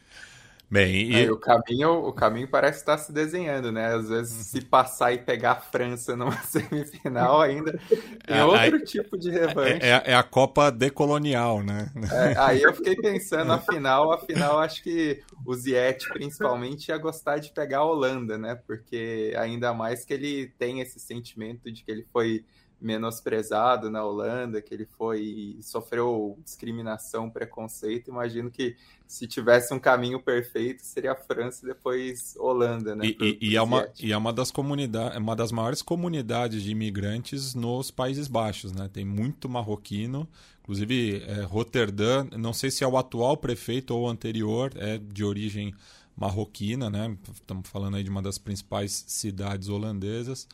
Bem, 0.69 1.11
e... 1.11 1.29
o, 1.29 1.37
caminho, 1.37 1.91
o 2.07 2.11
caminho 2.11 2.47
parece 2.47 2.79
estar 2.79 2.97
se 2.97 3.11
desenhando, 3.11 3.71
né? 3.71 3.93
Às 3.93 4.09
vezes, 4.09 4.47
se 4.47 4.59
passar 4.59 5.13
e 5.13 5.19
pegar 5.19 5.51
a 5.51 5.61
França 5.61 6.15
numa 6.15 6.35
semifinal, 6.41 7.41
ainda 7.41 7.79
tem 8.25 8.37
é, 8.37 8.43
outro 8.43 8.77
aí, 8.77 8.83
tipo 8.83 9.17
de 9.17 9.29
revanche. 9.29 9.85
É, 9.85 9.89
é, 9.89 10.03
é, 10.07 10.15
a 10.15 10.23
Copa 10.23 10.71
decolonial, 10.71 11.61
né? 11.61 11.91
É, 12.11 12.37
aí 12.39 12.61
eu 12.63 12.73
fiquei 12.73 12.95
pensando, 12.95 13.51
afinal, 13.51 14.11
afinal, 14.11 14.59
acho 14.59 14.81
que 14.81 15.21
o 15.45 15.53
Ziet, 15.53 16.09
principalmente, 16.09 16.89
ia 16.89 16.97
gostar 16.97 17.37
de 17.37 17.51
pegar 17.51 17.79
a 17.79 17.85
Holanda, 17.85 18.37
né? 18.37 18.55
Porque 18.65 19.33
ainda 19.37 19.73
mais 19.73 20.03
que 20.03 20.13
ele 20.13 20.47
tem 20.57 20.81
esse 20.81 20.99
sentimento 20.99 21.71
de 21.71 21.83
que 21.83 21.91
ele 21.91 22.07
foi 22.11 22.43
menosprezado 22.83 23.89
na 23.89 24.03
Holanda, 24.03 24.61
que 24.61 24.73
ele 24.73 24.85
foi 24.85 25.57
sofreu 25.61 26.37
discriminação, 26.43 27.29
preconceito. 27.29 28.09
Imagino 28.09 28.51
que 28.51 28.75
se 29.07 29.25
tivesse 29.25 29.73
um 29.73 29.79
caminho 29.79 30.19
perfeito 30.19 30.83
seria 30.83 31.13
a 31.13 31.15
França 31.15 31.63
e 31.63 31.69
depois 31.69 32.35
Holanda, 32.37 32.95
né? 32.95 33.05
E, 33.05 33.13
pro, 33.13 33.25
e, 33.25 33.33
pro 33.35 33.45
e 33.45 33.55
é 33.55 33.61
uma 33.61 33.87
e 33.99 34.11
é 34.11 34.17
uma 34.17 34.33
das 34.33 34.51
comunidades, 34.51 35.15
é 35.15 35.19
uma 35.19 35.35
das 35.35 35.51
maiores 35.51 35.81
comunidades 35.81 36.61
de 36.61 36.71
imigrantes 36.71 37.55
nos 37.55 37.89
Países 37.89 38.27
Baixos, 38.27 38.73
né? 38.73 38.89
Tem 38.91 39.05
muito 39.05 39.47
marroquino, 39.47 40.27
inclusive 40.61 41.23
é, 41.25 41.41
Roterdã, 41.43 42.27
não 42.37 42.51
sei 42.51 42.69
se 42.69 42.83
é 42.83 42.87
o 42.87 42.97
atual 42.97 43.37
prefeito 43.37 43.95
ou 43.95 44.03
o 44.03 44.09
anterior, 44.09 44.71
é 44.75 44.97
de 44.97 45.23
origem 45.23 45.73
marroquina, 46.17 46.89
né? 46.89 47.17
Estamos 47.33 47.69
falando 47.69 47.95
aí 47.95 48.03
de 48.03 48.09
uma 48.09 48.21
das 48.21 48.37
principais 48.37 49.05
cidades 49.07 49.69
holandesas 49.69 50.47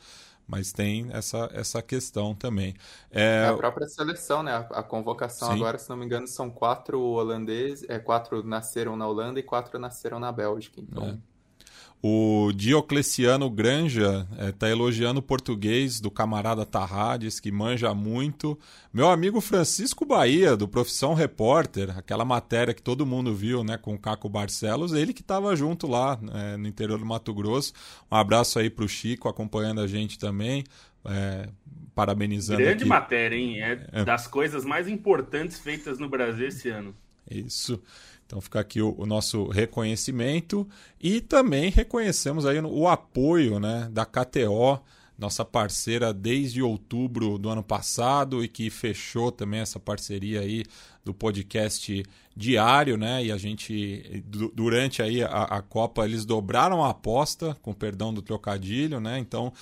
mas 0.50 0.72
tem 0.72 1.08
essa, 1.12 1.48
essa 1.52 1.80
questão 1.80 2.34
também. 2.34 2.74
É... 3.10 3.44
é 3.44 3.48
a 3.48 3.56
própria 3.56 3.86
seleção, 3.86 4.42
né? 4.42 4.52
A, 4.52 4.80
a 4.80 4.82
convocação 4.82 5.48
Sim. 5.48 5.54
agora, 5.54 5.78
se 5.78 5.88
não 5.88 5.96
me 5.96 6.04
engano, 6.04 6.26
são 6.26 6.50
quatro 6.50 7.00
holandeses, 7.00 7.88
é, 7.88 7.98
quatro 7.98 8.42
nasceram 8.42 8.96
na 8.96 9.06
Holanda 9.06 9.38
e 9.38 9.42
quatro 9.42 9.78
nasceram 9.78 10.18
na 10.18 10.32
Bélgica. 10.32 10.80
Então. 10.80 11.22
O 12.02 12.50
Diocleciano 12.54 13.50
Granja 13.50 14.26
está 14.48 14.68
é, 14.68 14.72
elogiando 14.72 15.20
o 15.20 15.22
português 15.22 16.00
do 16.00 16.10
camarada 16.10 16.64
Tarrades, 16.64 17.38
que 17.38 17.52
manja 17.52 17.92
muito. 17.92 18.58
Meu 18.90 19.10
amigo 19.10 19.38
Francisco 19.38 20.06
Bahia, 20.06 20.56
do 20.56 20.66
Profissão 20.66 21.12
Repórter, 21.12 21.98
aquela 21.98 22.24
matéria 22.24 22.72
que 22.72 22.80
todo 22.80 23.04
mundo 23.04 23.34
viu 23.34 23.62
né, 23.62 23.76
com 23.76 23.94
o 23.94 23.98
Caco 23.98 24.30
Barcelos, 24.30 24.94
ele 24.94 25.12
que 25.12 25.20
estava 25.20 25.54
junto 25.54 25.86
lá 25.86 26.18
é, 26.32 26.56
no 26.56 26.66
interior 26.66 26.98
do 26.98 27.04
Mato 27.04 27.34
Grosso. 27.34 27.74
Um 28.10 28.16
abraço 28.16 28.58
aí 28.58 28.70
para 28.70 28.84
o 28.84 28.88
Chico, 28.88 29.28
acompanhando 29.28 29.82
a 29.82 29.86
gente 29.86 30.18
também. 30.18 30.64
É, 31.04 31.48
parabenizando. 31.94 32.60
Grande 32.60 32.84
aqui. 32.84 32.88
matéria, 32.88 33.36
hein? 33.36 33.60
É, 33.62 33.86
é 33.92 34.04
das 34.04 34.26
coisas 34.26 34.64
mais 34.64 34.88
importantes 34.88 35.58
feitas 35.58 35.98
no 35.98 36.08
Brasil 36.08 36.48
esse 36.48 36.70
ano. 36.70 36.94
Isso. 37.30 37.80
Então 38.30 38.40
fica 38.40 38.60
aqui 38.60 38.80
o, 38.80 38.94
o, 38.96 39.04
nosso 39.04 39.48
reconhecimento 39.48 40.64
e 41.00 41.20
também 41.20 41.68
reconhecemos 41.68 42.46
aí 42.46 42.60
o 42.60 42.86
apoio 42.86 43.58
né, 43.58 43.88
da 43.90 44.06
KTO, 44.06 44.78
nossa 45.18 45.44
parceira 45.44 46.14
desde 46.14 46.62
outubro 46.62 47.38
do 47.38 47.48
ano 47.48 47.64
passado 47.64 48.44
e 48.44 48.46
que 48.46 48.70
fechou 48.70 49.32
também 49.32 49.58
essa 49.58 49.80
parceria 49.80 50.42
aí 50.42 50.62
do 51.04 51.12
podcast 51.12 52.04
diário, 52.36 52.96
né? 52.96 53.24
E 53.24 53.32
a 53.32 53.36
gente 53.36 54.22
durante 54.54 55.02
aí 55.02 55.22
a, 55.24 55.26
a 55.26 55.60
Copa 55.60 56.04
eles 56.04 56.24
dobraram 56.24 56.84
a 56.84 56.90
aposta, 56.90 57.56
com 57.60 57.74
perdão 57.74 58.14
do 58.14 58.22
trocadilho, 58.22 59.00
né? 59.00 59.18
Então 59.18 59.52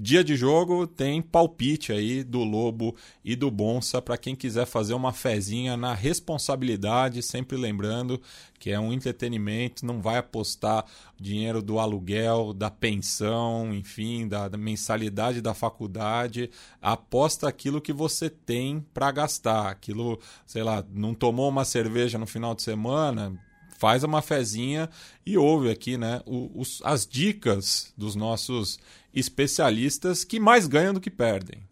Dia 0.00 0.22
de 0.22 0.36
jogo 0.36 0.86
tem 0.86 1.20
palpite 1.20 1.90
aí 1.90 2.22
do 2.22 2.44
Lobo 2.44 2.94
e 3.24 3.34
do 3.34 3.50
Bonsa 3.50 4.00
para 4.00 4.16
quem 4.16 4.36
quiser 4.36 4.64
fazer 4.64 4.94
uma 4.94 5.12
fezinha 5.12 5.76
na 5.76 5.92
responsabilidade, 5.92 7.20
sempre 7.20 7.56
lembrando 7.56 8.22
que 8.60 8.70
é 8.70 8.78
um 8.78 8.92
entretenimento, 8.92 9.84
não 9.84 10.00
vai 10.00 10.18
apostar 10.18 10.84
dinheiro 11.18 11.60
do 11.60 11.80
aluguel, 11.80 12.52
da 12.52 12.70
pensão, 12.70 13.74
enfim, 13.74 14.28
da, 14.28 14.46
da 14.46 14.56
mensalidade 14.56 15.42
da 15.42 15.52
faculdade, 15.52 16.48
aposta 16.80 17.48
aquilo 17.48 17.80
que 17.80 17.92
você 17.92 18.30
tem 18.30 18.86
para 18.94 19.10
gastar, 19.10 19.68
aquilo, 19.68 20.20
sei 20.46 20.62
lá, 20.62 20.84
não 20.92 21.12
tomou 21.12 21.48
uma 21.48 21.64
cerveja 21.64 22.18
no 22.18 22.26
final 22.26 22.54
de 22.54 22.62
semana, 22.62 23.36
faz 23.78 24.04
uma 24.04 24.22
fezinha 24.22 24.88
e 25.26 25.38
ouve 25.38 25.70
aqui 25.70 25.96
né, 25.96 26.20
os, 26.26 26.80
as 26.84 27.06
dicas 27.06 27.92
dos 27.96 28.14
nossos 28.14 28.78
especialistas 29.14 30.24
que 30.24 30.38
mais 30.38 30.66
ganham 30.66 30.94
do 30.94 31.00
que 31.00 31.10
perdem. 31.10 31.66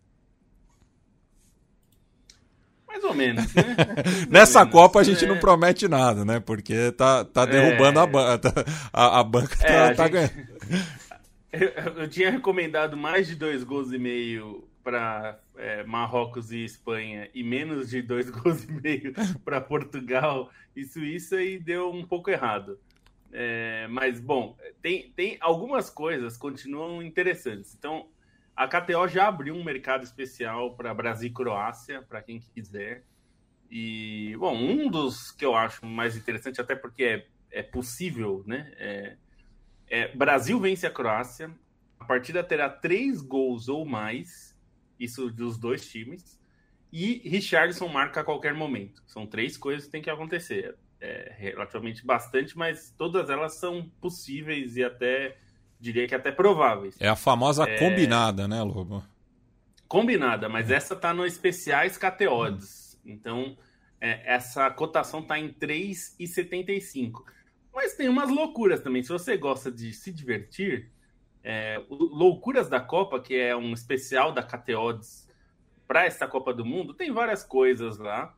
Mais 2.86 3.04
ou 3.04 3.14
menos, 3.14 3.52
né? 3.54 3.76
Nessa 4.30 4.60
menos, 4.60 4.72
Copa 4.72 5.00
a 5.00 5.02
gente 5.02 5.24
é... 5.24 5.28
não 5.28 5.38
promete 5.38 5.86
nada, 5.86 6.24
né? 6.24 6.40
Porque 6.40 6.92
tá, 6.92 7.24
tá 7.24 7.42
é. 7.42 7.46
derrubando 7.46 8.00
é... 8.00 8.02
a, 8.02 8.06
banca. 8.06 8.64
A, 8.92 9.20
a 9.20 9.24
banca 9.24 9.56
é, 9.60 9.90
tá, 9.90 9.94
tá 9.94 10.02
gente... 10.04 10.12
ganhando. 10.12 10.56
Eu, 11.52 11.68
eu, 12.02 12.08
tinha 12.08 12.30
recomendado 12.30 12.98
mais 12.98 13.26
de 13.26 13.34
dois 13.34 13.64
gols 13.64 13.90
e 13.90 13.98
meio 13.98 14.68
para 14.84 15.38
é, 15.56 15.82
Marrocos 15.84 16.52
e 16.52 16.64
Espanha 16.64 17.30
e 17.34 17.42
menos 17.42 17.88
de 17.88 18.02
dois 18.02 18.28
gols 18.30 18.62
e 18.64 18.70
meio 18.72 19.14
para 19.42 19.58
Portugal 19.58 20.50
e 20.76 20.84
Suíça 20.84 21.42
e 21.42 21.58
deu 21.58 21.90
um 21.90 22.04
pouco 22.04 22.30
errado. 22.30 22.78
É, 23.32 23.86
mas, 23.88 24.20
bom, 24.20 24.56
tem, 24.80 25.10
tem 25.12 25.36
algumas 25.40 25.90
coisas 25.90 26.36
continuam 26.36 27.02
interessantes. 27.02 27.74
Então, 27.74 28.08
a 28.56 28.66
KTO 28.66 29.06
já 29.06 29.28
abriu 29.28 29.54
um 29.54 29.62
mercado 29.62 30.04
especial 30.04 30.74
para 30.74 30.94
Brasil 30.94 31.28
e 31.28 31.32
Croácia, 31.32 32.02
para 32.02 32.22
quem 32.22 32.40
quiser. 32.40 33.04
E, 33.70 34.34
bom, 34.38 34.56
um 34.56 34.88
dos 34.88 35.30
que 35.30 35.44
eu 35.44 35.54
acho 35.54 35.84
mais 35.84 36.16
interessante, 36.16 36.60
até 36.60 36.74
porque 36.74 37.04
é, 37.04 37.26
é 37.50 37.62
possível, 37.62 38.42
né? 38.46 38.72
É, 38.78 39.16
é, 39.88 40.16
Brasil 40.16 40.58
vence 40.58 40.86
a 40.86 40.90
Croácia. 40.90 41.50
A 41.98 42.04
partida 42.04 42.42
terá 42.42 42.68
três 42.68 43.20
gols 43.20 43.68
ou 43.68 43.84
mais, 43.84 44.56
isso 44.98 45.30
dos 45.30 45.58
dois 45.58 45.86
times. 45.86 46.40
E 46.92 47.28
Richardson 47.28 47.88
marca 47.88 48.20
a 48.20 48.24
qualquer 48.24 48.54
momento. 48.54 49.02
São 49.06 49.26
três 49.26 49.56
coisas 49.56 49.84
que 49.84 49.90
tem 49.92 50.02
que 50.02 50.10
acontecer. 50.10 50.76
É, 51.00 51.34
relativamente 51.36 52.04
bastante, 52.06 52.56
mas 52.56 52.94
todas 52.96 53.28
elas 53.28 53.56
são 53.56 53.90
possíveis 54.00 54.76
e 54.76 54.84
até 54.84 55.36
diria 55.78 56.08
que 56.08 56.14
até 56.14 56.32
prováveis. 56.32 56.96
É 56.98 57.08
a 57.08 57.16
famosa 57.16 57.64
é... 57.64 57.78
combinada, 57.78 58.48
né, 58.48 58.62
Lobo? 58.62 59.04
Combinada, 59.86 60.48
mas 60.48 60.70
essa 60.70 60.96
tá 60.96 61.12
no 61.12 61.26
especiais 61.26 61.98
KTODs. 61.98 62.98
Hum. 63.04 63.10
Então, 63.12 63.56
é, 64.00 64.34
essa 64.34 64.70
cotação 64.70 65.22
tá 65.22 65.38
em 65.38 65.52
3,75. 65.52 67.24
Mas 67.74 67.94
tem 67.94 68.08
umas 68.08 68.30
loucuras 68.30 68.80
também. 68.80 69.02
Se 69.02 69.10
você 69.10 69.36
gosta 69.36 69.70
de 69.70 69.92
se 69.92 70.10
divertir, 70.10 70.90
é, 71.44 71.80
Loucuras 71.88 72.68
da 72.68 72.80
Copa, 72.80 73.20
que 73.20 73.36
é 73.36 73.54
um 73.54 73.72
especial 73.72 74.32
da 74.32 74.42
KTODs 74.42 75.28
para 75.86 76.04
essa 76.04 76.26
Copa 76.26 76.52
do 76.52 76.64
Mundo, 76.64 76.92
tem 76.92 77.12
várias 77.12 77.44
coisas 77.44 77.98
lá. 77.98 78.34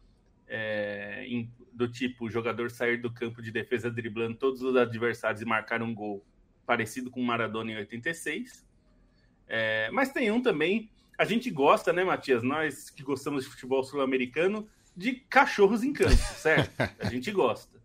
É, 0.46 1.24
em, 1.26 1.50
do 1.78 1.86
tipo 1.86 2.28
jogador 2.28 2.72
sair 2.72 2.96
do 2.96 3.08
campo 3.08 3.40
de 3.40 3.52
defesa 3.52 3.88
driblando 3.88 4.36
todos 4.36 4.60
os 4.62 4.74
adversários 4.74 5.40
e 5.40 5.44
marcar 5.44 5.80
um 5.80 5.94
gol 5.94 6.26
parecido 6.66 7.08
com 7.08 7.22
Maradona 7.22 7.70
em 7.70 7.76
86. 7.76 8.66
É, 9.46 9.88
mas 9.92 10.12
tem 10.12 10.28
um 10.32 10.42
também, 10.42 10.90
a 11.16 11.24
gente 11.24 11.48
gosta, 11.50 11.92
né, 11.92 12.02
Matias? 12.02 12.42
Nós 12.42 12.90
que 12.90 13.04
gostamos 13.04 13.44
de 13.44 13.50
futebol 13.50 13.84
sul-americano, 13.84 14.68
de 14.96 15.12
cachorros 15.12 15.84
em 15.84 15.92
campo, 15.92 16.16
certo? 16.34 16.68
A 16.98 17.08
gente 17.08 17.30
gosta. 17.30 17.78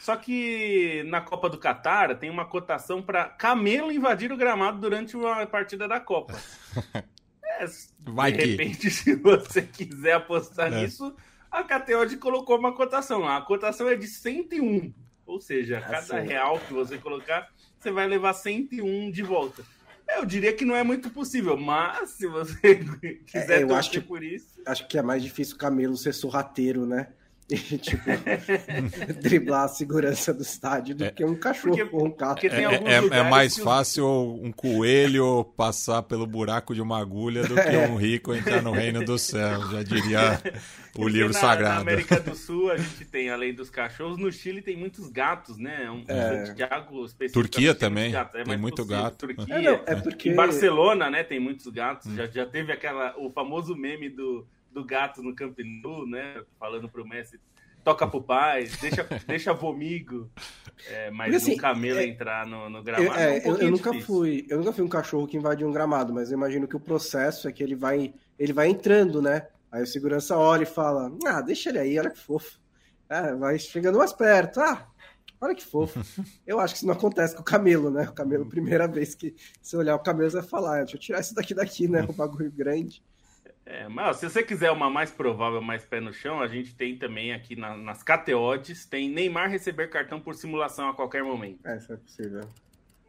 Só 0.00 0.16
que 0.16 1.04
na 1.06 1.20
Copa 1.20 1.50
do 1.50 1.58
Catar 1.58 2.16
tem 2.16 2.30
uma 2.30 2.46
cotação 2.46 3.02
para 3.02 3.28
camelo 3.28 3.92
invadir 3.92 4.32
o 4.32 4.36
gramado 4.36 4.80
durante 4.80 5.14
uma 5.14 5.46
partida 5.46 5.86
da 5.86 6.00
Copa. 6.00 6.34
É, 7.58 7.64
Vai 8.00 8.32
de 8.32 8.44
repente, 8.44 8.78
que... 8.78 8.90
se 8.90 9.14
você 9.14 9.62
quiser 9.62 10.12
apostar 10.12 10.70
é. 10.70 10.82
nisso, 10.82 11.16
a 11.56 11.64
KTO 11.64 12.18
colocou 12.18 12.58
uma 12.58 12.74
cotação. 12.74 13.26
A 13.26 13.40
cotação 13.40 13.88
é 13.88 13.96
de 13.96 14.06
101. 14.06 14.92
Ou 15.24 15.40
seja, 15.40 15.80
cada 15.80 16.20
real 16.20 16.60
que 16.60 16.72
você 16.72 16.98
colocar 16.98 17.48
você 17.78 17.90
vai 17.90 18.06
levar 18.06 18.32
101 18.32 19.10
de 19.10 19.22
volta. 19.22 19.62
Eu 20.08 20.24
diria 20.24 20.52
que 20.52 20.64
não 20.64 20.76
é 20.76 20.82
muito 20.82 21.10
possível, 21.10 21.56
mas 21.56 22.10
se 22.10 22.26
você 22.26 22.76
quiser 23.26 23.60
é, 23.60 23.62
eu 23.62 23.74
acho 23.74 23.90
que, 23.90 24.00
por 24.00 24.22
isso. 24.22 24.60
Acho 24.64 24.86
que 24.86 24.98
é 24.98 25.02
mais 25.02 25.22
difícil 25.22 25.56
o 25.56 25.58
Camelo 25.58 25.96
ser 25.96 26.12
sorrateiro, 26.12 26.86
né? 26.86 27.08
E, 27.48 27.56
tipo, 27.78 28.02
driblar 29.22 29.64
a 29.64 29.68
segurança 29.68 30.34
do 30.34 30.42
estádio 30.42 30.96
do 30.96 31.04
é, 31.04 31.10
que 31.12 31.24
um 31.24 31.36
cachorro 31.36 31.76
porque, 31.76 31.96
ou 31.96 32.06
um 32.06 32.16
gato. 32.16 32.44
É, 32.44 32.64
é, 32.64 33.18
é, 33.18 33.22
mais 33.22 33.56
fácil 33.56 34.06
um 34.42 34.50
coelho 34.50 35.44
passar 35.56 36.02
pelo 36.02 36.26
buraco 36.26 36.74
de 36.74 36.82
uma 36.82 37.00
agulha 37.00 37.44
do 37.44 37.54
que 37.54 37.60
é. 37.60 37.86
um 37.86 37.96
rico 37.96 38.34
entrar 38.34 38.60
no 38.62 38.72
reino 38.72 39.04
do 39.04 39.16
céu, 39.16 39.62
já 39.70 39.82
diria 39.84 40.42
o 40.98 41.06
livro 41.06 41.32
na, 41.32 41.38
sagrado. 41.38 41.74
Na 41.76 41.80
América 41.82 42.18
do 42.18 42.34
Sul 42.34 42.72
a 42.72 42.76
gente 42.76 43.04
tem, 43.04 43.30
além 43.30 43.54
dos 43.54 43.70
cachorros, 43.70 44.18
no 44.18 44.32
Chile 44.32 44.60
tem 44.60 44.76
muitos 44.76 45.08
gatos, 45.08 45.56
né? 45.56 45.88
Um, 45.88 46.04
é. 46.08 47.28
Turquia 47.32 47.76
também, 47.76 48.12
tem, 48.12 48.44
tem 48.44 48.56
muito 48.56 48.76
possível. 48.76 49.02
gato. 49.02 49.18
Turquia, 49.18 49.54
é, 49.54 49.62
não, 49.62 49.80
é 49.86 49.94
porque... 49.94 50.30
Em 50.30 50.34
Barcelona, 50.34 51.08
né, 51.08 51.22
tem 51.22 51.38
muitos 51.38 51.68
gatos. 51.68 52.10
Hum. 52.10 52.16
Já, 52.16 52.26
já 52.26 52.44
teve 52.44 52.72
aquela, 52.72 53.14
o 53.16 53.30
famoso 53.30 53.76
meme 53.76 54.08
do 54.08 54.44
do 54.76 54.84
gato 54.84 55.22
no 55.22 55.34
Camp 55.34 55.58
Nou, 55.82 56.06
né? 56.06 56.42
Falando 56.60 56.86
pro 56.86 57.06
Messi, 57.06 57.40
toca 57.82 58.06
pro 58.06 58.22
pai, 58.22 58.68
deixa, 58.78 59.04
deixa 59.26 59.54
vomigo. 59.54 60.30
É, 60.90 61.10
mas 61.10 61.30
Porque, 61.30 61.36
assim, 61.36 61.54
um 61.54 61.56
camelo 61.56 61.98
é, 61.98 62.04
entrar 62.04 62.46
no, 62.46 62.68
no 62.68 62.82
gramado. 62.82 63.18
É, 63.18 63.38
é 63.38 63.48
um 63.48 63.54
eu, 63.54 63.58
eu 63.58 63.70
nunca 63.70 63.94
fui, 64.00 64.46
eu 64.50 64.58
nunca 64.58 64.74
fui 64.74 64.84
um 64.84 64.88
cachorro 64.88 65.26
que 65.26 65.36
invade 65.36 65.64
um 65.64 65.72
gramado, 65.72 66.12
mas 66.12 66.30
eu 66.30 66.36
imagino 66.36 66.68
que 66.68 66.76
o 66.76 66.80
processo 66.80 67.48
é 67.48 67.52
que 67.52 67.62
ele 67.62 67.74
vai, 67.74 68.12
ele 68.38 68.52
vai 68.52 68.68
entrando, 68.68 69.22
né? 69.22 69.48
Aí 69.72 69.82
o 69.82 69.86
segurança 69.86 70.36
olha 70.36 70.64
e 70.64 70.66
fala: 70.66 71.10
Ah, 71.24 71.40
deixa 71.40 71.70
ele 71.70 71.78
aí, 71.78 71.98
olha 71.98 72.10
que 72.10 72.18
fofo. 72.18 72.60
É, 73.08 73.34
vai 73.34 73.58
chegando 73.58 73.96
mais 73.96 74.12
perto. 74.12 74.60
Ah, 74.60 74.86
olha 75.40 75.54
que 75.54 75.64
fofo. 75.64 75.98
Eu 76.46 76.60
acho 76.60 76.74
que 76.74 76.78
isso 76.78 76.86
não 76.86 76.94
acontece 76.94 77.34
com 77.34 77.40
o 77.40 77.44
camelo, 77.44 77.90
né? 77.90 78.02
O 78.10 78.12
camelo, 78.12 78.46
primeira 78.46 78.86
vez 78.86 79.14
que 79.14 79.34
você 79.62 79.74
olhar 79.74 79.96
o 79.96 80.00
camelo, 80.00 80.30
você 80.30 80.40
vai 80.40 80.46
falar: 80.46 80.78
Deixa 80.78 80.96
eu 80.96 81.00
tirar 81.00 81.20
isso 81.20 81.34
daqui 81.34 81.54
daqui, 81.54 81.88
né? 81.88 82.02
Um 82.02 82.12
bagulho 82.12 82.52
grande. 82.52 83.02
É, 83.66 83.88
mas 83.88 84.18
se 84.18 84.30
você 84.30 84.44
quiser 84.44 84.70
uma 84.70 84.88
mais 84.88 85.10
provável, 85.10 85.60
mais 85.60 85.84
pé 85.84 86.00
no 86.00 86.12
chão, 86.12 86.40
a 86.40 86.46
gente 86.46 86.72
tem 86.72 86.96
também 86.96 87.32
aqui 87.32 87.56
na, 87.56 87.76
nas 87.76 88.00
KTODs, 88.00 88.86
tem 88.86 89.10
Neymar 89.10 89.50
receber 89.50 89.88
cartão 89.88 90.20
por 90.20 90.36
simulação 90.36 90.88
a 90.88 90.94
qualquer 90.94 91.24
momento. 91.24 91.66
É, 91.66 91.76
isso 91.76 91.92
é 91.92 91.96
possível. 91.96 92.48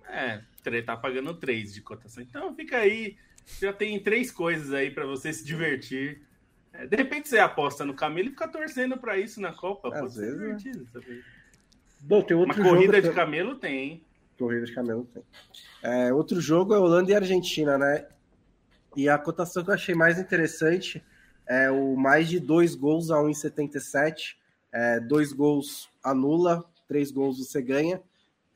É, 0.09 0.41
tá 0.83 0.97
pagando 0.97 1.35
3 1.35 1.75
de 1.75 1.81
cotação. 1.81 2.23
Então 2.23 2.55
fica 2.55 2.77
aí, 2.77 3.15
já 3.61 3.71
tem 3.71 3.99
três 3.99 4.31
coisas 4.31 4.73
aí 4.73 4.89
para 4.89 5.05
você 5.05 5.31
se 5.31 5.45
divertir. 5.45 6.23
É, 6.73 6.87
de 6.87 6.95
repente 6.95 7.29
você 7.29 7.37
aposta 7.37 7.85
no 7.85 7.93
Camelo 7.93 8.29
e 8.29 8.31
fica 8.31 8.47
torcendo 8.47 8.97
para 8.97 9.15
isso 9.15 9.39
na 9.39 9.53
Copa. 9.53 9.89
Às 9.89 9.99
Pode 9.99 10.15
vezes, 10.15 10.31
ser 10.31 10.39
divertido, 10.39 10.87
né? 10.95 11.23
Bom, 12.01 12.23
tem 12.23 12.35
outro 12.35 12.59
Uma 12.59 12.69
corrida 12.69 12.99
de 12.99 13.11
camelo 13.11 13.55
tem, 13.55 13.79
hein? 13.79 14.03
Corrida 14.37 14.65
de 14.65 14.73
camelo 14.73 15.07
tem. 15.13 15.23
É, 15.83 16.11
outro 16.11 16.41
jogo 16.41 16.73
é 16.73 16.79
Holanda 16.79 17.11
e 17.11 17.15
Argentina, 17.15 17.77
né? 17.77 18.07
E 18.97 19.07
a 19.07 19.15
cotação 19.15 19.63
que 19.63 19.69
eu 19.69 19.75
achei 19.75 19.93
mais 19.93 20.17
interessante 20.17 21.05
é 21.45 21.69
o 21.69 21.95
mais 21.95 22.27
de 22.27 22.39
dois 22.39 22.73
gols 22.73 23.11
a 23.11 23.17
1,77. 23.17 24.35
É, 24.73 24.99
dois 24.99 25.31
gols 25.31 25.87
anula, 26.03 26.65
três 26.87 27.11
gols 27.11 27.37
você 27.37 27.61
ganha. 27.61 28.01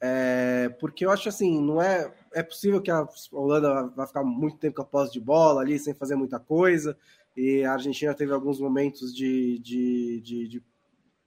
É, 0.02 0.68
porque 0.80 1.06
eu 1.06 1.12
acho 1.12 1.30
assim, 1.30 1.62
não 1.62 1.80
é. 1.80 2.12
É 2.34 2.42
possível 2.42 2.82
que 2.82 2.90
a 2.90 3.08
Holanda 3.32 3.84
vai 3.96 4.08
ficar 4.08 4.24
muito 4.24 4.58
tempo 4.58 4.78
com 4.78 4.82
a 4.82 4.86
posse 4.86 5.14
de 5.14 5.20
bola 5.20 5.62
ali, 5.62 5.78
sem 5.78 5.94
fazer 5.94 6.16
muita 6.16 6.40
coisa. 6.40 6.98
E 7.38 7.64
a 7.64 7.74
Argentina 7.74 8.12
teve 8.16 8.34
alguns 8.34 8.60
momentos 8.60 9.14
de, 9.14 9.60
de, 9.60 10.22
de, 10.22 10.48
de 10.48 10.64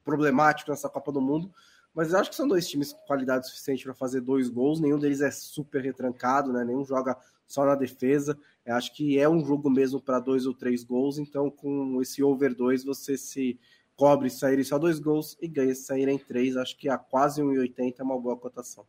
problemático 0.04 0.72
nessa 0.72 0.88
Copa 0.88 1.12
do 1.12 1.20
Mundo. 1.20 1.54
Mas 1.94 2.12
eu 2.12 2.18
acho 2.18 2.30
que 2.30 2.36
são 2.36 2.48
dois 2.48 2.68
times 2.68 2.92
com 2.92 3.06
qualidade 3.06 3.46
suficiente 3.46 3.84
para 3.84 3.94
fazer 3.94 4.20
dois 4.22 4.48
gols. 4.48 4.80
Nenhum 4.80 4.98
deles 4.98 5.20
é 5.20 5.30
super 5.30 5.80
retrancado, 5.84 6.52
né? 6.52 6.64
Nenhum 6.64 6.84
joga 6.84 7.16
só 7.46 7.64
na 7.64 7.74
defesa. 7.74 8.38
Eu 8.64 8.74
acho 8.74 8.94
que 8.94 9.18
é 9.18 9.28
um 9.28 9.44
jogo 9.44 9.70
mesmo 9.70 10.00
para 10.00 10.20
dois 10.20 10.46
ou 10.46 10.54
três 10.54 10.82
gols, 10.82 11.18
então 11.18 11.50
com 11.50 12.00
esse 12.00 12.22
over 12.22 12.54
2 12.54 12.84
você 12.84 13.16
se 13.16 13.58
cobre 13.96 14.30
sair 14.30 14.64
só 14.64 14.78
dois 14.78 14.98
gols 14.98 15.36
e 15.40 15.48
ganha 15.48 15.74
se 15.74 15.82
saírem 15.82 16.18
três. 16.18 16.56
Acho 16.56 16.76
que 16.76 16.88
a 16.88 16.98
quase 16.98 17.42
1,80 17.42 17.94
é 17.98 18.02
uma 18.02 18.18
boa 18.18 18.36
cotação. 18.36 18.84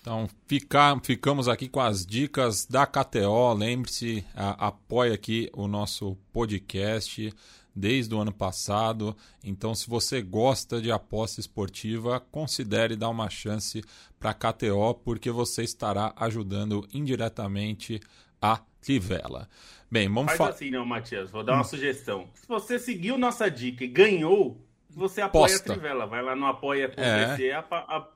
Então, 0.00 0.28
ficar, 0.46 1.00
ficamos 1.02 1.48
aqui 1.48 1.68
com 1.68 1.80
as 1.80 2.06
dicas 2.06 2.64
da 2.64 2.86
KTO. 2.86 3.52
Lembre-se, 3.54 4.24
apoie 4.36 5.12
aqui 5.12 5.50
o 5.52 5.66
nosso 5.66 6.16
podcast 6.32 7.34
desde 7.76 8.14
o 8.14 8.18
ano 8.18 8.32
passado. 8.32 9.14
Então, 9.44 9.74
se 9.74 9.88
você 9.88 10.22
gosta 10.22 10.80
de 10.80 10.90
aposta 10.90 11.40
esportiva, 11.40 12.18
considere 12.18 12.96
dar 12.96 13.10
uma 13.10 13.28
chance 13.28 13.84
para 14.18 14.30
a 14.30 14.34
KTO, 14.34 14.94
porque 15.04 15.30
você 15.30 15.62
estará 15.62 16.14
ajudando 16.16 16.88
indiretamente 16.92 18.00
a 18.40 18.60
Trivela. 18.80 19.48
Bem, 19.90 20.08
vamos 20.08 20.32
falar. 20.32 20.50
Faz 20.50 20.56
assim, 20.56 20.70
não, 20.70 20.86
Matias. 20.86 21.30
Vou 21.30 21.44
dar 21.44 21.54
uma 21.54 21.60
hum. 21.60 21.64
sugestão. 21.64 22.28
Se 22.34 22.48
você 22.48 22.78
seguiu 22.78 23.18
nossa 23.18 23.50
dica 23.50 23.84
e 23.84 23.88
ganhou, 23.88 24.60
você 24.90 25.20
apoia 25.20 25.52
posta. 25.52 25.72
a 25.72 25.74
Trivela. 25.74 26.06
Vai 26.06 26.22
lá 26.22 26.34
no 26.34 26.46
apoia.se, 26.46 27.00
é. 27.00 27.62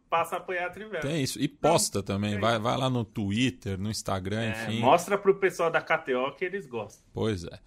passa 0.08 0.36
a 0.36 0.38
apoiar 0.38 0.66
a 0.66 0.70
Trivela. 0.70 1.02
Tem 1.02 1.22
isso. 1.22 1.40
E 1.40 1.46
posta 1.46 1.98
então, 1.98 2.16
também. 2.16 2.34
É 2.34 2.38
vai, 2.38 2.58
vai 2.58 2.76
lá 2.76 2.88
no 2.88 3.04
Twitter, 3.04 3.78
no 3.78 3.90
Instagram, 3.90 4.40
é, 4.40 4.50
enfim. 4.50 4.80
Mostra 4.80 5.18
pro 5.18 5.34
pessoal 5.34 5.70
da 5.70 5.80
KTO 5.80 6.34
que 6.36 6.44
eles 6.44 6.66
gostam. 6.66 7.04
Pois 7.12 7.44
é. 7.44 7.58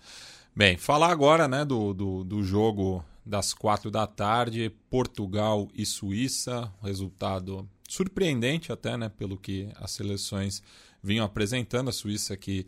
Bem, 0.55 0.77
falar 0.77 1.09
agora 1.09 1.47
né, 1.47 1.65
do, 1.65 1.95
do, 1.95 2.23
do 2.23 2.43
jogo 2.43 3.03
das 3.25 3.55
quatro 3.55 3.89
da 3.89 4.05
tarde, 4.05 4.71
Portugal 4.87 5.67
e 5.73 5.83
Suíça. 5.83 6.71
Resultado 6.83 7.67
surpreendente 7.89 8.71
até, 8.71 8.95
né? 8.95 9.09
Pelo 9.09 9.35
que 9.35 9.69
as 9.75 9.89
seleções 9.89 10.61
vinham 11.01 11.25
apresentando. 11.25 11.89
A 11.89 11.91
Suíça 11.91 12.37
que 12.37 12.65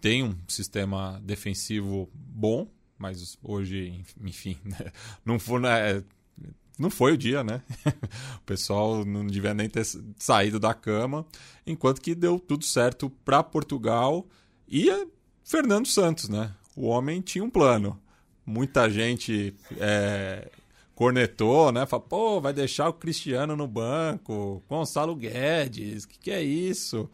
tem 0.00 0.22
um 0.22 0.34
sistema 0.48 1.20
defensivo 1.22 2.08
bom, 2.14 2.66
mas 2.96 3.36
hoje, 3.42 4.02
enfim, 4.22 4.56
né? 4.64 4.90
não 5.26 5.38
foi, 5.38 5.60
né? 5.60 6.02
não 6.78 6.88
foi 6.88 7.12
o 7.12 7.18
dia, 7.18 7.44
né? 7.44 7.62
o 8.36 8.44
pessoal 8.46 9.04
não 9.04 9.26
devia 9.26 9.52
nem 9.52 9.68
ter 9.68 9.84
saído 10.18 10.58
da 10.58 10.72
cama, 10.72 11.26
enquanto 11.66 12.00
que 12.00 12.14
deu 12.14 12.38
tudo 12.38 12.64
certo 12.64 13.10
para 13.10 13.42
Portugal 13.42 14.26
e 14.66 15.06
Fernando 15.42 15.86
Santos, 15.86 16.30
né? 16.30 16.54
O 16.76 16.86
homem 16.86 17.20
tinha 17.20 17.44
um 17.44 17.50
plano. 17.50 17.98
Muita 18.46 18.90
gente 18.90 19.54
é, 19.78 20.48
cornetou, 20.94 21.72
né? 21.72 21.86
Falou, 21.86 22.06
pô, 22.06 22.40
vai 22.40 22.52
deixar 22.52 22.88
o 22.88 22.92
Cristiano 22.92 23.56
no 23.56 23.66
banco, 23.66 24.62
Gonçalo 24.68 25.14
Guedes, 25.14 26.04
o 26.04 26.08
que, 26.08 26.18
que 26.18 26.30
é 26.30 26.42
isso? 26.42 27.08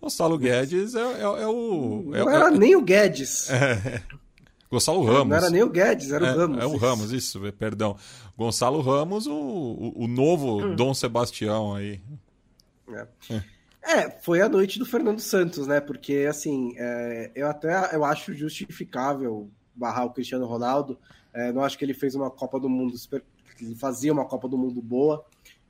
Gonçalo 0.00 0.38
Guedes 0.38 0.94
é, 0.94 1.00
é, 1.00 1.22
é 1.22 1.46
o. 1.46 2.10
É, 2.14 2.18
não 2.20 2.30
era 2.30 2.50
nem 2.50 2.76
o 2.76 2.82
Guedes. 2.82 3.48
Gonçalo 4.70 5.02
Ramos. 5.04 5.28
Não 5.28 5.36
era 5.36 5.50
nem 5.50 5.62
o 5.62 5.70
Guedes, 5.70 6.12
era 6.12 6.24
o 6.24 6.36
Ramos. 6.36 6.58
É 6.62 6.66
o 6.66 6.76
Ramos, 6.76 7.12
isso, 7.12 7.40
perdão. 7.58 7.96
Gonçalo 8.36 8.80
Ramos, 8.80 9.26
o, 9.26 9.32
o, 9.32 10.04
o 10.04 10.06
novo 10.06 10.62
hum. 10.62 10.76
Dom 10.76 10.94
Sebastião 10.94 11.74
aí. 11.74 12.00
É, 12.90 13.42
foi 14.20 14.40
a 14.40 14.48
noite 14.48 14.78
do 14.78 14.84
Fernando 14.84 15.20
Santos, 15.20 15.66
né? 15.66 15.80
Porque, 15.80 16.26
assim, 16.28 16.74
é, 16.76 17.30
eu 17.34 17.48
até 17.48 17.94
eu 17.94 18.04
acho 18.04 18.34
justificável 18.34 19.50
barrar 19.74 20.04
o 20.04 20.10
Cristiano 20.10 20.46
Ronaldo. 20.46 20.98
É, 21.32 21.52
não 21.52 21.62
acho 21.62 21.78
que 21.78 21.84
ele 21.84 21.94
fez 21.94 22.14
uma 22.14 22.30
Copa 22.30 22.58
do 22.58 22.68
Mundo, 22.68 22.94
ele 23.60 23.74
fazia 23.76 24.12
uma 24.12 24.24
Copa 24.24 24.48
do 24.48 24.58
Mundo 24.58 24.82
boa. 24.82 25.24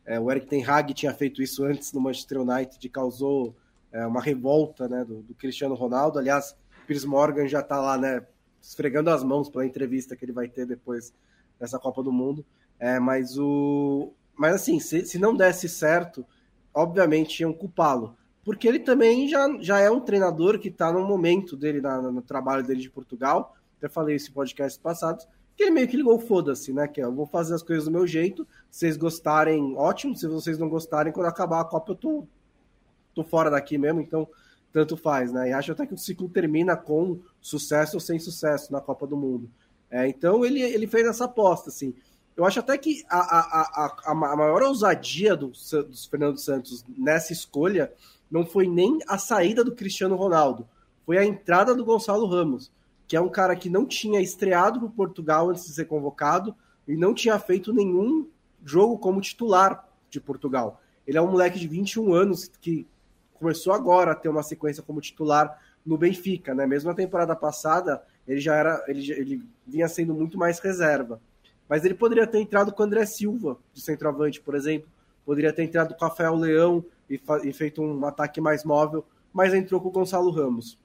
É, 0.04 0.18
o 0.18 0.30
Eric 0.30 0.46
Ten 0.46 0.64
Hag 0.64 0.94
tinha 0.94 1.12
feito 1.12 1.42
isso 1.42 1.64
antes 1.64 1.92
no 1.92 2.00
Manchester 2.00 2.40
United 2.40 2.78
e 2.84 2.88
causou 2.88 3.54
é, 3.92 4.06
uma 4.06 4.22
revolta 4.22 4.88
né, 4.88 5.04
do, 5.04 5.22
do, 5.22 5.34
Cristiano 5.34 5.74
Ronaldo. 5.74 6.18
Aliás, 6.18 6.56
Piers 6.86 7.04
Morgan 7.04 7.46
já 7.46 7.60
está 7.60 7.78
lá, 7.78 7.98
né, 7.98 8.26
esfregando 8.60 9.10
as 9.10 9.22
mãos 9.22 9.50
pela 9.50 9.66
entrevista 9.66 10.16
que 10.16 10.24
ele 10.24 10.32
vai 10.32 10.48
ter 10.48 10.66
depois 10.66 11.12
dessa 11.60 11.78
Copa 11.78 12.02
do 12.02 12.10
Mundo. 12.10 12.44
É, 12.78 12.98
mas 12.98 13.36
o, 13.38 14.14
mas 14.34 14.54
assim, 14.54 14.80
se, 14.80 15.04
se 15.04 15.18
não 15.18 15.36
desse 15.36 15.68
certo, 15.68 16.24
obviamente 16.79 17.41
iam 17.41 17.53
culpá-lo. 17.53 18.16
Porque 18.45 18.66
ele 18.66 18.79
também 18.79 19.29
já, 19.29 19.47
já 19.61 19.79
é 19.79 19.91
um 19.91 20.01
treinador 20.01 20.59
que 20.59 20.68
está 20.68 20.93
no 20.93 21.07
momento 21.07 21.57
dele, 21.57 21.81
na, 21.81 22.01
no 22.01 22.22
trabalho 22.22 22.64
dele 22.64 22.81
de 22.81 22.89
Portugal. 22.89 23.55
Até 23.76 23.89
falei 23.89 24.16
isso 24.16 24.31
em 24.31 24.33
podcast 24.33 24.81
passados, 24.81 25.26
que 25.57 25.64
ele 25.64 25.70
meio 25.70 25.89
que 25.89 25.97
ligou 25.97 26.18
foda-se, 26.18 26.72
né? 26.72 26.89
Que 26.89 27.01
eu 27.01 27.12
vou 27.12 27.26
fazer 27.26 27.55
as 27.55 27.62
coisas 27.62 27.85
do 27.85 27.91
meu 27.91 28.07
jeito. 28.07 28.47
Se 28.70 28.81
vocês 28.81 28.97
gostarem, 28.97 29.76
ótimo. 29.76 30.16
Se 30.16 30.26
vocês 30.26 30.59
não 30.59 30.68
gostarem, 30.68 31.12
quando 31.12 31.26
acabar 31.26 31.61
a 31.61 31.64
Copa, 31.64 31.93
eu 31.93 31.97
tô, 31.97 32.26
tô 33.14 33.22
fora 33.22 33.51
daqui 33.51 33.76
mesmo, 33.76 34.01
então 34.01 34.26
tanto 34.72 34.97
faz, 34.97 35.33
né? 35.33 35.51
E 35.51 35.53
acho 35.53 35.72
até 35.72 35.87
que 35.87 35.95
o 35.95 35.99
ciclo 35.99 36.29
termina 36.29 36.76
com 36.76 37.20
sucesso 37.41 37.97
ou 37.97 38.01
sem 38.01 38.18
sucesso 38.18 38.72
na 38.72 38.81
Copa 38.81 39.07
do 39.07 39.16
Mundo. 39.16 39.51
É, 39.91 40.07
então 40.07 40.45
ele, 40.45 40.61
ele 40.61 40.87
fez 40.87 41.07
essa 41.07 41.24
aposta, 41.24 41.70
assim. 41.70 41.95
Eu 42.39 42.45
acho 42.45 42.61
até 42.61 42.78
que 42.78 43.05
a, 43.11 43.18
a, 43.18 43.62
a, 43.84 44.12
a 44.12 44.14
maior 44.14 44.62
ousadia 44.62 45.34
do, 45.34 45.49
do 45.49 46.09
Fernando 46.09 46.39
Santos 46.39 46.84
nessa 46.97 47.32
escolha 47.32 47.93
não 48.30 48.47
foi 48.47 48.68
nem 48.68 49.01
a 49.09 49.18
saída 49.18 49.64
do 49.64 49.74
Cristiano 49.74 50.14
Ronaldo, 50.14 50.64
foi 51.05 51.18
a 51.18 51.24
entrada 51.24 51.74
do 51.74 51.84
Gonçalo 51.84 52.26
Ramos, 52.26 52.70
que 53.09 53.16
é 53.16 53.20
um 53.20 53.28
cara 53.28 53.57
que 53.57 53.68
não 53.68 53.84
tinha 53.84 54.20
estreado 54.20 54.78
para 54.78 54.89
Portugal 54.89 55.51
antes 55.51 55.66
de 55.66 55.72
ser 55.72 55.86
convocado 55.86 56.55
e 56.86 56.97
não 56.97 57.12
tinha 57.12 57.36
feito 57.41 57.72
nenhum 57.72 58.28
jogo 58.64 58.99
como 58.99 59.20
titular 59.20 59.89
de 60.09 60.20
Portugal. 60.20 60.80
Ele 61.05 61.18
é 61.18 61.20
um 61.20 61.32
moleque 61.32 61.59
de 61.59 61.66
21 61.66 62.14
anos 62.14 62.49
que 62.61 62.86
começou 63.34 63.72
agora 63.72 64.12
a 64.12 64.14
ter 64.14 64.28
uma 64.28 64.45
sequência 64.45 64.80
como 64.80 65.01
titular 65.01 65.61
no 65.84 65.99
Benfica, 65.99 66.55
né? 66.55 66.68
Mesmo 66.68 66.89
na 66.89 66.95
temporada 66.95 67.34
passada, 67.34 68.01
ele 68.28 68.39
já 68.39 68.55
era, 68.55 68.84
ele, 68.86 69.11
ele 69.11 69.43
vinha 69.66 69.89
sendo 69.89 70.14
muito 70.14 70.39
mais 70.39 70.61
reserva. 70.61 71.20
Mas 71.68 71.84
ele 71.84 71.94
poderia 71.94 72.26
ter 72.26 72.40
entrado 72.40 72.72
com 72.72 72.82
o 72.82 72.86
André 72.86 73.04
Silva, 73.04 73.58
de 73.74 73.80
centroavante, 73.80 74.40
por 74.40 74.54
exemplo. 74.54 74.88
Poderia 75.24 75.52
ter 75.52 75.64
entrado 75.64 75.94
com 75.94 76.04
o 76.04 76.08
Rafael 76.08 76.34
Leão 76.34 76.84
e, 77.08 77.20
e 77.44 77.52
feito 77.52 77.82
um 77.82 78.04
ataque 78.06 78.40
mais 78.40 78.64
móvel, 78.64 79.04
mas 79.32 79.52
entrou 79.52 79.80
com 79.80 79.88
o 79.88 79.92
Gonçalo 79.92 80.30
Ramos. 80.30 80.78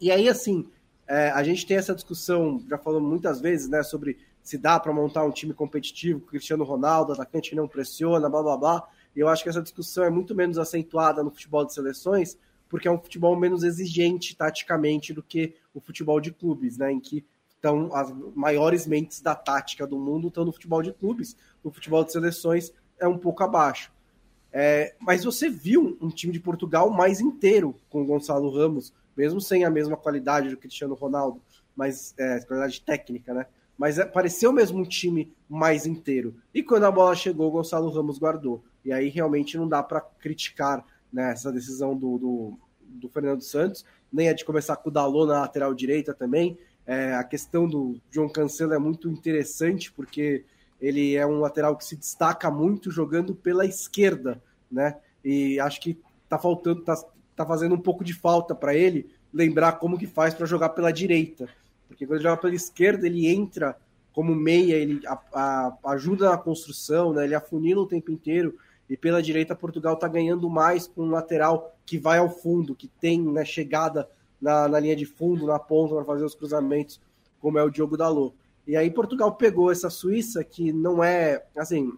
E 0.00 0.10
aí, 0.10 0.28
assim, 0.28 0.68
é, 1.06 1.30
a 1.30 1.42
gente 1.42 1.66
tem 1.66 1.76
essa 1.76 1.94
discussão, 1.94 2.62
já 2.68 2.76
falamos 2.78 3.08
muitas 3.08 3.40
vezes, 3.40 3.68
né, 3.68 3.82
sobre 3.82 4.18
se 4.42 4.56
dá 4.56 4.78
para 4.78 4.92
montar 4.92 5.24
um 5.24 5.30
time 5.30 5.52
competitivo 5.52 6.20
com 6.20 6.26
Cristiano 6.26 6.62
Ronaldo, 6.62 7.12
atacante 7.12 7.54
não 7.54 7.66
pressiona, 7.66 8.28
blá 8.28 8.42
blá 8.42 8.56
blá. 8.56 8.88
E 9.14 9.20
eu 9.20 9.28
acho 9.28 9.42
que 9.42 9.48
essa 9.48 9.62
discussão 9.62 10.04
é 10.04 10.10
muito 10.10 10.34
menos 10.34 10.58
acentuada 10.58 11.22
no 11.24 11.30
futebol 11.30 11.64
de 11.64 11.74
seleções, 11.74 12.38
porque 12.68 12.86
é 12.86 12.90
um 12.90 12.98
futebol 12.98 13.34
menos 13.36 13.64
exigente 13.64 14.36
taticamente 14.36 15.12
do 15.12 15.22
que 15.22 15.54
o 15.74 15.80
futebol 15.80 16.20
de 16.20 16.32
clubes, 16.32 16.76
né, 16.76 16.92
em 16.92 17.00
que 17.00 17.24
então, 17.66 17.92
as 17.92 18.14
maiores 18.32 18.86
mentes 18.86 19.20
da 19.20 19.34
tática 19.34 19.84
do 19.84 19.98
mundo 19.98 20.28
estão 20.28 20.44
no 20.44 20.52
futebol 20.52 20.80
de 20.84 20.92
clubes. 20.92 21.36
No 21.64 21.72
futebol 21.72 22.04
de 22.04 22.12
seleções 22.12 22.72
é 22.96 23.08
um 23.08 23.18
pouco 23.18 23.42
abaixo. 23.42 23.90
É, 24.52 24.94
mas 25.00 25.24
você 25.24 25.50
viu 25.50 25.98
um 26.00 26.08
time 26.08 26.32
de 26.32 26.38
Portugal 26.38 26.88
mais 26.90 27.20
inteiro 27.20 27.74
com 27.90 28.02
o 28.02 28.06
Gonçalo 28.06 28.48
Ramos, 28.50 28.94
mesmo 29.16 29.40
sem 29.40 29.64
a 29.64 29.70
mesma 29.70 29.96
qualidade 29.96 30.48
do 30.48 30.56
Cristiano 30.56 30.94
Ronaldo, 30.94 31.42
mas 31.74 32.14
é, 32.16 32.38
qualidade 32.42 32.80
técnica, 32.82 33.34
né? 33.34 33.46
Mas 33.76 33.98
é, 33.98 34.04
pareceu 34.04 34.52
mesmo 34.52 34.78
um 34.78 34.84
time 34.84 35.34
mais 35.48 35.84
inteiro. 35.84 36.36
E 36.54 36.62
quando 36.62 36.84
a 36.84 36.90
bola 36.92 37.16
chegou, 37.16 37.48
o 37.48 37.50
Gonçalo 37.50 37.90
Ramos 37.90 38.16
guardou. 38.16 38.62
E 38.84 38.92
aí 38.92 39.08
realmente 39.08 39.58
não 39.58 39.68
dá 39.68 39.82
para 39.82 40.00
criticar 40.00 40.86
né, 41.12 41.32
essa 41.32 41.50
decisão 41.50 41.96
do, 41.96 42.16
do, 42.16 42.58
do, 42.80 43.08
Fernando 43.08 43.42
Santos, 43.42 43.84
nem 44.12 44.28
a 44.28 44.32
de 44.32 44.44
começar 44.44 44.76
com 44.76 44.88
o 44.88 44.92
Dalot 44.92 45.26
na 45.26 45.40
lateral 45.40 45.74
direita 45.74 46.14
também. 46.14 46.56
É, 46.86 47.14
a 47.14 47.24
questão 47.24 47.66
do 47.66 48.00
João 48.10 48.28
Cancelo 48.28 48.72
é 48.72 48.78
muito 48.78 49.10
interessante, 49.10 49.90
porque 49.92 50.44
ele 50.80 51.16
é 51.16 51.26
um 51.26 51.40
lateral 51.40 51.76
que 51.76 51.84
se 51.84 51.96
destaca 51.96 52.50
muito 52.50 52.90
jogando 52.90 53.34
pela 53.34 53.66
esquerda, 53.66 54.40
né? 54.70 54.96
E 55.24 55.58
acho 55.58 55.80
que 55.80 55.98
tá 56.28 56.38
faltando, 56.38 56.82
tá, 56.82 56.94
tá 57.34 57.44
fazendo 57.44 57.74
um 57.74 57.80
pouco 57.80 58.04
de 58.04 58.14
falta 58.14 58.54
para 58.54 58.74
ele 58.74 59.10
lembrar 59.32 59.72
como 59.72 59.98
que 59.98 60.06
faz 60.06 60.32
para 60.32 60.46
jogar 60.46 60.70
pela 60.70 60.92
direita. 60.92 61.48
Porque 61.88 62.06
quando 62.06 62.20
ele 62.20 62.28
joga 62.28 62.40
pela 62.40 62.54
esquerda, 62.54 63.06
ele 63.06 63.26
entra 63.26 63.76
como 64.12 64.34
meia, 64.34 64.74
ele 64.74 65.00
a, 65.06 65.20
a, 65.34 65.78
ajuda 65.92 66.30
na 66.30 66.38
construção, 66.38 67.12
né? 67.12 67.24
ele 67.24 67.34
afunila 67.34 67.82
o 67.82 67.86
tempo 67.86 68.10
inteiro. 68.10 68.56
E 68.88 68.96
pela 68.96 69.20
direita, 69.20 69.54
Portugal 69.54 69.94
está 69.94 70.06
ganhando 70.06 70.48
mais 70.48 70.86
com 70.86 71.02
um 71.02 71.10
lateral 71.10 71.76
que 71.84 71.98
vai 71.98 72.18
ao 72.18 72.30
fundo, 72.30 72.74
que 72.74 72.88
tem 72.88 73.20
né, 73.20 73.44
chegada 73.44 74.08
na, 74.40 74.68
na 74.68 74.80
linha 74.80 74.96
de 74.96 75.06
fundo, 75.06 75.46
na 75.46 75.58
ponta, 75.58 75.94
para 75.94 76.04
fazer 76.04 76.24
os 76.24 76.34
cruzamentos, 76.34 77.00
como 77.40 77.58
é 77.58 77.62
o 77.62 77.70
Diogo 77.70 77.96
Dalot. 77.96 78.34
E 78.66 78.76
aí 78.76 78.90
Portugal 78.90 79.34
pegou 79.36 79.70
essa 79.70 79.88
Suíça 79.88 80.42
que 80.42 80.72
não 80.72 81.02
é, 81.02 81.44
assim, 81.56 81.92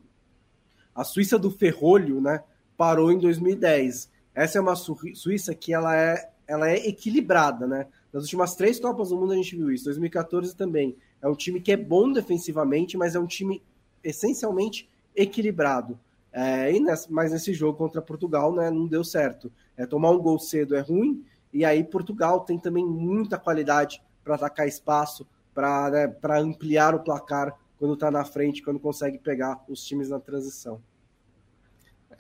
a 0.95 1.03
Suíça 1.03 1.39
do 1.39 1.51
ferrolho, 1.51 2.20
né? 2.20 2.43
Parou 2.76 3.11
em 3.11 3.18
2010. 3.18 4.11
Essa 4.34 4.59
é 4.59 4.61
uma 4.61 4.76
Suíça 4.76 5.55
que 5.55 5.72
ela 5.72 5.97
é, 5.97 6.30
ela 6.47 6.70
é 6.70 6.86
equilibrada, 6.86 7.66
né? 7.66 7.86
Nas 8.12 8.24
últimas 8.24 8.55
três 8.55 8.78
Copas 8.78 9.09
do 9.11 9.16
Mundo 9.16 9.32
a 9.32 9.36
gente 9.36 9.57
viu 9.57 9.70
isso. 9.70 9.84
2014 9.84 10.55
também. 10.55 10.97
É 11.20 11.28
um 11.28 11.34
time 11.34 11.61
que 11.61 11.72
é 11.72 11.76
bom 11.76 12.12
defensivamente, 12.12 12.97
mas 12.97 13.14
é 13.14 13.18
um 13.18 13.26
time 13.26 13.62
essencialmente 14.03 14.89
equilibrado. 15.14 15.99
É, 16.32 16.72
e 16.72 16.80
mas 17.09 17.32
nesse 17.32 17.53
jogo 17.53 17.78
contra 17.78 18.03
Portugal 18.03 18.53
né, 18.55 18.70
não 18.70 18.86
deu 18.86 19.03
certo. 19.03 19.51
É, 19.76 19.86
tomar 19.86 20.11
um 20.11 20.18
gol 20.18 20.39
cedo 20.39 20.76
é 20.76 20.80
ruim, 20.80 21.24
e 21.53 21.64
aí 21.64 21.82
Portugal 21.82 22.40
tem 22.40 22.59
também 22.59 22.84
muita 22.86 23.38
qualidade 23.38 24.03
para 24.22 24.34
atacar 24.34 24.66
espaço, 24.66 25.26
para 25.55 25.90
né, 25.90 26.16
ampliar 26.40 26.94
o 26.94 27.01
placar 27.01 27.59
quando 27.78 27.94
está 27.94 28.11
na 28.11 28.24
frente, 28.24 28.62
quando 28.62 28.78
consegue 28.78 29.18
pegar 29.18 29.62
os 29.68 29.82
times 29.84 30.09
na 30.11 30.20
transição. 30.20 30.82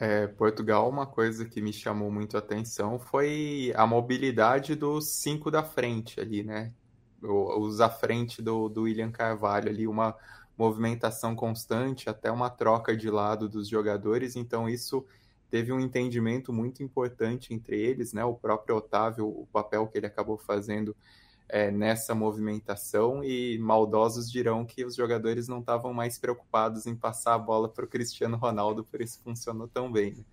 É, 0.00 0.28
Portugal, 0.28 0.88
uma 0.88 1.06
coisa 1.06 1.44
que 1.44 1.60
me 1.60 1.72
chamou 1.72 2.10
muito 2.10 2.36
a 2.36 2.38
atenção 2.38 3.00
foi 3.00 3.72
a 3.74 3.84
mobilidade 3.84 4.76
dos 4.76 5.08
cinco 5.08 5.50
da 5.50 5.62
frente 5.62 6.20
ali, 6.20 6.44
né? 6.44 6.72
Os 7.20 7.80
à 7.80 7.90
frente 7.90 8.40
do, 8.40 8.68
do 8.68 8.82
William 8.82 9.10
Carvalho 9.10 9.68
ali, 9.68 9.88
uma 9.88 10.14
movimentação 10.56 11.34
constante, 11.34 12.08
até 12.08 12.30
uma 12.30 12.48
troca 12.48 12.96
de 12.96 13.10
lado 13.10 13.48
dos 13.48 13.68
jogadores, 13.68 14.36
então 14.36 14.68
isso 14.68 15.04
teve 15.50 15.72
um 15.72 15.80
entendimento 15.80 16.52
muito 16.52 16.82
importante 16.82 17.54
entre 17.54 17.80
eles, 17.80 18.12
né? 18.12 18.24
O 18.24 18.34
próprio 18.34 18.76
Otávio, 18.76 19.26
o 19.26 19.46
papel 19.52 19.86
que 19.86 19.98
ele 19.98 20.06
acabou 20.06 20.36
fazendo 20.38 20.94
é, 21.48 21.70
nessa 21.70 22.14
movimentação 22.14 23.24
e 23.24 23.58
maldosos 23.58 24.30
dirão 24.30 24.64
que 24.66 24.84
os 24.84 24.94
jogadores 24.94 25.48
não 25.48 25.60
estavam 25.60 25.94
mais 25.94 26.18
preocupados 26.18 26.86
em 26.86 26.94
passar 26.94 27.34
a 27.34 27.38
bola 27.38 27.68
para 27.68 27.84
o 27.84 27.88
Cristiano 27.88 28.36
Ronaldo, 28.36 28.84
por 28.84 29.00
isso 29.00 29.20
funcionou 29.22 29.66
tão 29.66 29.90
bem. 29.90 30.12
Né? 30.12 30.24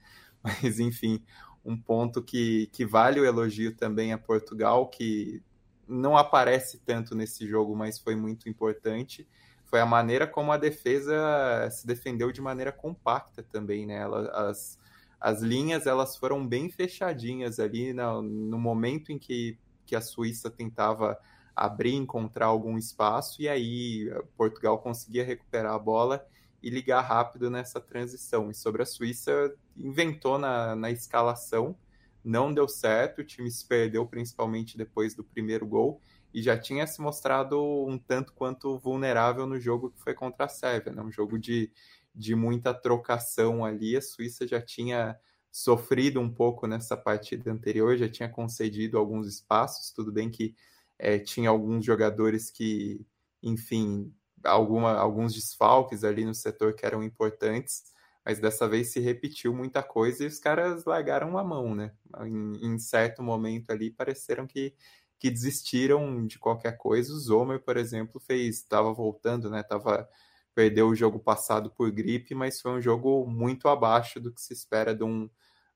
Mas 0.44 0.80
enfim, 0.80 1.24
um 1.64 1.76
ponto 1.76 2.22
que, 2.22 2.68
que 2.68 2.86
vale 2.86 3.20
o 3.20 3.26
elogio 3.26 3.74
também 3.76 4.14
a 4.14 4.18
Portugal, 4.18 4.88
que 4.88 5.42
não 5.88 6.18
aparece 6.18 6.80
tanto 6.80 7.16
nesse 7.16 7.48
jogo, 7.48 7.76
mas 7.76 8.00
foi 8.00 8.16
muito 8.16 8.50
importante, 8.50 9.28
foi 9.66 9.80
a 9.80 9.86
maneira 9.86 10.28
como 10.28 10.52
a 10.52 10.58
defesa 10.58 11.70
se 11.72 11.86
defendeu 11.86 12.32
de 12.32 12.42
maneira 12.42 12.72
compacta 12.72 13.44
também, 13.44 13.86
né? 13.86 13.96
Ela, 13.96 14.30
as, 14.50 14.80
as 15.20 15.42
linhas 15.42 15.88
elas 15.88 16.18
foram 16.18 16.46
bem 16.46 16.70
fechadinhas 16.70 17.60
ali 17.60 17.94
no, 17.94 18.22
no 18.22 18.58
momento 18.58 19.12
em 19.12 19.18
que, 19.18 19.58
que 19.86 19.96
a 19.96 20.02
Suíça 20.02 20.50
tentava 20.50 21.18
abrir, 21.56 21.94
encontrar 21.94 22.48
algum 22.48 22.78
espaço, 22.78 23.42
e 23.42 23.48
aí 23.48 24.10
eh, 24.10 24.24
Portugal 24.36 24.80
conseguia 24.80 25.24
recuperar 25.24 25.74
a 25.74 25.80
bola 25.80 26.26
e 26.62 26.70
ligar 26.70 27.02
rápido 27.02 27.50
nessa 27.50 27.80
transição. 27.80 28.52
E 28.52 28.54
sobre 28.54 28.82
a 28.82 28.86
Suíça, 28.86 29.56
inventou 29.78 30.38
na, 30.38 30.76
na 30.76 30.92
escalação 30.92 31.78
não 32.26 32.52
deu 32.52 32.68
certo, 32.68 33.20
o 33.20 33.24
time 33.24 33.52
se 33.52 33.64
perdeu 33.68 34.04
principalmente 34.08 34.76
depois 34.76 35.14
do 35.14 35.24
primeiro 35.24 35.66
gol 35.66 36.02
e 36.34 36.42
já 36.42 36.58
tinha 36.58 36.88
se 36.88 37.00
mostrado 37.00 37.62
um 37.88 38.00
tanto 38.00 38.34
quanto 38.34 38.80
vulnerável 38.80 39.46
no 39.46 39.60
jogo 39.60 39.92
que 39.92 40.02
foi 40.02 40.16
contra 40.16 40.46
a 40.46 40.50
Sérvia, 40.50 40.92
né? 40.92 41.04
um 41.04 41.12
jogo 41.12 41.38
de, 41.38 41.72
de 42.16 42.36
muita 42.36 42.74
trocação 42.74 43.66
ali. 43.66 43.96
A 43.98 44.02
Suíça 44.02 44.48
já 44.48 44.62
tinha 44.62 45.18
sofrido 45.52 46.20
um 46.20 46.30
pouco 46.34 46.68
nessa 46.68 46.98
partida 46.98 47.52
anterior, 47.52 47.98
já 47.98 48.10
tinha 48.10 48.30
concedido 48.30 48.98
alguns 48.98 49.28
espaços. 49.28 49.92
Tudo 49.92 50.12
bem 50.12 50.30
que 50.30 50.56
é, 50.98 51.20
tinha 51.20 51.50
alguns 51.50 51.86
jogadores 51.86 52.50
que, 52.52 53.06
enfim, 53.44 54.14
alguma, 54.44 54.94
alguns 54.94 55.34
desfalques 55.34 56.04
ali 56.04 56.26
no 56.26 56.34
setor 56.34 56.74
que 56.74 56.86
eram 56.86 57.04
importantes, 57.04 57.84
mas 58.24 58.40
dessa 58.40 58.68
vez 58.68 58.92
se 58.92 59.00
repetiu 59.00 59.54
muita 59.54 59.84
coisa 59.84 60.24
e 60.24 60.28
os 60.28 60.40
caras 60.40 60.86
largaram 60.86 61.38
a 61.38 61.44
mão, 61.44 61.76
né? 61.76 61.94
Em, 62.26 62.74
em 62.74 62.80
certo 62.80 63.22
momento 63.22 63.72
ali 63.72 63.92
pareceram 63.92 64.48
que, 64.48 64.74
que 65.20 65.30
desistiram 65.30 66.26
de 66.26 66.40
qualquer 66.40 66.78
coisa. 66.78 67.14
O 67.14 67.20
Zomer, 67.20 67.62
por 67.62 67.78
exemplo, 67.78 68.20
fez, 68.20 68.58
estava 68.58 68.94
voltando, 68.94 69.50
né? 69.50 69.64
Tava 69.64 70.08
perdeu 70.56 70.88
o 70.88 70.96
jogo 70.96 71.20
passado 71.20 71.70
por 71.70 71.92
gripe, 71.92 72.34
mas 72.34 72.62
foi 72.62 72.72
um 72.72 72.82
jogo 72.82 73.28
muito 73.28 73.68
abaixo 73.68 74.20
do 74.20 74.32
que 74.32 74.42
se 74.42 74.54
espera 74.54 74.96
de 74.96 75.04
um, 75.04 75.30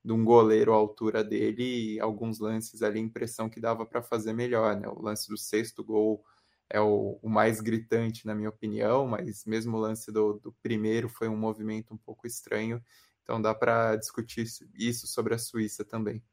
de 0.03 0.13
um 0.13 0.23
goleiro 0.23 0.73
à 0.73 0.75
altura 0.77 1.23
dele 1.23 1.95
e 1.95 1.99
alguns 1.99 2.39
lances 2.39 2.81
ali, 2.81 2.99
impressão 2.99 3.49
que 3.49 3.59
dava 3.59 3.85
para 3.85 4.01
fazer 4.01 4.33
melhor, 4.33 4.79
né? 4.79 4.87
O 4.87 5.01
lance 5.01 5.27
do 5.29 5.37
sexto 5.37 5.83
gol 5.83 6.23
é 6.69 6.79
o, 6.79 7.19
o, 7.21 7.29
mais 7.29 7.59
gritante, 7.59 8.25
na 8.25 8.33
minha 8.33 8.49
opinião, 8.49 9.05
mas 9.05 9.43
mesmo 9.45 9.75
o 9.77 9.79
lance 9.79 10.11
do, 10.11 10.39
do 10.39 10.53
primeiro 10.63 11.09
foi 11.09 11.27
um 11.27 11.35
movimento 11.35 11.93
um 11.93 11.97
pouco 11.97 12.25
estranho, 12.25 12.81
então 13.23 13.41
dá 13.41 13.53
para 13.53 13.95
discutir 13.97 14.45
isso 14.75 15.07
sobre 15.07 15.33
a 15.35 15.37
Suíça 15.37 15.83
também. 15.83 16.23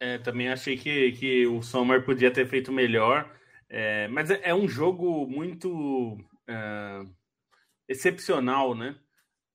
É, 0.00 0.18
também 0.18 0.48
achei 0.48 0.76
que, 0.76 1.12
que 1.12 1.46
o 1.46 1.62
Sommer 1.62 2.04
podia 2.04 2.30
ter 2.30 2.46
feito 2.46 2.72
melhor, 2.72 3.30
é, 3.76 4.08
mas 4.08 4.30
é, 4.30 4.40
é, 4.44 4.54
um 4.54 4.68
jogo 4.68 5.26
muito 5.26 6.16
é, 6.46 7.02
excepcional, 7.88 8.74
né? 8.74 8.98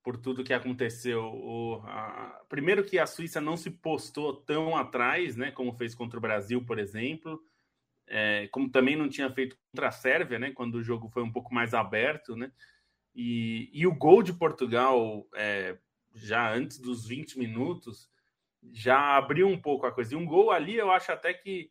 Por 0.04 0.18
tudo 0.18 0.44
que 0.44 0.54
aconteceu. 0.54 1.24
O, 1.24 1.82
a, 1.86 2.42
primeiro 2.50 2.84
que 2.84 3.00
a 3.00 3.06
Suíça 3.06 3.40
não 3.40 3.56
se 3.56 3.70
postou 3.70 4.34
tão 4.34 4.76
atrás, 4.76 5.36
né? 5.36 5.52
Como 5.52 5.74
fez 5.74 5.96
contra 5.96 6.18
o 6.18 6.22
Brasil, 6.22 6.66
por 6.66 6.80
exemplo 6.80 7.40
é, 8.10 8.48
como 8.52 8.70
também 8.70 8.96
não 8.96 9.08
tinha 9.08 9.32
feito 9.32 9.56
contra 9.72 9.88
a 9.88 9.92
Sérvia, 9.92 10.40
né, 10.40 10.52
quando 10.52 10.76
o 10.76 10.84
jogo 10.84 11.08
foi 11.10 11.22
um 11.22 11.32
pouco 11.32 11.54
mais 11.54 11.74
aberto, 11.74 12.36
né, 12.36 12.52
e, 13.14 13.70
e 13.72 13.86
o 13.86 13.94
gol 13.94 14.24
de 14.24 14.34
Portugal, 14.34 15.28
é, 15.36 15.78
já 16.16 16.52
antes 16.52 16.80
dos 16.80 17.08
20 17.08 17.38
minutos, 17.38 18.10
já 18.74 19.16
abriu 19.16 19.48
um 19.48 19.60
pouco 19.60 19.86
a 19.86 19.92
coisa. 19.92 20.14
E 20.14 20.18
um 20.18 20.26
gol 20.26 20.52
ali, 20.52 20.76
eu 20.76 20.92
acho 20.92 21.12
até 21.12 21.34
que 21.34 21.70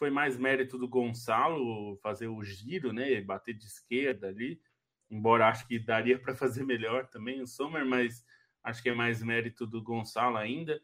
foi 0.00 0.10
mais 0.10 0.36
mérito 0.36 0.76
do 0.76 0.88
Gonçalo 0.88 1.96
fazer 2.02 2.26
o 2.26 2.42
giro, 2.42 2.92
né, 2.92 3.20
bater 3.20 3.54
de 3.54 3.66
esquerda 3.66 4.26
ali, 4.26 4.60
embora 5.08 5.46
acho 5.46 5.68
que 5.68 5.78
daria 5.78 6.18
para 6.18 6.34
fazer 6.34 6.64
melhor 6.64 7.06
também 7.06 7.40
o 7.40 7.46
Sommer, 7.46 7.86
mas 7.86 8.24
acho 8.64 8.82
que 8.82 8.88
é 8.88 8.94
mais 8.94 9.22
mérito 9.22 9.64
do 9.64 9.80
Gonçalo 9.80 10.36
ainda 10.36 10.80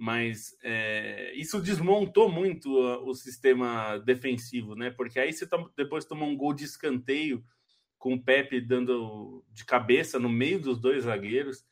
mas 0.00 0.56
é, 0.62 1.30
isso 1.34 1.60
desmontou 1.60 2.32
muito 2.32 2.72
o 3.04 3.14
sistema 3.14 3.98
defensivo, 3.98 4.74
né? 4.74 4.90
Porque 4.90 5.20
aí 5.20 5.30
você 5.30 5.46
depois 5.76 6.06
tomou 6.06 6.26
um 6.26 6.34
gol 6.34 6.54
de 6.54 6.64
escanteio 6.64 7.44
com 7.98 8.14
o 8.14 8.22
Pepe 8.22 8.62
dando 8.62 9.44
de 9.52 9.62
cabeça 9.62 10.18
no 10.18 10.30
meio 10.30 10.58
dos 10.58 10.80
dois 10.80 11.04
zagueiros. 11.04 11.66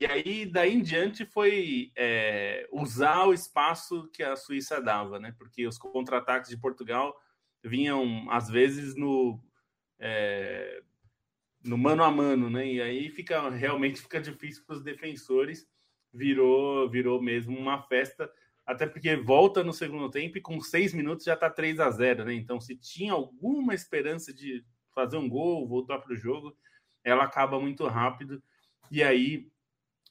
E 0.00 0.06
aí, 0.06 0.46
daí 0.46 0.74
em 0.74 0.82
diante, 0.82 1.26
foi 1.26 1.92
é, 1.94 2.66
usar 2.72 3.26
o 3.26 3.34
espaço 3.34 4.08
que 4.12 4.22
a 4.22 4.34
Suíça 4.34 4.80
dava, 4.80 5.18
né? 5.18 5.34
Porque 5.36 5.66
os 5.66 5.76
contra-ataques 5.76 6.48
de 6.48 6.56
Portugal 6.56 7.14
vinham, 7.62 8.30
às 8.30 8.48
vezes, 8.48 8.96
no, 8.96 9.38
é, 9.98 10.82
no 11.62 11.76
mano 11.76 12.02
a 12.02 12.10
mano, 12.10 12.48
né? 12.48 12.66
E 12.66 12.80
aí 12.80 13.10
fica 13.10 13.50
realmente 13.50 14.00
fica 14.00 14.20
difícil 14.20 14.64
para 14.66 14.76
os 14.76 14.82
defensores 14.82 15.68
virou, 16.12 16.88
virou 16.88 17.22
mesmo 17.22 17.56
uma 17.56 17.82
festa, 17.82 18.30
até 18.66 18.86
porque 18.86 19.16
volta 19.16 19.64
no 19.64 19.72
segundo 19.72 20.10
tempo 20.10 20.38
e 20.38 20.40
com 20.40 20.60
seis 20.60 20.92
minutos 20.92 21.24
já 21.24 21.34
está 21.34 21.48
3 21.50 21.80
a 21.80 21.90
0 21.90 22.24
né? 22.24 22.34
Então, 22.34 22.60
se 22.60 22.76
tinha 22.76 23.12
alguma 23.12 23.74
esperança 23.74 24.32
de 24.32 24.64
fazer 24.94 25.16
um 25.16 25.28
gol, 25.28 25.68
voltar 25.68 25.98
para 25.98 26.12
o 26.12 26.16
jogo, 26.16 26.56
ela 27.02 27.24
acaba 27.24 27.60
muito 27.60 27.86
rápido. 27.86 28.42
E 28.90 29.02
aí 29.02 29.48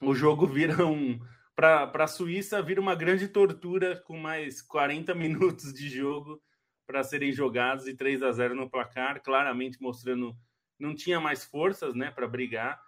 o 0.00 0.14
jogo 0.14 0.46
vira 0.46 0.86
um. 0.86 1.20
Para 1.54 1.90
a 1.92 2.06
Suíça, 2.06 2.62
vira 2.62 2.80
uma 2.80 2.94
grande 2.94 3.28
tortura 3.28 3.96
com 3.96 4.16
mais 4.16 4.62
40 4.62 5.14
minutos 5.14 5.74
de 5.74 5.88
jogo 5.88 6.40
para 6.86 7.04
serem 7.04 7.32
jogados 7.32 7.86
e 7.86 7.94
3 7.94 8.22
a 8.22 8.32
0 8.32 8.54
no 8.54 8.68
placar, 8.68 9.22
claramente 9.22 9.80
mostrando 9.80 10.34
não 10.78 10.94
tinha 10.94 11.20
mais 11.20 11.44
forças 11.44 11.94
né, 11.94 12.10
para 12.10 12.26
brigar. 12.26 12.80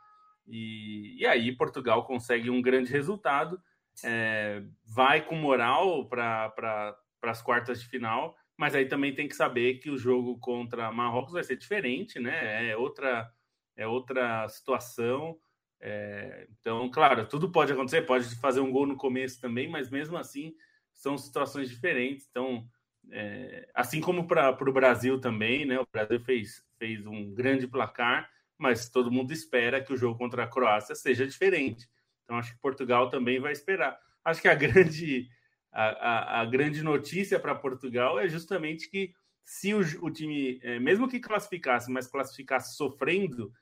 E, 0.47 1.21
e 1.21 1.27
aí 1.27 1.55
Portugal 1.55 2.05
consegue 2.05 2.51
um 2.51 2.61
grande 2.61 2.91
resultado, 2.91 3.63
é, 4.03 4.63
vai 4.85 5.25
com 5.25 5.37
moral 5.37 6.09
para 6.09 6.49
pra, 6.51 6.97
as 7.25 7.43
quartas 7.43 7.81
de 7.81 7.87
final, 7.87 8.35
mas 8.57 8.75
aí 8.75 8.87
também 8.87 9.15
tem 9.15 9.29
que 9.29 9.37
saber 9.37 9.75
que 9.75 9.91
o 9.91 9.99
jogo 9.99 10.39
contra 10.39 10.91
Marrocos 10.91 11.35
vai 11.35 11.45
ser 11.45 11.57
diferente, 11.57 12.19
né? 12.19 12.71
É 12.71 12.77
outra, 12.77 13.31
é 13.77 13.87
outra 13.87 14.49
situação. 14.49 15.39
É, 15.85 16.47
então, 16.61 16.89
claro, 16.89 17.27
tudo 17.27 17.51
pode 17.51 17.73
acontecer, 17.73 18.03
pode 18.03 18.37
fazer 18.37 18.61
um 18.61 18.71
gol 18.71 18.87
no 18.87 18.97
começo 18.97 19.41
também, 19.41 19.69
mas 19.69 19.91
mesmo 19.91 20.17
assim 20.17 20.55
são 20.95 21.19
situações 21.19 21.69
diferentes. 21.69 22.29
Então, 22.31 22.65
é, 23.11 23.69
assim 23.75 24.01
como 24.01 24.29
para 24.29 24.51
o 24.53 24.73
Brasil 24.73 25.21
também, 25.21 25.67
né? 25.67 25.81
O 25.81 25.87
Brasil 25.93 26.21
fez, 26.21 26.65
fez 26.79 27.05
um 27.05 27.35
grande 27.35 27.67
placar, 27.67 28.31
mas 28.57 28.89
todo 28.89 29.11
mundo 29.11 29.33
espera 29.33 29.83
que 29.83 29.93
o 29.93 29.97
jogo 29.97 30.17
contra 30.17 30.45
a 30.45 30.47
Croácia 30.47 30.95
seja 30.95 31.27
diferente. 31.27 31.91
Então 32.23 32.37
acho 32.37 32.53
que 32.53 32.61
Portugal 32.61 33.11
também 33.11 33.41
vai 33.41 33.51
esperar. 33.51 33.99
Acho 34.25 34.41
que 34.41 34.49
a 34.49 34.55
grande, 34.55 35.29
a, 35.73 35.85
a, 35.85 36.41
a 36.43 36.45
grande 36.45 36.81
notícia 36.81 37.41
para 37.41 37.57
Portugal 37.57 38.21
é 38.21 38.29
justamente 38.29 38.89
que 38.89 39.13
se 39.45 39.75
o, 39.75 39.81
o 40.01 40.11
time, 40.11 40.61
é, 40.63 40.79
mesmo 40.79 41.09
que 41.09 41.19
classificasse, 41.19 41.91
mas 41.91 42.07
classificasse 42.07 42.77
sofrendo, 42.77 43.53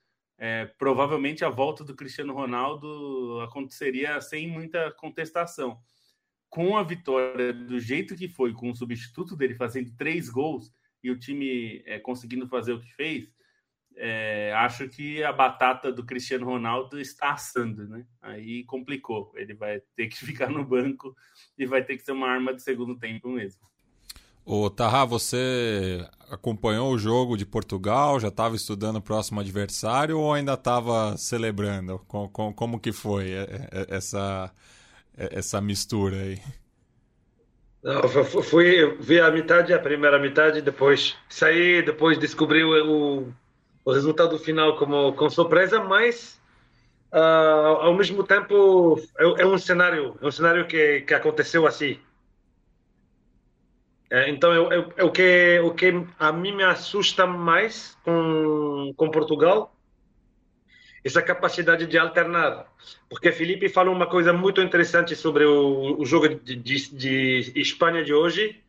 é, 0.43 0.64
provavelmente 0.64 1.45
a 1.45 1.51
volta 1.51 1.84
do 1.84 1.95
Cristiano 1.95 2.32
Ronaldo 2.32 3.43
aconteceria 3.43 4.18
sem 4.22 4.49
muita 4.49 4.91
contestação. 4.93 5.78
Com 6.49 6.78
a 6.78 6.82
vitória 6.82 7.53
do 7.53 7.78
jeito 7.78 8.16
que 8.16 8.26
foi, 8.26 8.55
com 8.55 8.70
o 8.70 8.74
substituto 8.74 9.36
dele 9.36 9.55
fazendo 9.55 9.95
três 9.99 10.30
gols 10.30 10.72
e 11.05 11.11
o 11.11 11.18
time 11.18 11.82
é, 11.84 11.99
conseguindo 11.99 12.49
fazer 12.49 12.72
o 12.72 12.80
que 12.80 12.91
fez, 12.95 13.30
é, 13.97 14.51
acho 14.57 14.88
que 14.88 15.22
a 15.22 15.30
batata 15.30 15.93
do 15.93 16.07
Cristiano 16.07 16.47
Ronaldo 16.47 16.99
está 16.99 17.32
assando, 17.32 17.86
né? 17.86 18.07
Aí 18.22 18.64
complicou. 18.64 19.30
Ele 19.36 19.53
vai 19.53 19.82
ter 19.95 20.09
que 20.09 20.16
ficar 20.24 20.49
no 20.49 20.64
banco 20.64 21.14
e 21.59 21.66
vai 21.66 21.84
ter 21.84 21.99
que 21.99 22.03
ser 22.03 22.12
uma 22.12 22.28
arma 22.28 22.55
de 22.55 22.62
segundo 22.62 22.99
tempo 22.99 23.28
mesmo. 23.28 23.70
Ô, 24.45 24.68
Tarra, 24.70 25.05
você 25.05 26.05
acompanhou 26.30 26.93
o 26.93 26.99
jogo 26.99 27.36
de 27.36 27.45
Portugal? 27.47 28.18
Já 28.18 28.28
estava 28.28 28.57
estudando 28.57 28.97
o 28.97 29.03
próximo 29.03 29.41
adversário 29.41 30.18
ou 30.18 30.32
ainda 30.32 30.55
estava 30.55 31.16
celebrando? 31.16 31.99
Como, 32.09 32.55
como, 32.55 32.80
que 32.80 32.93
foi 32.93 33.32
essa, 33.88 34.51
essa 35.16 35.61
mistura 35.61 36.16
aí? 36.16 36.41
Não, 37.82 38.03
fui, 38.43 38.97
vi 39.01 39.20
a 39.20 39.30
metade, 39.30 39.72
a 39.72 39.78
primeira 39.78 40.18
metade, 40.18 40.61
depois 40.61 41.16
saí, 41.28 41.82
depois 41.82 42.18
descobri 42.18 42.62
o, 42.62 43.32
o 43.84 43.93
resultado 43.93 44.38
final 44.38 44.76
como 44.76 45.14
com 45.14 45.30
surpresa, 45.30 45.82
mas 45.82 46.38
uh, 47.12 47.80
ao 47.80 47.95
mesmo 47.95 48.22
tempo 48.22 49.01
é, 49.18 49.43
é, 49.43 49.47
um 49.47 49.57
cenário, 49.57 50.16
é 50.20 50.26
um 50.26 50.30
cenário 50.30 50.66
que, 50.66 51.01
que 51.03 51.14
aconteceu 51.14 51.66
assim. 51.66 51.99
É, 54.11 54.29
então 54.29 54.53
é, 54.53 54.77
é, 54.77 54.87
é, 54.97 55.05
o 55.05 55.11
que 55.11 55.61
o 55.61 55.73
que 55.73 56.05
a 56.19 56.33
mim 56.33 56.53
me 56.53 56.65
assusta 56.65 57.27
mais 57.27 57.97
com 58.05 58.93
com 58.97 59.09
Portugal 59.11 59.73
essa 61.05 61.23
capacidade 61.23 61.87
de 61.87 61.99
alternar. 61.99 62.67
Porque 63.09 63.33
Felipe 63.33 63.69
falou 63.69 63.95
uma 63.95 64.07
coisa 64.07 64.33
muito 64.33 64.61
interessante 64.61 65.17
sobre 65.17 65.45
o, 65.45 65.97
o 65.99 66.05
jogo 66.05 66.29
de, 66.29 66.57
de, 66.57 66.95
de, 66.95 67.53
Espanha 67.57 68.05
de 68.05 68.13
hoje. 68.13 68.61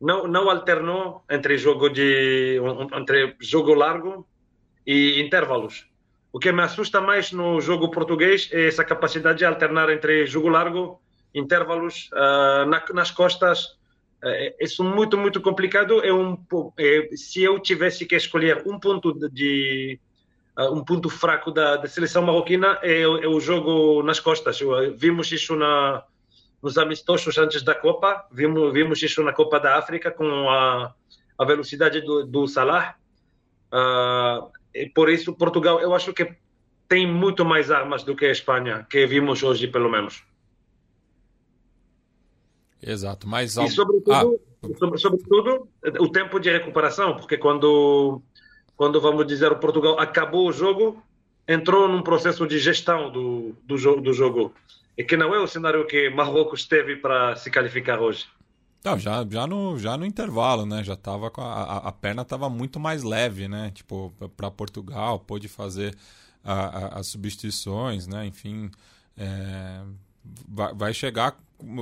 Não, 0.00 0.26
não 0.26 0.48
alternou 0.48 1.22
entre 1.30 1.58
jogo 1.58 1.88
de 1.88 2.58
entre 2.92 3.36
jogo 3.40 3.74
largo 3.74 4.26
e 4.86 5.20
intervalos. 5.20 5.86
O 6.32 6.38
que 6.38 6.50
me 6.52 6.62
assusta 6.62 7.00
mais 7.00 7.32
no 7.32 7.60
jogo 7.60 7.90
português 7.90 8.48
é 8.52 8.66
essa 8.66 8.84
capacidade 8.84 9.38
de 9.38 9.44
alternar 9.44 9.88
entre 9.90 10.26
jogo 10.26 10.48
largo, 10.48 11.00
intervalos 11.34 12.10
uh, 12.12 12.66
na, 12.66 12.82
nas 12.92 13.10
costas. 13.10 13.76
Isso 14.60 14.82
é 14.82 14.86
muito, 14.86 15.16
muito 15.18 15.40
complicado. 15.40 16.02
É 16.02 16.12
um, 16.12 16.38
é, 16.78 17.08
se 17.14 17.42
eu 17.42 17.58
tivesse 17.58 18.06
que 18.06 18.14
escolher 18.14 18.62
um 18.66 18.78
ponto 18.78 19.12
de, 19.30 19.98
um 20.58 20.84
ponto 20.84 21.10
fraco 21.10 21.50
da, 21.50 21.76
da 21.76 21.88
seleção 21.88 22.22
marroquina 22.22 22.78
é, 22.82 23.02
é, 23.02 23.06
o 23.06 23.40
jogo 23.40 24.02
nas 24.02 24.20
costas. 24.20 24.60
Vimos 24.96 25.30
isso 25.32 25.56
na, 25.56 26.04
nos 26.62 26.78
amistosos 26.78 27.36
antes 27.36 27.62
da 27.62 27.74
Copa, 27.74 28.26
vimos, 28.32 28.72
vimos 28.72 29.02
isso 29.02 29.22
na 29.22 29.32
Copa 29.32 29.58
da 29.58 29.76
África 29.76 30.10
com 30.10 30.48
a, 30.48 30.94
a 31.38 31.44
velocidade 31.44 32.00
do, 32.00 32.24
do 32.24 32.46
Salah. 32.46 32.94
Uh, 33.72 34.50
por 34.94 35.10
isso, 35.10 35.34
Portugal, 35.34 35.80
eu 35.80 35.94
acho 35.94 36.12
que 36.12 36.34
tem 36.88 37.06
muito 37.06 37.44
mais 37.44 37.70
armas 37.70 38.04
do 38.04 38.14
que 38.14 38.24
a 38.24 38.30
Espanha, 38.30 38.86
que 38.88 39.06
vimos 39.06 39.42
hoje, 39.42 39.66
pelo 39.66 39.90
menos. 39.90 40.22
Exato, 42.86 43.26
mas... 43.26 43.56
E 43.56 43.68
sobretudo, 43.68 44.12
ah. 44.12 44.68
sobre, 44.78 44.98
sobretudo, 44.98 45.68
o 46.00 46.08
tempo 46.08 46.38
de 46.38 46.50
recuperação, 46.50 47.16
porque 47.16 47.38
quando 47.38 48.22
quando 48.76 49.00
vamos 49.00 49.26
dizer 49.26 49.52
o 49.52 49.58
Portugal 49.58 49.98
acabou 49.98 50.48
o 50.48 50.52
jogo, 50.52 51.02
entrou 51.46 51.88
num 51.88 52.02
processo 52.02 52.46
de 52.46 52.58
gestão 52.58 53.10
do, 53.10 53.54
do, 53.64 53.78
jogo, 53.78 54.00
do 54.00 54.12
jogo. 54.12 54.54
E 54.96 55.04
que 55.04 55.16
não 55.16 55.34
é 55.34 55.40
o 55.40 55.46
cenário 55.46 55.86
que 55.86 56.10
Marrocos 56.10 56.66
teve 56.66 56.96
para 56.96 57.36
se 57.36 57.50
qualificar 57.50 58.00
hoje. 58.00 58.26
Não, 58.84 58.98
já, 58.98 59.26
já, 59.28 59.46
no, 59.46 59.78
já 59.78 59.96
no 59.96 60.04
intervalo, 60.04 60.66
né? 60.66 60.84
Já 60.84 60.94
tava 60.94 61.30
com 61.30 61.40
a, 61.40 61.78
a 61.78 61.92
perna 61.92 62.22
estava 62.22 62.50
muito 62.50 62.78
mais 62.78 63.02
leve, 63.02 63.48
né? 63.48 63.70
Tipo, 63.74 64.12
para 64.36 64.50
Portugal, 64.50 65.18
pôde 65.18 65.48
fazer 65.48 65.96
a, 66.44 66.52
a, 66.52 66.98
as 67.00 67.06
substituições, 67.06 68.06
né? 68.06 68.26
Enfim, 68.26 68.70
é, 69.16 69.80
vai, 70.48 70.94
chegar 70.94 71.36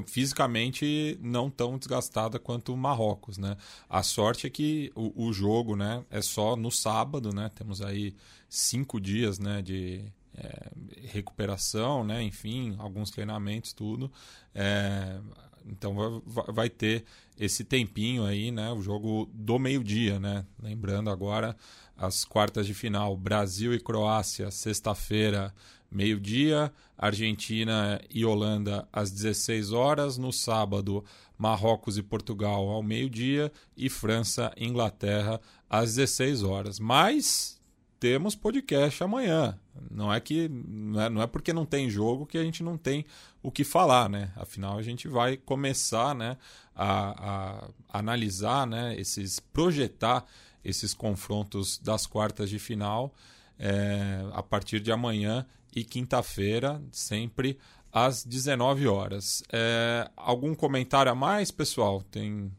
fisicamente 0.06 1.18
não 1.20 1.50
tão 1.50 1.78
desgastada 1.78 2.38
quanto 2.38 2.72
o 2.72 2.76
Marrocos, 2.76 3.38
né? 3.38 3.56
A 3.88 4.02
sorte 4.02 4.46
é 4.46 4.50
que 4.50 4.92
o, 4.94 5.26
o, 5.26 5.32
jogo, 5.32 5.76
né, 5.76 6.04
é 6.10 6.20
só 6.20 6.56
no 6.56 6.70
sábado, 6.70 7.32
né? 7.32 7.50
Temos 7.54 7.80
aí 7.82 8.14
cinco 8.48 9.00
dias, 9.00 9.38
né, 9.38 9.62
de 9.62 10.04
é, 10.36 10.70
recuperação, 11.08 12.04
né? 12.04 12.22
Enfim, 12.22 12.76
alguns 12.78 13.10
treinamentos, 13.10 13.72
tudo. 13.72 14.10
É, 14.54 15.18
então 15.66 15.94
vai, 16.26 16.44
vai, 16.48 16.70
ter 16.70 17.04
esse 17.38 17.64
tempinho 17.64 18.24
aí, 18.24 18.50
né? 18.50 18.72
O 18.72 18.80
jogo 18.82 19.28
do 19.32 19.58
meio-dia, 19.58 20.18
né? 20.18 20.44
Lembrando 20.60 21.10
agora 21.10 21.56
as 21.96 22.24
quartas 22.24 22.66
de 22.66 22.74
final, 22.74 23.16
Brasil 23.16 23.74
e 23.74 23.80
Croácia, 23.80 24.50
sexta-feira, 24.50 25.54
meio-dia, 25.92 26.72
Argentina 26.96 28.00
e 28.10 28.24
Holanda 28.24 28.88
às 28.92 29.10
16 29.10 29.72
horas, 29.72 30.16
no 30.16 30.32
sábado, 30.32 31.04
Marrocos 31.36 31.98
e 31.98 32.02
Portugal 32.02 32.68
ao 32.68 32.82
meio-dia 32.82 33.52
e 33.76 33.88
França 33.90 34.52
e 34.56 34.66
Inglaterra 34.66 35.40
às 35.68 35.94
16 35.96 36.42
horas. 36.42 36.78
Mas 36.78 37.60
temos 38.02 38.34
podcast 38.34 39.04
amanhã. 39.04 39.56
Não 39.90 40.12
é 40.12 40.18
que 40.18 40.48
não 40.48 41.00
é, 41.00 41.08
não 41.08 41.22
é 41.22 41.26
porque 41.26 41.52
não 41.52 41.64
tem 41.64 41.88
jogo 41.88 42.26
que 42.26 42.36
a 42.36 42.42
gente 42.42 42.62
não 42.62 42.76
tem 42.76 43.04
o 43.42 43.50
que 43.50 43.62
falar, 43.62 44.08
né? 44.08 44.32
Afinal, 44.34 44.76
a 44.76 44.82
gente 44.82 45.06
vai 45.06 45.36
começar, 45.36 46.14
né, 46.14 46.36
a, 46.74 47.68
a 47.88 47.98
analisar, 47.98 48.66
né, 48.66 48.96
esses 48.98 49.38
projetar 49.38 50.24
esses 50.64 50.94
confrontos 50.94 51.78
das 51.78 52.06
quartas 52.06 52.50
de 52.50 52.58
final 52.58 53.14
é, 53.58 54.24
a 54.32 54.42
partir 54.42 54.80
de 54.80 54.90
amanhã 54.90 55.46
e 55.74 55.84
quinta-feira, 55.84 56.82
sempre 56.90 57.58
às 57.90 58.24
19 58.24 58.88
horas. 58.88 59.42
É, 59.52 60.10
algum 60.16 60.54
comentário 60.54 61.12
a 61.12 61.14
mais, 61.14 61.50
pessoal? 61.50 62.02
Tem 62.02 62.52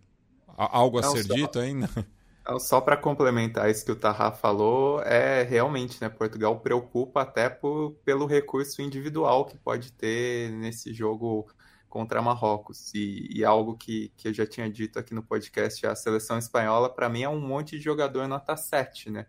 algo 0.48 1.00
a 1.00 1.02
Não, 1.02 1.12
ser 1.12 1.24
só, 1.26 1.34
dito 1.34 1.60
ainda? 1.60 1.90
Só 2.60 2.82
para 2.82 2.98
complementar 2.98 3.70
isso 3.70 3.86
que 3.86 3.92
o 3.92 3.96
Tarra 3.96 4.32
falou, 4.32 5.02
é 5.04 5.44
realmente, 5.44 6.02
né, 6.02 6.10
Portugal 6.10 6.60
preocupa 6.60 7.22
até 7.22 7.50
por, 7.50 7.92
pelo 8.04 8.26
recurso 8.26 8.82
individual 8.82 9.46
que 9.46 9.58
pode 9.58 9.94
ter 9.94 10.52
nesse 10.52 10.94
jogo 10.94 11.48
contra 11.88 12.22
Marrocos. 12.22 12.94
E, 12.94 13.30
e 13.34 13.46
algo 13.46 13.78
que, 13.78 14.10
que 14.18 14.28
eu 14.28 14.34
já 14.34 14.46
tinha 14.46 14.70
dito 14.70 15.00
aqui 15.00 15.14
no 15.14 15.24
podcast, 15.24 15.86
a 15.88 15.96
seleção 15.96 16.38
espanhola, 16.38 16.90
para 16.94 17.08
mim, 17.08 17.24
é 17.24 17.30
um 17.30 17.40
monte 17.40 17.78
de 17.78 17.84
jogador 17.84 18.28
nota 18.28 18.58
7, 18.58 19.10
né? 19.10 19.26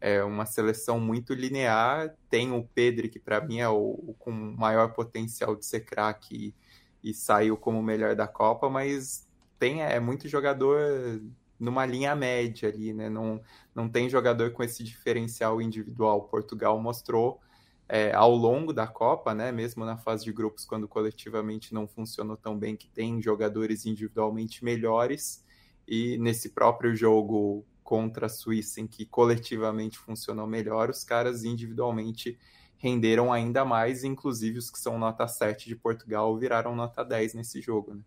É 0.00 0.22
uma 0.22 0.46
seleção 0.46 1.00
muito 1.00 1.34
linear. 1.34 2.14
Tem 2.28 2.52
o 2.52 2.64
Pedro, 2.74 3.08
que 3.08 3.18
para 3.18 3.40
mim 3.40 3.60
é 3.60 3.68
o, 3.68 3.76
o, 3.76 4.14
com 4.18 4.30
maior 4.30 4.92
potencial 4.92 5.56
de 5.56 5.64
ser 5.64 5.80
craque 5.80 6.54
e, 7.02 7.14
saiu 7.14 7.56
como 7.56 7.78
o 7.78 7.82
melhor 7.82 8.16
da 8.16 8.26
Copa, 8.26 8.68
mas 8.68 9.26
tem 9.58 9.82
é 9.82 10.00
muito 10.00 10.28
jogador 10.28 11.20
numa 11.58 11.86
linha 11.86 12.14
média 12.14 12.68
ali, 12.68 12.92
né? 12.92 13.08
Não, 13.08 13.40
não 13.74 13.88
tem 13.88 14.08
jogador 14.10 14.50
com 14.52 14.62
esse 14.62 14.82
diferencial 14.82 15.62
individual. 15.62 16.22
Portugal 16.24 16.78
mostrou 16.80 17.40
é, 17.88 18.12
ao 18.12 18.34
longo 18.34 18.72
da 18.72 18.86
Copa, 18.86 19.34
né? 19.34 19.52
Mesmo 19.52 19.84
na 19.84 19.96
fase 19.96 20.24
de 20.24 20.32
grupos, 20.32 20.64
quando 20.64 20.88
coletivamente 20.88 21.72
não 21.72 21.86
funcionou 21.86 22.36
tão 22.36 22.58
bem, 22.58 22.76
que 22.76 22.88
tem 22.88 23.22
jogadores 23.22 23.86
individualmente 23.86 24.64
melhores. 24.64 25.44
E 25.88 26.18
nesse 26.18 26.50
próprio 26.50 26.94
jogo 26.94 27.64
contra 27.86 28.26
a 28.26 28.28
Suíça, 28.28 28.80
em 28.80 28.86
que 28.86 29.06
coletivamente 29.06 29.96
funcionou 29.96 30.44
melhor, 30.44 30.90
os 30.90 31.04
caras 31.04 31.44
individualmente 31.44 32.36
renderam 32.78 33.32
ainda 33.32 33.64
mais, 33.64 34.02
inclusive 34.02 34.58
os 34.58 34.68
que 34.68 34.78
são 34.78 34.98
nota 34.98 35.28
7 35.28 35.68
de 35.68 35.76
Portugal 35.76 36.36
viraram 36.36 36.74
nota 36.74 37.04
10 37.04 37.34
nesse 37.34 37.60
jogo. 37.60 37.94
Né? 37.94 38.02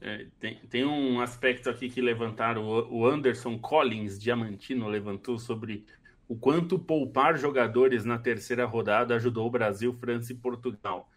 É, 0.00 0.26
tem, 0.40 0.56
tem 0.68 0.84
um 0.84 1.20
aspecto 1.20 1.70
aqui 1.70 1.88
que 1.88 2.00
levantaram, 2.00 2.66
o 2.66 3.06
Anderson 3.06 3.56
Collins 3.56 4.18
Diamantino 4.18 4.88
levantou 4.88 5.38
sobre 5.38 5.86
o 6.26 6.34
quanto 6.34 6.76
poupar 6.76 7.38
jogadores 7.38 8.04
na 8.04 8.18
terceira 8.18 8.64
rodada 8.64 9.14
ajudou 9.14 9.46
o 9.46 9.50
Brasil, 9.50 9.94
França 9.94 10.32
e 10.32 10.36
Portugal. 10.36 11.08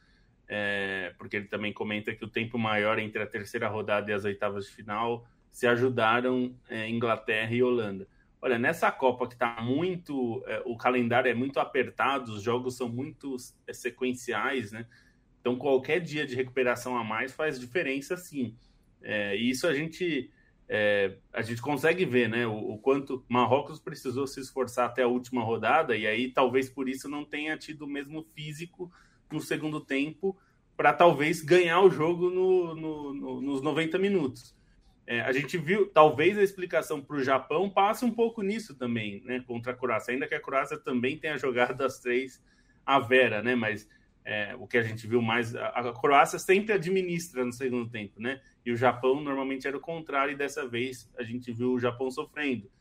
É, 0.48 1.16
porque 1.18 1.38
ele 1.38 1.48
também 1.48 1.74
comenta 1.74 2.14
que 2.14 2.24
o 2.24 2.30
tempo 2.30 2.60
maior 2.60 3.00
entre 3.00 3.24
a 3.24 3.26
terceira 3.26 3.68
rodada 3.68 4.12
e 4.12 4.14
as 4.14 4.24
oitavas 4.24 4.66
de 4.66 4.72
final 4.72 5.26
se 5.56 5.66
ajudaram 5.66 6.54
é, 6.68 6.90
Inglaterra 6.90 7.56
e 7.56 7.64
Holanda. 7.64 8.06
Olha, 8.42 8.60
nessa 8.60 8.92
Copa 8.92 9.26
que 9.26 9.36
está 9.36 9.62
muito. 9.62 10.44
É, 10.48 10.62
o 10.66 10.76
calendário 10.76 11.32
é 11.32 11.34
muito 11.34 11.62
apertado, 11.62 12.34
os 12.34 12.42
jogos 12.42 12.76
são 12.76 12.90
muito 12.90 13.38
é, 13.66 13.72
sequenciais, 13.72 14.74
né? 14.74 14.86
Então, 15.40 15.56
qualquer 15.56 16.02
dia 16.02 16.28
de 16.28 16.36
recuperação 16.36 16.98
a 16.98 17.06
mais 17.06 17.32
faz 17.32 17.58
diferença, 17.58 18.18
sim. 18.18 18.54
É, 19.02 19.38
e 19.38 19.50
isso 19.50 19.66
a 19.66 19.74
gente. 19.74 20.30
É, 20.68 21.16
a 21.32 21.42
gente 21.42 21.62
consegue 21.62 22.04
ver, 22.04 22.28
né? 22.28 22.46
O, 22.46 22.74
o, 22.74 22.78
quanto 22.78 23.24
Marrocos 23.30 23.80
precisou 23.80 24.28
se 24.28 24.42
esforçar 24.42 24.88
até 24.90 25.04
a 25.04 25.08
última 25.08 25.42
rodada, 25.42 25.96
e 25.96 26.06
aí 26.06 26.34
talvez 26.34 26.70
por 26.70 26.90
isso 26.90 27.08
não 27.08 27.24
tenha 27.24 27.58
tido 27.58 27.84
o 27.84 27.90
mesmo 27.90 28.26
físico 28.36 28.92
no 29.32 29.40
segundo 29.40 29.80
tempo 29.80 30.38
para 30.76 30.92
talvez 30.92 31.42
ganhar 31.42 31.80
o 31.80 31.90
jogo 31.90 32.30
no, 32.30 32.76
no, 32.76 33.14
no, 33.14 33.42
nos 33.42 33.62
90 33.62 33.98
minutos. 33.98 34.54
É, 35.08 35.22
a 35.22 35.32
gente 35.32 35.58
viu, 35.58 35.88
talvez 35.88 36.38
a 36.38 36.44
explicação 36.44 37.00
para 37.00 37.18
o 37.18 37.24
Japão 37.24 37.70
passe 37.70 38.04
um 38.04 38.12
pouco 38.12 38.42
nisso 38.42 38.74
também, 38.74 39.22
né? 39.24 39.44
Contra 39.46 39.72
a 39.72 39.76
Croácia, 39.76 40.12
ainda 40.12 40.28
que 40.28 40.34
a 40.34 40.40
Croácia 40.40 40.78
também 40.78 41.18
tenha 41.18 41.38
jogado 41.38 41.78
das 41.78 42.00
três 42.00 42.44
a 42.84 43.00
Vera, 43.00 43.44
né? 43.44 43.54
Mas 43.54 43.88
é, 44.24 44.56
o 44.58 44.66
que 44.66 44.78
a 44.78 44.82
gente 44.82 45.06
viu 45.06 45.22
mais, 45.22 45.56
a, 45.56 45.68
a, 45.68 45.94
Croácia 45.94 46.40
sempre 46.40 46.74
administra 46.74 47.46
no 47.46 47.54
segundo 47.54 47.88
tempo, 47.88 48.20
né? 48.20 48.42
E 48.66 48.72
o 48.72 48.76
Japão 48.76 49.22
normalmente 49.22 49.68
era 49.68 49.78
o 49.78 49.82
contrário, 49.82 50.34
e 50.34 50.36
dessa 50.36 50.68
vez 50.68 51.08
a 51.20 51.22
gente 51.22 51.52
viu 51.52 51.74
o 51.74 51.80
Japão 51.80 52.10
sofrendo. 52.10 52.72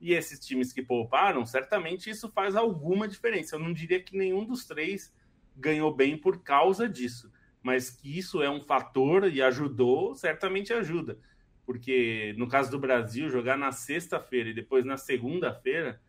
E 0.00 0.14
esses 0.14 0.40
times 0.40 0.72
que 0.72 0.82
pouparam, 0.82 1.44
certamente 1.44 2.08
isso 2.08 2.30
faz 2.30 2.56
alguma 2.56 3.06
diferença. 3.06 3.56
Eu 3.56 3.60
não 3.60 3.74
diria 3.74 4.00
que 4.00 4.16
nenhum 4.16 4.42
dos 4.42 4.64
três 4.64 5.14
ganhou 5.54 5.94
bem 5.94 6.16
por 6.16 6.42
causa 6.42 6.88
disso, 6.88 7.30
mas 7.62 7.90
que 7.90 8.18
isso 8.18 8.42
é 8.42 8.48
um 8.48 8.62
fator 8.62 9.30
e 9.30 9.42
ajudou, 9.42 10.14
certamente 10.14 10.72
ajuda 10.72 11.18
porque 11.66 12.34
no 12.36 12.48
caso 12.48 12.70
do 12.70 12.78
Brasil, 12.78 13.28
jogar 13.30 13.56
na 13.56 13.72
sexta-feira 13.72 14.50
e 14.50 14.54
depois 14.54 14.84
na 14.84 14.96
segunda-feira 14.96 16.00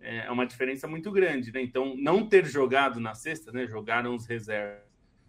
é 0.00 0.30
uma 0.30 0.46
diferença 0.46 0.88
muito 0.88 1.10
grande, 1.12 1.52
né? 1.52 1.60
Então, 1.60 1.94
não 1.96 2.26
ter 2.26 2.46
jogado 2.46 2.98
na 2.98 3.14
sexta, 3.14 3.52
né? 3.52 3.66
Jogaram 3.66 4.14
os 4.14 4.26
reservas. 4.26 4.82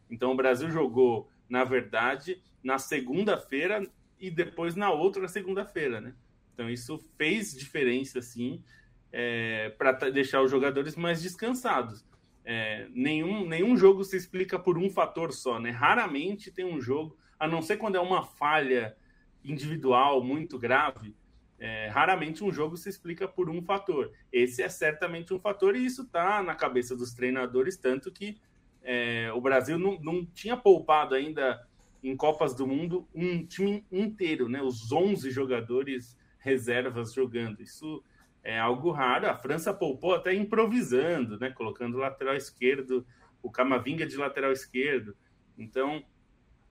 Então, 0.09 0.31
o 0.31 0.35
Brasil 0.35 0.71
jogou, 0.71 1.29
na 1.49 1.63
verdade, 1.63 2.41
na 2.63 2.77
segunda-feira 2.79 3.85
e 4.19 4.31
depois 4.31 4.75
na 4.75 4.89
outra 4.89 5.27
segunda-feira, 5.27 5.99
né? 5.99 6.13
Então, 6.53 6.69
isso 6.69 6.97
fez 7.17 7.53
diferença, 7.53 8.21
sim, 8.21 8.63
é, 9.11 9.69
para 9.77 9.91
deixar 10.09 10.41
os 10.41 10.49
jogadores 10.49 10.95
mais 10.95 11.21
descansados. 11.21 12.05
É, 12.45 12.87
nenhum, 12.93 13.45
nenhum 13.45 13.75
jogo 13.75 14.03
se 14.03 14.15
explica 14.15 14.57
por 14.57 14.77
um 14.77 14.89
fator 14.89 15.33
só, 15.33 15.59
né? 15.59 15.69
Raramente 15.69 16.49
tem 16.49 16.65
um 16.65 16.79
jogo, 16.79 17.17
a 17.37 17.45
não 17.47 17.61
ser 17.61 17.77
quando 17.77 17.97
é 17.97 17.99
uma 17.99 18.23
falha 18.23 18.95
individual 19.43 20.23
muito 20.23 20.57
grave, 20.57 21.15
é, 21.59 21.87
raramente 21.89 22.43
um 22.43 22.51
jogo 22.51 22.75
se 22.75 22.89
explica 22.89 23.27
por 23.27 23.49
um 23.49 23.61
fator. 23.61 24.11
Esse 24.31 24.63
é 24.63 24.69
certamente 24.69 25.33
um 25.33 25.39
fator, 25.39 25.75
e 25.75 25.85
isso 25.85 26.03
está 26.03 26.41
na 26.41 26.55
cabeça 26.55 26.95
dos 26.95 27.13
treinadores, 27.13 27.77
tanto 27.77 28.11
que 28.11 28.41
é, 28.81 29.31
o 29.33 29.39
Brasil 29.39 29.77
não, 29.77 29.99
não 30.01 30.25
tinha 30.25 30.57
poupado 30.57 31.13
ainda 31.13 31.61
em 32.03 32.15
Copas 32.15 32.55
do 32.55 32.65
Mundo 32.65 33.07
um 33.13 33.45
time 33.45 33.85
inteiro, 33.91 34.49
né? 34.49 34.61
Os 34.61 34.91
11 34.91 35.29
jogadores 35.29 36.17
reservas 36.39 37.13
jogando. 37.13 37.61
Isso 37.61 38.03
é 38.43 38.59
algo 38.59 38.91
raro. 38.91 39.29
A 39.29 39.37
França 39.37 39.71
poupou 39.73 40.15
até 40.15 40.33
improvisando, 40.33 41.39
né? 41.39 41.51
Colocando 41.51 41.97
lateral 41.97 42.35
esquerdo, 42.35 43.05
o 43.41 43.51
Camavinga 43.51 44.05
de 44.05 44.17
lateral 44.17 44.51
esquerdo. 44.51 45.15
Então, 45.57 46.03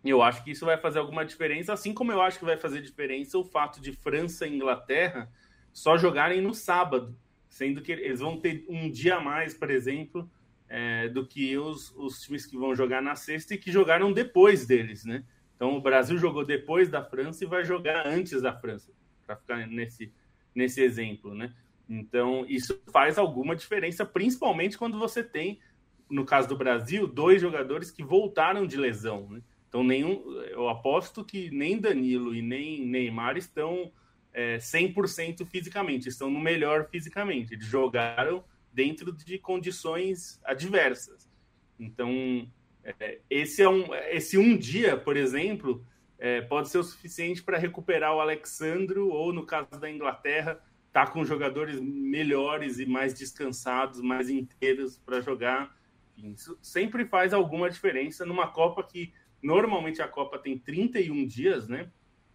eu 0.09 0.22
acho 0.22 0.42
que 0.42 0.51
isso 0.51 0.64
vai 0.64 0.78
fazer 0.78 0.98
alguma 0.98 1.24
diferença, 1.24 1.72
assim 1.72 1.92
como 1.92 2.11
eu 2.11 2.22
acho 2.22 2.38
que 2.38 2.44
vai 2.44 2.57
fazer 2.57 2.80
diferença 2.80 3.36
o 3.36 3.44
fato 3.44 3.80
de 3.80 3.92
França 3.92 4.46
e 4.46 4.55
Inglaterra 4.55 5.30
só 5.72 5.98
jogarem 5.98 6.40
no 6.40 6.55
sábado, 6.55 7.16
sendo 7.48 7.82
que 7.82 7.92
eles 7.92 8.20
vão 8.20 8.40
ter 8.40 8.64
um 8.68 8.90
dia 8.90 9.16
a 9.16 9.20
mais, 9.20 9.53
por 9.53 9.70
exemplo, 9.70 10.30
é, 10.68 11.09
do 11.09 11.26
que 11.26 11.57
os, 11.59 11.94
os 11.96 12.20
times 12.22 12.46
que 12.46 12.57
vão 12.57 12.74
jogar 12.74 13.03
na 13.03 13.14
sexta 13.14 13.55
e 13.55 13.59
que 13.59 13.70
jogaram 13.70 14.12
depois 14.12 14.66
deles, 14.66 15.05
né? 15.05 15.24
Então 15.55 15.76
o 15.76 15.80
Brasil 15.80 16.16
jogou 16.16 16.44
depois 16.44 16.88
da 16.88 17.05
França 17.05 17.44
e 17.44 17.46
vai 17.46 17.64
jogar 17.64 18.07
antes 18.07 18.40
da 18.40 18.57
França, 18.57 18.90
para 19.26 19.36
ficar 19.36 19.66
nesse, 19.66 20.12
nesse 20.55 20.80
exemplo, 20.80 21.34
né? 21.34 21.53
Então 21.88 22.46
isso 22.48 22.80
faz 22.92 23.18
alguma 23.18 23.55
diferença, 23.55 24.07
principalmente 24.07 24.78
quando 24.78 24.98
você 24.98 25.22
tem, 25.22 25.61
no 26.09 26.24
caso 26.24 26.48
do 26.48 26.57
Brasil, 26.57 27.07
dois 27.07 27.42
jogadores 27.42 27.90
que 27.90 28.03
voltaram 28.03 28.66
de 28.66 28.76
lesão, 28.76 29.28
né? 29.28 29.42
Então 29.71 29.85
nenhum, 29.85 30.29
eu 30.49 30.68
aposto 30.68 31.25
que 31.25 31.49
nem 31.53 31.79
Danilo 31.79 32.35
e 32.35 32.43
nem 32.43 32.85
Neymar 32.85 33.37
estão 33.37 33.93
é, 34.33 34.59
100% 34.59 35.47
fisicamente, 35.47 36.09
estão 36.09 36.29
no 36.29 36.41
melhor 36.41 36.89
fisicamente. 36.91 37.55
Eles 37.55 37.66
jogaram 37.66 38.45
dentro 38.73 39.12
de 39.12 39.39
condições 39.39 40.41
adversas. 40.45 41.31
Então, 41.79 42.51
é, 42.83 43.21
esse, 43.31 43.62
é 43.62 43.68
um, 43.68 43.95
esse 44.11 44.37
um 44.37 44.57
dia, 44.57 44.97
por 44.97 45.16
exemplo, 45.16 45.87
é, 46.18 46.41
pode 46.41 46.68
ser 46.68 46.79
o 46.79 46.83
suficiente 46.83 47.41
para 47.41 47.57
recuperar 47.57 48.12
o 48.14 48.21
Alexandro, 48.21 49.09
ou 49.09 49.33
no 49.33 49.47
caso 49.47 49.79
da 49.79 49.89
Inglaterra, 49.89 50.61
tá 50.93 51.07
com 51.07 51.25
jogadores 51.25 51.81
melhores 51.81 52.81
e 52.81 52.87
mais 52.87 53.14
descansados, 53.14 54.01
mais 54.01 54.29
inteiros 54.29 54.99
para 54.99 55.21
jogar. 55.21 55.79
Isso 56.16 56.59
sempre 56.61 57.07
faz 57.07 57.33
alguma 57.33 57.71
diferença 57.71 58.27
numa 58.27 58.49
Copa 58.49 58.83
que 58.83 59.12
normalmente 59.43 60.03
a 60.03 60.09
Copa 60.09 60.38
tem 60.38 60.59
31 60.59 61.26
dias, 61.26 61.68
né? 61.68 61.91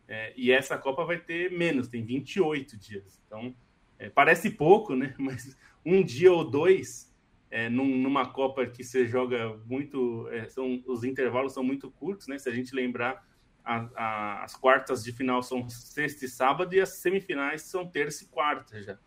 É, 0.08 0.34
e 0.36 0.52
essa 0.52 0.78
Copa 0.78 1.04
vai 1.04 1.18
ter 1.18 1.52
menos, 1.52 1.88
tem 1.88 2.04
28 2.04 2.78
dias. 2.78 3.22
Então, 3.26 3.56
é, 3.98 4.10
parece 4.10 4.50
pouco, 4.52 4.96
né? 4.96 5.16
Mas 5.20 5.58
um 5.84 6.04
dia 6.04 6.32
ou 6.32 6.50
dois 6.50 7.14
é, 7.50 7.70
num, 7.70 7.98
numa 7.98 8.28
Copa 8.28 8.66
que 8.66 8.84
você 8.84 9.08
joga 9.08 9.58
muito, 9.66 10.28
é, 10.30 10.48
são, 10.50 10.84
os 10.86 11.04
intervalos 11.04 11.54
são 11.54 11.64
muito 11.64 11.90
curtos, 11.90 12.28
né? 12.28 12.38
Se 12.38 12.50
a 12.50 12.54
gente 12.54 12.76
lembrar, 12.76 13.26
a, 13.64 13.90
a, 13.96 14.44
as 14.44 14.56
quartas 14.56 15.04
de 15.04 15.12
final 15.12 15.42
são 15.42 15.68
sexta 15.70 16.26
e 16.26 16.30
sábado 16.30 16.76
e 16.76 16.80
as 16.80 16.90
semifinais 16.90 17.64
são 17.64 17.88
terça 17.88 18.24
e 18.24 18.28
quarta 18.28 18.82
já. 18.82 18.98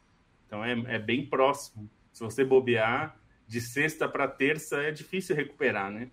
Então 0.46 0.64
é, 0.64 0.72
é 0.94 0.98
bem 0.98 1.24
próximo. 1.26 1.88
Se 2.12 2.24
você 2.24 2.44
bobear, 2.44 3.16
de 3.46 3.60
sexta 3.60 4.08
para 4.08 4.26
terça 4.26 4.82
é 4.82 4.90
difícil 4.90 5.36
recuperar, 5.36 5.90
né? 5.90 6.10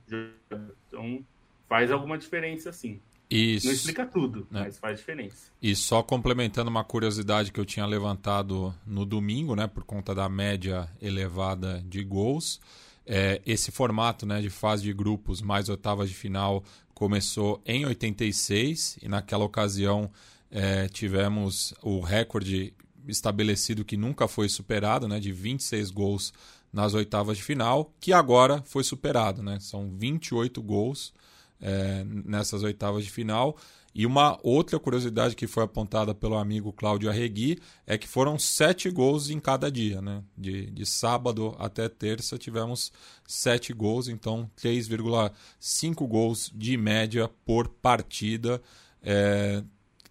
Então 0.87 1.25
faz 1.67 1.91
alguma 1.91 2.17
diferença, 2.17 2.71
sim. 2.71 2.99
Isso. 3.29 3.65
Não 3.65 3.73
explica 3.73 4.05
tudo, 4.05 4.47
né? 4.51 4.61
mas 4.61 4.77
faz 4.77 4.99
diferença. 4.99 5.51
E 5.61 5.75
só 5.75 6.03
complementando 6.03 6.69
uma 6.69 6.83
curiosidade 6.83 7.51
que 7.51 7.59
eu 7.59 7.65
tinha 7.65 7.85
levantado 7.85 8.73
no 8.85 9.05
domingo, 9.05 9.55
né, 9.55 9.67
por 9.67 9.83
conta 9.83 10.13
da 10.13 10.29
média 10.29 10.87
elevada 11.01 11.83
de 11.87 12.03
gols, 12.03 12.61
é, 13.05 13.41
esse 13.45 13.71
formato 13.71 14.25
né, 14.25 14.41
de 14.41 14.49
fase 14.49 14.83
de 14.83 14.93
grupos 14.93 15.41
mais 15.41 15.69
oitavas 15.69 16.09
de 16.09 16.15
final 16.15 16.63
começou 16.93 17.61
em 17.65 17.85
86 17.85 18.99
e 19.01 19.07
naquela 19.07 19.43
ocasião 19.43 20.09
é, 20.49 20.87
tivemos 20.87 21.73
o 21.81 21.99
recorde 21.99 22.73
estabelecido 23.07 23.85
que 23.85 23.97
nunca 23.97 24.27
foi 24.27 24.49
superado, 24.49 25.07
né, 25.07 25.19
de 25.19 25.31
26 25.31 25.91
gols 25.91 26.33
nas 26.71 26.93
oitavas 26.93 27.37
de 27.37 27.43
final, 27.43 27.93
que 27.99 28.11
agora 28.11 28.61
foi 28.65 28.83
superado, 28.83 29.41
né? 29.41 29.59
São 29.61 29.89
28 29.89 30.61
gols 30.61 31.13
é, 31.61 32.03
nessas 32.05 32.63
oitavas 32.63 33.03
de 33.03 33.11
final. 33.11 33.57
E 33.93 34.05
uma 34.05 34.37
outra 34.43 34.77
curiosidade 34.77 35.37
que 35.37 35.47
foi 35.47 35.63
apontada 35.63 36.13
pelo 36.13 36.35
amigo 36.35 36.73
Cláudio 36.73 37.09
Arregui 37.09 37.59
é 37.87 37.97
que 37.97 38.09
foram 38.09 38.37
sete 38.37 38.89
gols 38.89 39.29
em 39.29 39.39
cada 39.39 39.71
dia. 39.71 40.01
Né? 40.01 40.21
De, 40.37 40.69
de 40.69 40.85
sábado 40.85 41.55
até 41.57 41.87
terça 41.87 42.37
tivemos 42.37 42.91
sete 43.25 43.71
gols, 43.71 44.09
então 44.09 44.51
3,5 44.61 46.05
gols 46.05 46.51
de 46.53 46.75
média 46.75 47.29
por 47.45 47.69
partida. 47.69 48.61
É, 49.01 49.63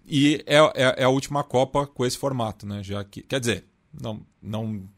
e 0.06 0.42
é, 0.46 0.56
é, 0.56 0.94
é, 0.98 1.04
a 1.04 1.10
última 1.10 1.44
Copa 1.44 1.86
com 1.86 2.06
esse 2.06 2.16
formato, 2.16 2.66
né? 2.66 2.82
Já 2.82 3.02
que, 3.04 3.22
quer 3.22 3.40
dizer, 3.40 3.66
não, 3.92 4.24
não 4.40 4.88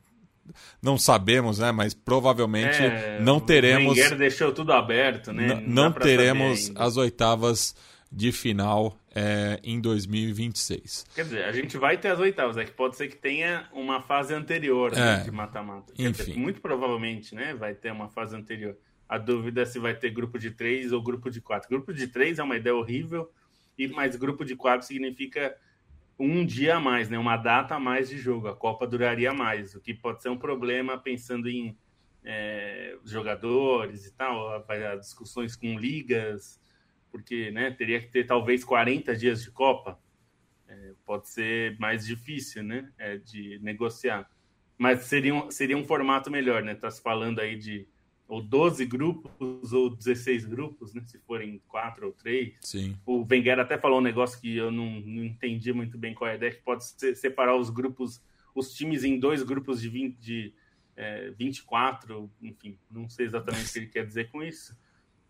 não 0.82 0.99
sabemos, 0.99 1.59
né? 1.59 1.72
Mas 1.72 1.94
provavelmente 1.94 2.82
é, 2.82 3.18
não 3.20 3.40
teremos. 3.40 3.99
O 3.99 4.16
deixou 4.16 4.53
tudo 4.53 4.72
aberto, 4.72 5.32
né? 5.32 5.47
Não, 5.47 5.61
não 5.61 5.92
teremos 5.92 6.72
as 6.74 6.97
oitavas 6.97 7.74
de 8.11 8.32
final 8.32 8.97
é, 9.14 9.59
em 9.64 9.80
2026. 9.80 11.07
Quer 11.14 11.24
dizer, 11.24 11.44
a 11.44 11.53
gente 11.53 11.76
vai 11.76 11.97
ter 11.97 12.09
as 12.09 12.18
oitavas, 12.18 12.57
é 12.57 12.64
que 12.64 12.72
pode 12.72 12.97
ser 12.97 13.09
que 13.09 13.16
tenha 13.16 13.66
uma 13.72 14.01
fase 14.01 14.34
anterior 14.34 14.92
né, 14.92 15.20
é, 15.20 15.24
de 15.24 15.30
mata-mata. 15.30 15.92
Enfim. 15.99 16.34
muito 16.34 16.61
provavelmente, 16.61 17.34
né? 17.34 17.55
Vai 17.55 17.74
ter 17.74 17.90
uma 17.90 18.09
fase 18.09 18.36
anterior. 18.36 18.76
A 19.09 19.18
dúvida 19.18 19.62
é 19.62 19.64
se 19.64 19.78
vai 19.78 19.94
ter 19.94 20.11
grupo 20.11 20.38
de 20.38 20.51
três 20.51 20.92
ou 20.92 21.03
grupo 21.03 21.30
de 21.30 21.40
quatro. 21.40 21.68
Grupo 21.68 21.92
de 21.92 22.09
três 22.09 22.38
é 22.38 22.42
uma 22.42 22.57
ideia 22.57 22.74
horrível, 22.74 23.30
e 23.78 23.86
mais 23.86 24.16
grupo 24.16 24.44
de 24.44 24.57
quatro 24.57 24.86
significa 24.86 25.55
um 26.19 26.45
dia 26.45 26.77
a 26.77 26.81
mais, 26.81 27.11
né? 27.11 27.19
uma 27.19 27.37
data 27.37 27.75
a 27.75 27.81
mais 27.81 28.09
de 28.09 28.19
jogo. 28.19 28.49
A 28.49 28.57
Copa 28.57 28.87
duraria 28.87 29.33
mais, 29.33 29.75
o 29.75 29.81
que 29.81 29.93
pode 29.93 30.23
ser 30.23 30.29
um 30.29 30.39
problema 30.39 30.99
pensando 30.99 31.49
em 31.49 31.77
é, 32.25 32.97
jogadores 33.05 34.07
e 34.07 34.14
tal, 34.14 34.64
discussões 34.99 35.55
com 35.55 35.79
ligas, 35.79 36.61
porque 37.11 37.51
né, 37.51 37.71
teria 37.71 38.01
que 38.01 38.09
ter 38.09 38.25
talvez 38.25 38.64
40 38.64 39.14
dias 39.17 39.43
de 39.43 39.51
Copa. 39.51 39.99
É, 40.69 40.93
pode 41.05 41.29
ser 41.29 41.79
mais 41.79 42.05
difícil 42.05 42.62
né, 42.62 42.91
é, 42.99 43.17
de 43.19 43.59
negociar. 43.62 44.29
Mas 44.77 45.05
seria 45.05 45.35
um, 45.35 45.51
seria 45.51 45.77
um 45.77 45.85
formato 45.85 46.31
melhor, 46.31 46.62
né? 46.62 46.73
Está 46.73 46.91
se 46.91 47.01
falando 47.01 47.39
aí 47.39 47.57
de 47.57 47.89
ou 48.29 48.43
12 48.43 48.85
grupos 48.87 49.72
ou 49.72 49.91
16 49.91 50.45
grupos, 50.47 50.93
né? 50.93 51.03
Se 51.07 51.18
forem 51.20 51.61
quatro 51.68 52.07
ou 52.07 52.12
três. 52.12 52.55
Sim. 52.61 52.97
O 53.07 53.24
Wenger 53.31 53.59
até 53.59 53.79
falou 53.79 53.99
um 53.99 54.03
negócio 54.03 54.41
que 54.41 54.57
eu 54.57 54.70
não, 54.70 55.01
não 55.01 55.24
entendi 55.24 55.72
muito 55.72 55.97
bem 55.97 56.14
qual 56.14 56.29
é 56.29 56.33
a 56.33 56.37
ideia, 56.37 56.53
que 56.53 56.62
pode 56.62 56.85
ser, 56.85 57.14
separar 57.14 57.57
os 57.57 57.70
grupos, 57.70 58.20
os 58.55 58.72
times 58.74 59.05
em 59.05 59.18
dois 59.18 59.43
grupos 59.43 59.81
de, 59.81 59.89
20, 59.89 60.16
de 60.16 60.53
é, 60.97 61.31
24, 61.39 62.31
enfim, 62.43 62.79
não 62.91 63.09
sei 63.09 63.27
exatamente 63.27 63.68
o 63.68 63.72
que 63.72 63.79
ele 63.79 63.87
quer 63.87 64.07
dizer 64.07 64.31
com 64.31 64.43
isso. 64.43 64.77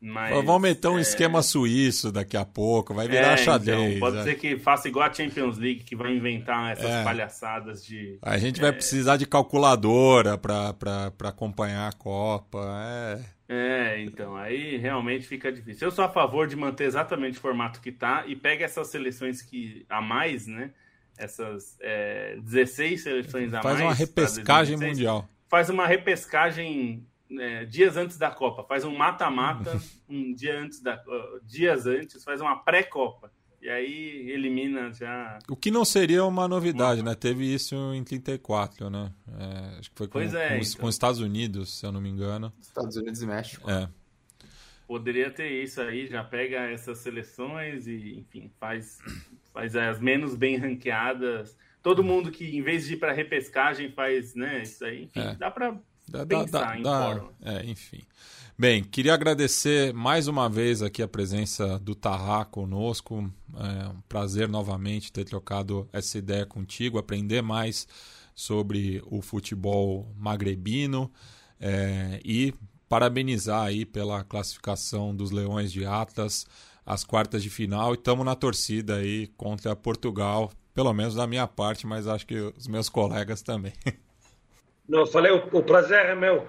Mas, 0.01 0.45
Vamos 0.45 0.61
meter 0.61 0.89
um 0.89 0.99
é... 0.99 1.01
esquema 1.01 1.43
suíço 1.43 2.13
daqui 2.13 2.37
a 2.37 2.45
pouco, 2.45 2.93
vai 2.93 3.09
virar 3.09 3.33
é, 3.33 3.37
xadrez. 3.37 3.97
Então, 3.97 4.01
pode 4.01 4.19
é. 4.19 4.23
ser 4.25 4.35
que 4.35 4.59
faça 4.59 4.89
igual 4.89 5.09
a 5.09 5.13
Champions 5.13 5.59
League, 5.59 5.85
que 5.85 5.97
vai 5.97 6.15
inventar 6.15 6.73
essas 6.73 6.91
é. 6.91 7.05
palhaçadas 7.05 7.85
de. 7.85 8.19
A 8.21 8.37
gente 8.39 8.61
vai 8.61 8.71
é. 8.71 8.73
precisar 8.73 9.17
de 9.17 9.27
calculadora 9.27 10.37
para 10.37 11.13
acompanhar 11.25 11.89
a 11.89 11.93
Copa. 11.93 12.59
É. 12.85 13.37
É, 13.49 14.03
então, 14.03 14.37
aí 14.37 14.77
realmente 14.77 15.27
fica 15.27 15.53
difícil. 15.53 15.87
Eu 15.87 15.93
sou 15.93 16.05
a 16.05 16.09
favor 16.09 16.49
de 16.49 16.57
manter 16.57 16.85
exatamente 16.85 17.39
o 17.39 17.41
formato 17.41 17.81
que 17.81 17.93
tá 17.93 18.25
e 18.27 18.35
pega 18.35 18.65
essas 18.65 18.89
seleções 18.89 19.41
que 19.41 19.87
a 19.89 20.01
mais, 20.01 20.47
né? 20.49 20.73
Essas 21.17 21.77
é, 21.81 22.37
16 22.41 23.03
seleções 23.03 23.55
a 23.55 23.63
faz 23.63 23.79
mais. 23.79 23.79
Faz 23.79 23.81
uma 23.81 23.95
repescagem 23.95 24.77
mundial. 24.77 25.29
Faz 25.49 25.71
uma 25.71 25.87
repescagem 25.87 27.07
é, 27.39 27.65
dias 27.65 27.97
antes 27.97 28.17
da 28.17 28.31
Copa, 28.31 28.65
faz 28.65 28.85
um 28.85 28.95
mata-mata 28.97 29.81
um 30.09 30.33
dia 30.33 30.59
antes 30.59 30.81
da 30.81 30.95
uh, 30.95 31.41
dias 31.45 31.87
antes, 31.87 32.23
faz 32.23 32.41
uma 32.41 32.57
pré-copa. 32.57 33.31
E 33.61 33.69
aí 33.69 34.31
elimina 34.31 34.93
já. 34.93 35.39
O 35.49 35.57
que 35.57 35.71
não 35.71 35.85
seria 35.85 36.25
uma 36.25 36.47
novidade, 36.47 37.01
uma... 37.01 37.11
né? 37.11 37.17
Teve 37.17 37.53
isso 37.53 37.75
em 37.95 38.05
34, 38.05 38.89
né? 38.89 39.13
É, 39.29 39.79
acho 39.79 39.91
que 39.91 39.97
foi 39.97 40.07
com, 40.07 40.21
é, 40.21 40.29
com, 40.29 40.37
então. 40.37 40.81
com, 40.81 40.87
os 40.87 40.95
Estados 40.95 41.21
Unidos, 41.21 41.79
se 41.79 41.85
eu 41.85 41.91
não 41.91 42.01
me 42.01 42.09
engano. 42.09 42.53
Estados 42.61 42.97
Unidos 42.97 43.23
e 43.23 43.27
México. 43.27 43.69
É. 43.69 43.89
Poderia 44.87 45.33
ter 45.33 45.51
isso 45.65 45.81
aí, 45.81 46.07
já 46.07 46.23
pega 46.23 46.61
essas 46.71 46.99
seleções 46.99 47.89
e, 47.89 48.19
enfim, 48.19 48.53
faz, 48.61 48.99
faz 49.53 49.75
as 49.75 49.99
menos 49.99 50.37
bem 50.37 50.57
ranqueadas. 50.57 51.57
Todo 51.83 52.05
mundo 52.05 52.31
que, 52.31 52.57
em 52.57 52.63
vez 52.63 52.87
de 52.87 52.95
ir 52.95 52.99
para 52.99 53.13
repescagem, 53.13 53.91
faz 53.91 54.35
né, 54.37 54.63
isso 54.63 54.85
aí. 54.85 55.05
Enfim, 55.05 55.21
é. 55.21 55.35
dá 55.35 55.51
para 55.51 55.77
Dá, 56.09 56.25
Pensar 56.25 56.81
dá, 56.83 57.15
dá, 57.15 57.25
é, 57.43 57.67
enfim. 57.67 58.03
Bem, 58.59 58.83
queria 58.83 59.13
agradecer 59.13 59.93
mais 59.93 60.29
uma 60.29 60.49
vez 60.49 60.81
aqui 60.81 61.03
a 61.03 61.09
presença 61.09 61.79
do 61.79 61.95
Tarra 61.95 62.45
conosco. 62.45 63.31
É 63.55 63.89
um 63.89 64.01
prazer 64.09 64.49
novamente 64.49 65.13
ter 65.13 65.25
trocado 65.25 65.89
essa 65.93 66.17
ideia 66.17 66.47
contigo, 66.47 66.97
aprender 66.97 67.43
mais 67.43 67.87
sobre 68.35 69.03
o 69.07 69.21
futebol 69.21 70.11
magrebino 70.17 71.11
é, 71.61 72.21
e 72.25 72.55
parabenizar 72.89 73.65
aí 73.65 73.85
pela 73.85 74.23
classificação 74.25 75.15
dos 75.15 75.31
Leões 75.31 75.73
de 75.73 75.85
Atlas 75.85 76.47
às 76.85 77.03
quartas 77.03 77.43
de 77.43 77.51
final 77.51 77.93
e 77.93 77.99
estamos 77.99 78.25
na 78.25 78.35
torcida 78.35 78.97
aí 78.97 79.27
contra 79.37 79.75
Portugal 79.75 80.53
pelo 80.73 80.93
menos 80.93 81.15
da 81.15 81.27
minha 81.27 81.47
parte, 81.47 81.87
mas 81.87 82.07
acho 82.07 82.27
que 82.27 82.39
os 82.57 82.69
meus 82.69 82.91
colegas 82.91 83.41
também. 83.41 83.73
Não, 84.89 85.01
eu 85.01 85.07
falei, 85.07 85.33
o, 85.33 85.59
o 85.59 85.63
prazer 85.63 86.07
é 86.07 86.15
meu. 86.15 86.47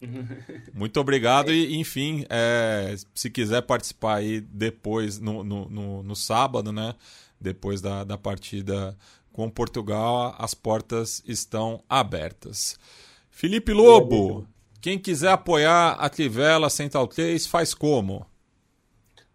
Muito 0.74 1.00
obrigado 1.00 1.52
e, 1.52 1.76
enfim, 1.76 2.24
é, 2.28 2.94
se 3.14 3.30
quiser 3.30 3.62
participar 3.62 4.16
aí 4.16 4.40
depois, 4.40 5.18
no, 5.18 5.42
no, 5.42 5.68
no, 5.68 6.02
no 6.02 6.16
sábado, 6.16 6.72
né? 6.72 6.94
Depois 7.40 7.80
da, 7.80 8.04
da 8.04 8.16
partida 8.16 8.96
com 9.32 9.50
Portugal, 9.50 10.34
as 10.38 10.54
portas 10.54 11.22
estão 11.26 11.82
abertas. 11.88 12.78
Felipe 13.30 13.72
Lobo, 13.72 14.48
quem 14.80 14.98
quiser 14.98 15.30
apoiar 15.30 15.92
a 15.92 16.08
Trivela 16.08 16.70
Central 16.70 17.06
3, 17.06 17.46
faz 17.46 17.74
como? 17.74 18.26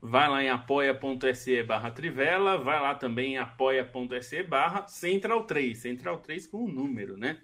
Vai 0.02 0.28
lá 0.28 0.44
em 0.44 0.50
apoia.se 0.50 1.62
barra 1.62 1.92
Trivela, 1.92 2.58
vai 2.58 2.82
lá 2.82 2.96
também 2.96 3.34
em 3.34 3.38
apoia.se 3.38 4.42
barra 4.42 4.88
Central 4.88 5.44
3, 5.44 5.78
Central 5.78 6.18
3 6.18 6.48
com 6.48 6.58
o 6.58 6.64
um 6.66 6.72
número, 6.72 7.16
né? 7.16 7.38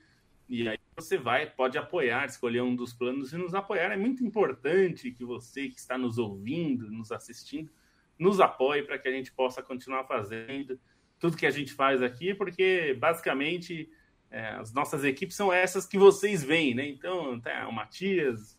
E 0.49 0.67
aí 0.67 0.79
você 0.95 1.17
vai, 1.17 1.45
pode 1.49 1.77
apoiar, 1.77 2.25
escolher 2.25 2.61
um 2.61 2.75
dos 2.75 2.93
planos 2.93 3.33
e 3.33 3.37
nos 3.37 3.53
apoiar. 3.53 3.91
É 3.91 3.97
muito 3.97 4.23
importante 4.23 5.11
que 5.11 5.25
você 5.25 5.67
que 5.67 5.79
está 5.79 5.97
nos 5.97 6.17
ouvindo, 6.17 6.89
nos 6.89 7.11
assistindo, 7.11 7.69
nos 8.17 8.39
apoie 8.39 8.81
para 8.83 8.97
que 8.97 9.07
a 9.07 9.11
gente 9.11 9.31
possa 9.31 9.61
continuar 9.61 10.05
fazendo 10.05 10.79
tudo 11.19 11.37
que 11.37 11.45
a 11.45 11.51
gente 11.51 11.73
faz 11.73 12.01
aqui, 12.01 12.33
porque 12.33 12.95
basicamente 12.99 13.89
é, 14.29 14.49
as 14.51 14.73
nossas 14.73 15.03
equipes 15.03 15.35
são 15.35 15.51
essas 15.51 15.85
que 15.85 15.97
vocês 15.97 16.43
veem, 16.43 16.75
né? 16.75 16.87
Então, 16.87 17.39
tem 17.39 17.53
o 17.65 17.71
Matias, 17.71 18.57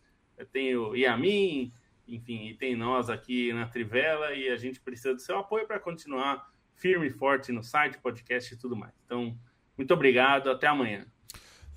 tem 0.51 0.75
o 0.75 0.95
Yamin, 0.95 1.71
enfim, 2.07 2.49
e 2.49 2.53
tem 2.55 2.75
nós 2.75 3.09
aqui 3.09 3.53
na 3.53 3.67
Trivela, 3.67 4.33
e 4.33 4.49
a 4.49 4.57
gente 4.57 4.79
precisa 4.79 5.13
do 5.13 5.21
seu 5.21 5.37
apoio 5.37 5.67
para 5.67 5.79
continuar 5.79 6.49
firme 6.75 7.07
e 7.07 7.11
forte 7.11 7.51
no 7.51 7.63
site, 7.63 7.99
podcast 7.99 8.53
e 8.53 8.57
tudo 8.57 8.75
mais. 8.75 8.93
Então, 9.05 9.37
muito 9.77 9.93
obrigado, 9.93 10.49
até 10.49 10.67
amanhã. 10.67 11.05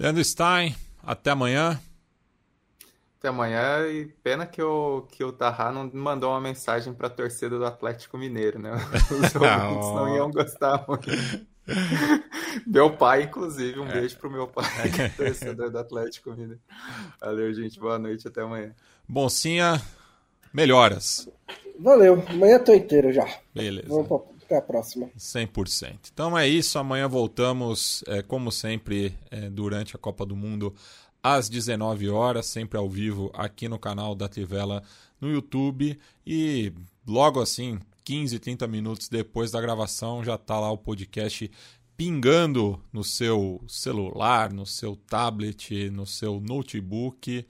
Leandro 0.03 0.25
Stein, 0.25 0.75
até 1.01 1.31
amanhã. 1.31 1.81
Até 3.21 3.29
amanhã 3.29 3.87
e 3.87 4.07
pena 4.07 4.45
que 4.45 4.61
o, 4.61 5.03
que 5.03 5.23
o 5.23 5.31
Tarra 5.31 5.71
não 5.71 5.89
mandou 5.95 6.33
uma 6.33 6.41
mensagem 6.41 6.93
para 6.93 7.07
a 7.07 7.11
torcida 7.11 7.57
do 7.57 7.65
Atlético 7.65 8.19
Mineiro, 8.19 8.59
né? 8.59 8.73
Os 9.09 9.31
ouvintes 9.37 9.89
não 9.95 10.17
iam 10.17 10.29
gostar 10.29 10.85
muito. 10.89 11.09
meu 12.67 12.97
pai, 12.97 13.23
inclusive, 13.23 13.79
um 13.79 13.87
é. 13.87 13.93
beijo 13.93 14.19
pro 14.19 14.29
meu 14.29 14.49
pai, 14.49 14.65
é 14.99 15.09
torcedor 15.11 15.71
do 15.71 15.79
Atlético 15.79 16.33
Mineiro. 16.33 16.59
Valeu, 17.21 17.55
gente. 17.55 17.79
Boa 17.79 17.97
noite, 17.97 18.27
até 18.27 18.43
amanhã. 18.43 18.75
Boncinha, 19.09 19.81
melhoras. 20.53 21.29
Valeu, 21.79 22.25
amanhã 22.29 22.59
tô 22.59 22.75
inteiro 22.75 23.13
já. 23.13 23.29
Beleza. 23.55 23.87
Vamos 23.87 24.09
pra 24.09 24.32
até 24.53 24.57
a 24.57 24.63
próxima. 24.63 25.11
100%. 25.17 26.11
Então 26.13 26.39
é 26.39 26.47
isso. 26.47 26.79
Amanhã 26.79 27.09
voltamos, 27.09 28.05
é, 28.07 28.23
como 28.23 28.53
sempre, 28.53 29.17
é, 29.31 29.49
durante 29.49 29.97
a 29.97 29.99
Copa 29.99 30.27
do 30.27 30.37
Mundo, 30.37 30.75
às 31.23 31.49
19 31.49 32.11
horas, 32.11 32.47
sempre 32.47 32.79
ao 32.79 32.89
vivo 32.89 33.31
aqui 33.35 33.69
no 33.69 33.79
canal 33.79 34.15
da 34.15 34.29
Trivela 34.29 34.83
no 35.21 35.31
YouTube. 35.31 35.99
E 36.27 36.73
logo 37.07 37.41
assim, 37.41 37.79
15, 38.05 38.39
30 38.39 38.67
minutos 38.69 39.09
depois 39.09 39.51
da 39.51 39.61
gravação, 39.61 40.23
já 40.23 40.35
está 40.35 40.61
lá 40.61 40.71
o 40.71 40.79
podcast 40.79 41.51
pingando 41.97 42.83
no 42.93 43.05
seu 43.05 43.63
celular, 43.69 44.53
no 44.53 44.67
seu 44.67 44.97
tablet, 44.97 45.91
no 45.91 46.07
seu 46.07 46.41
notebook. 46.41 47.47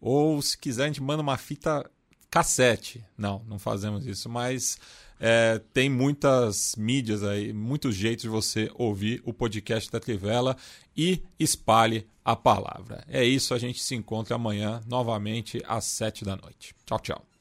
Ou 0.00 0.40
se 0.40 0.56
quiser, 0.56 0.84
a 0.84 0.86
gente 0.86 1.02
manda 1.02 1.22
uma 1.22 1.36
fita 1.36 1.90
cassete. 2.30 3.04
Não, 3.16 3.42
não 3.48 3.58
fazemos 3.58 4.06
isso, 4.06 4.28
mas 4.28 4.78
é, 5.18 5.60
tem 5.72 5.88
muitas 5.88 6.74
mídias 6.76 7.22
aí, 7.22 7.52
muitos 7.52 7.94
jeitos 7.94 8.22
de 8.22 8.28
você 8.28 8.70
ouvir 8.74 9.22
o 9.24 9.32
podcast 9.32 9.90
da 9.90 10.00
Trivela 10.00 10.56
e 10.96 11.22
espalhe 11.38 12.06
a 12.24 12.34
palavra. 12.34 13.04
É 13.08 13.24
isso, 13.24 13.54
a 13.54 13.58
gente 13.58 13.82
se 13.82 13.94
encontra 13.94 14.34
amanhã 14.34 14.82
novamente 14.86 15.62
às 15.66 15.84
sete 15.84 16.24
da 16.24 16.36
noite. 16.36 16.74
Tchau, 16.84 16.98
tchau. 16.98 17.35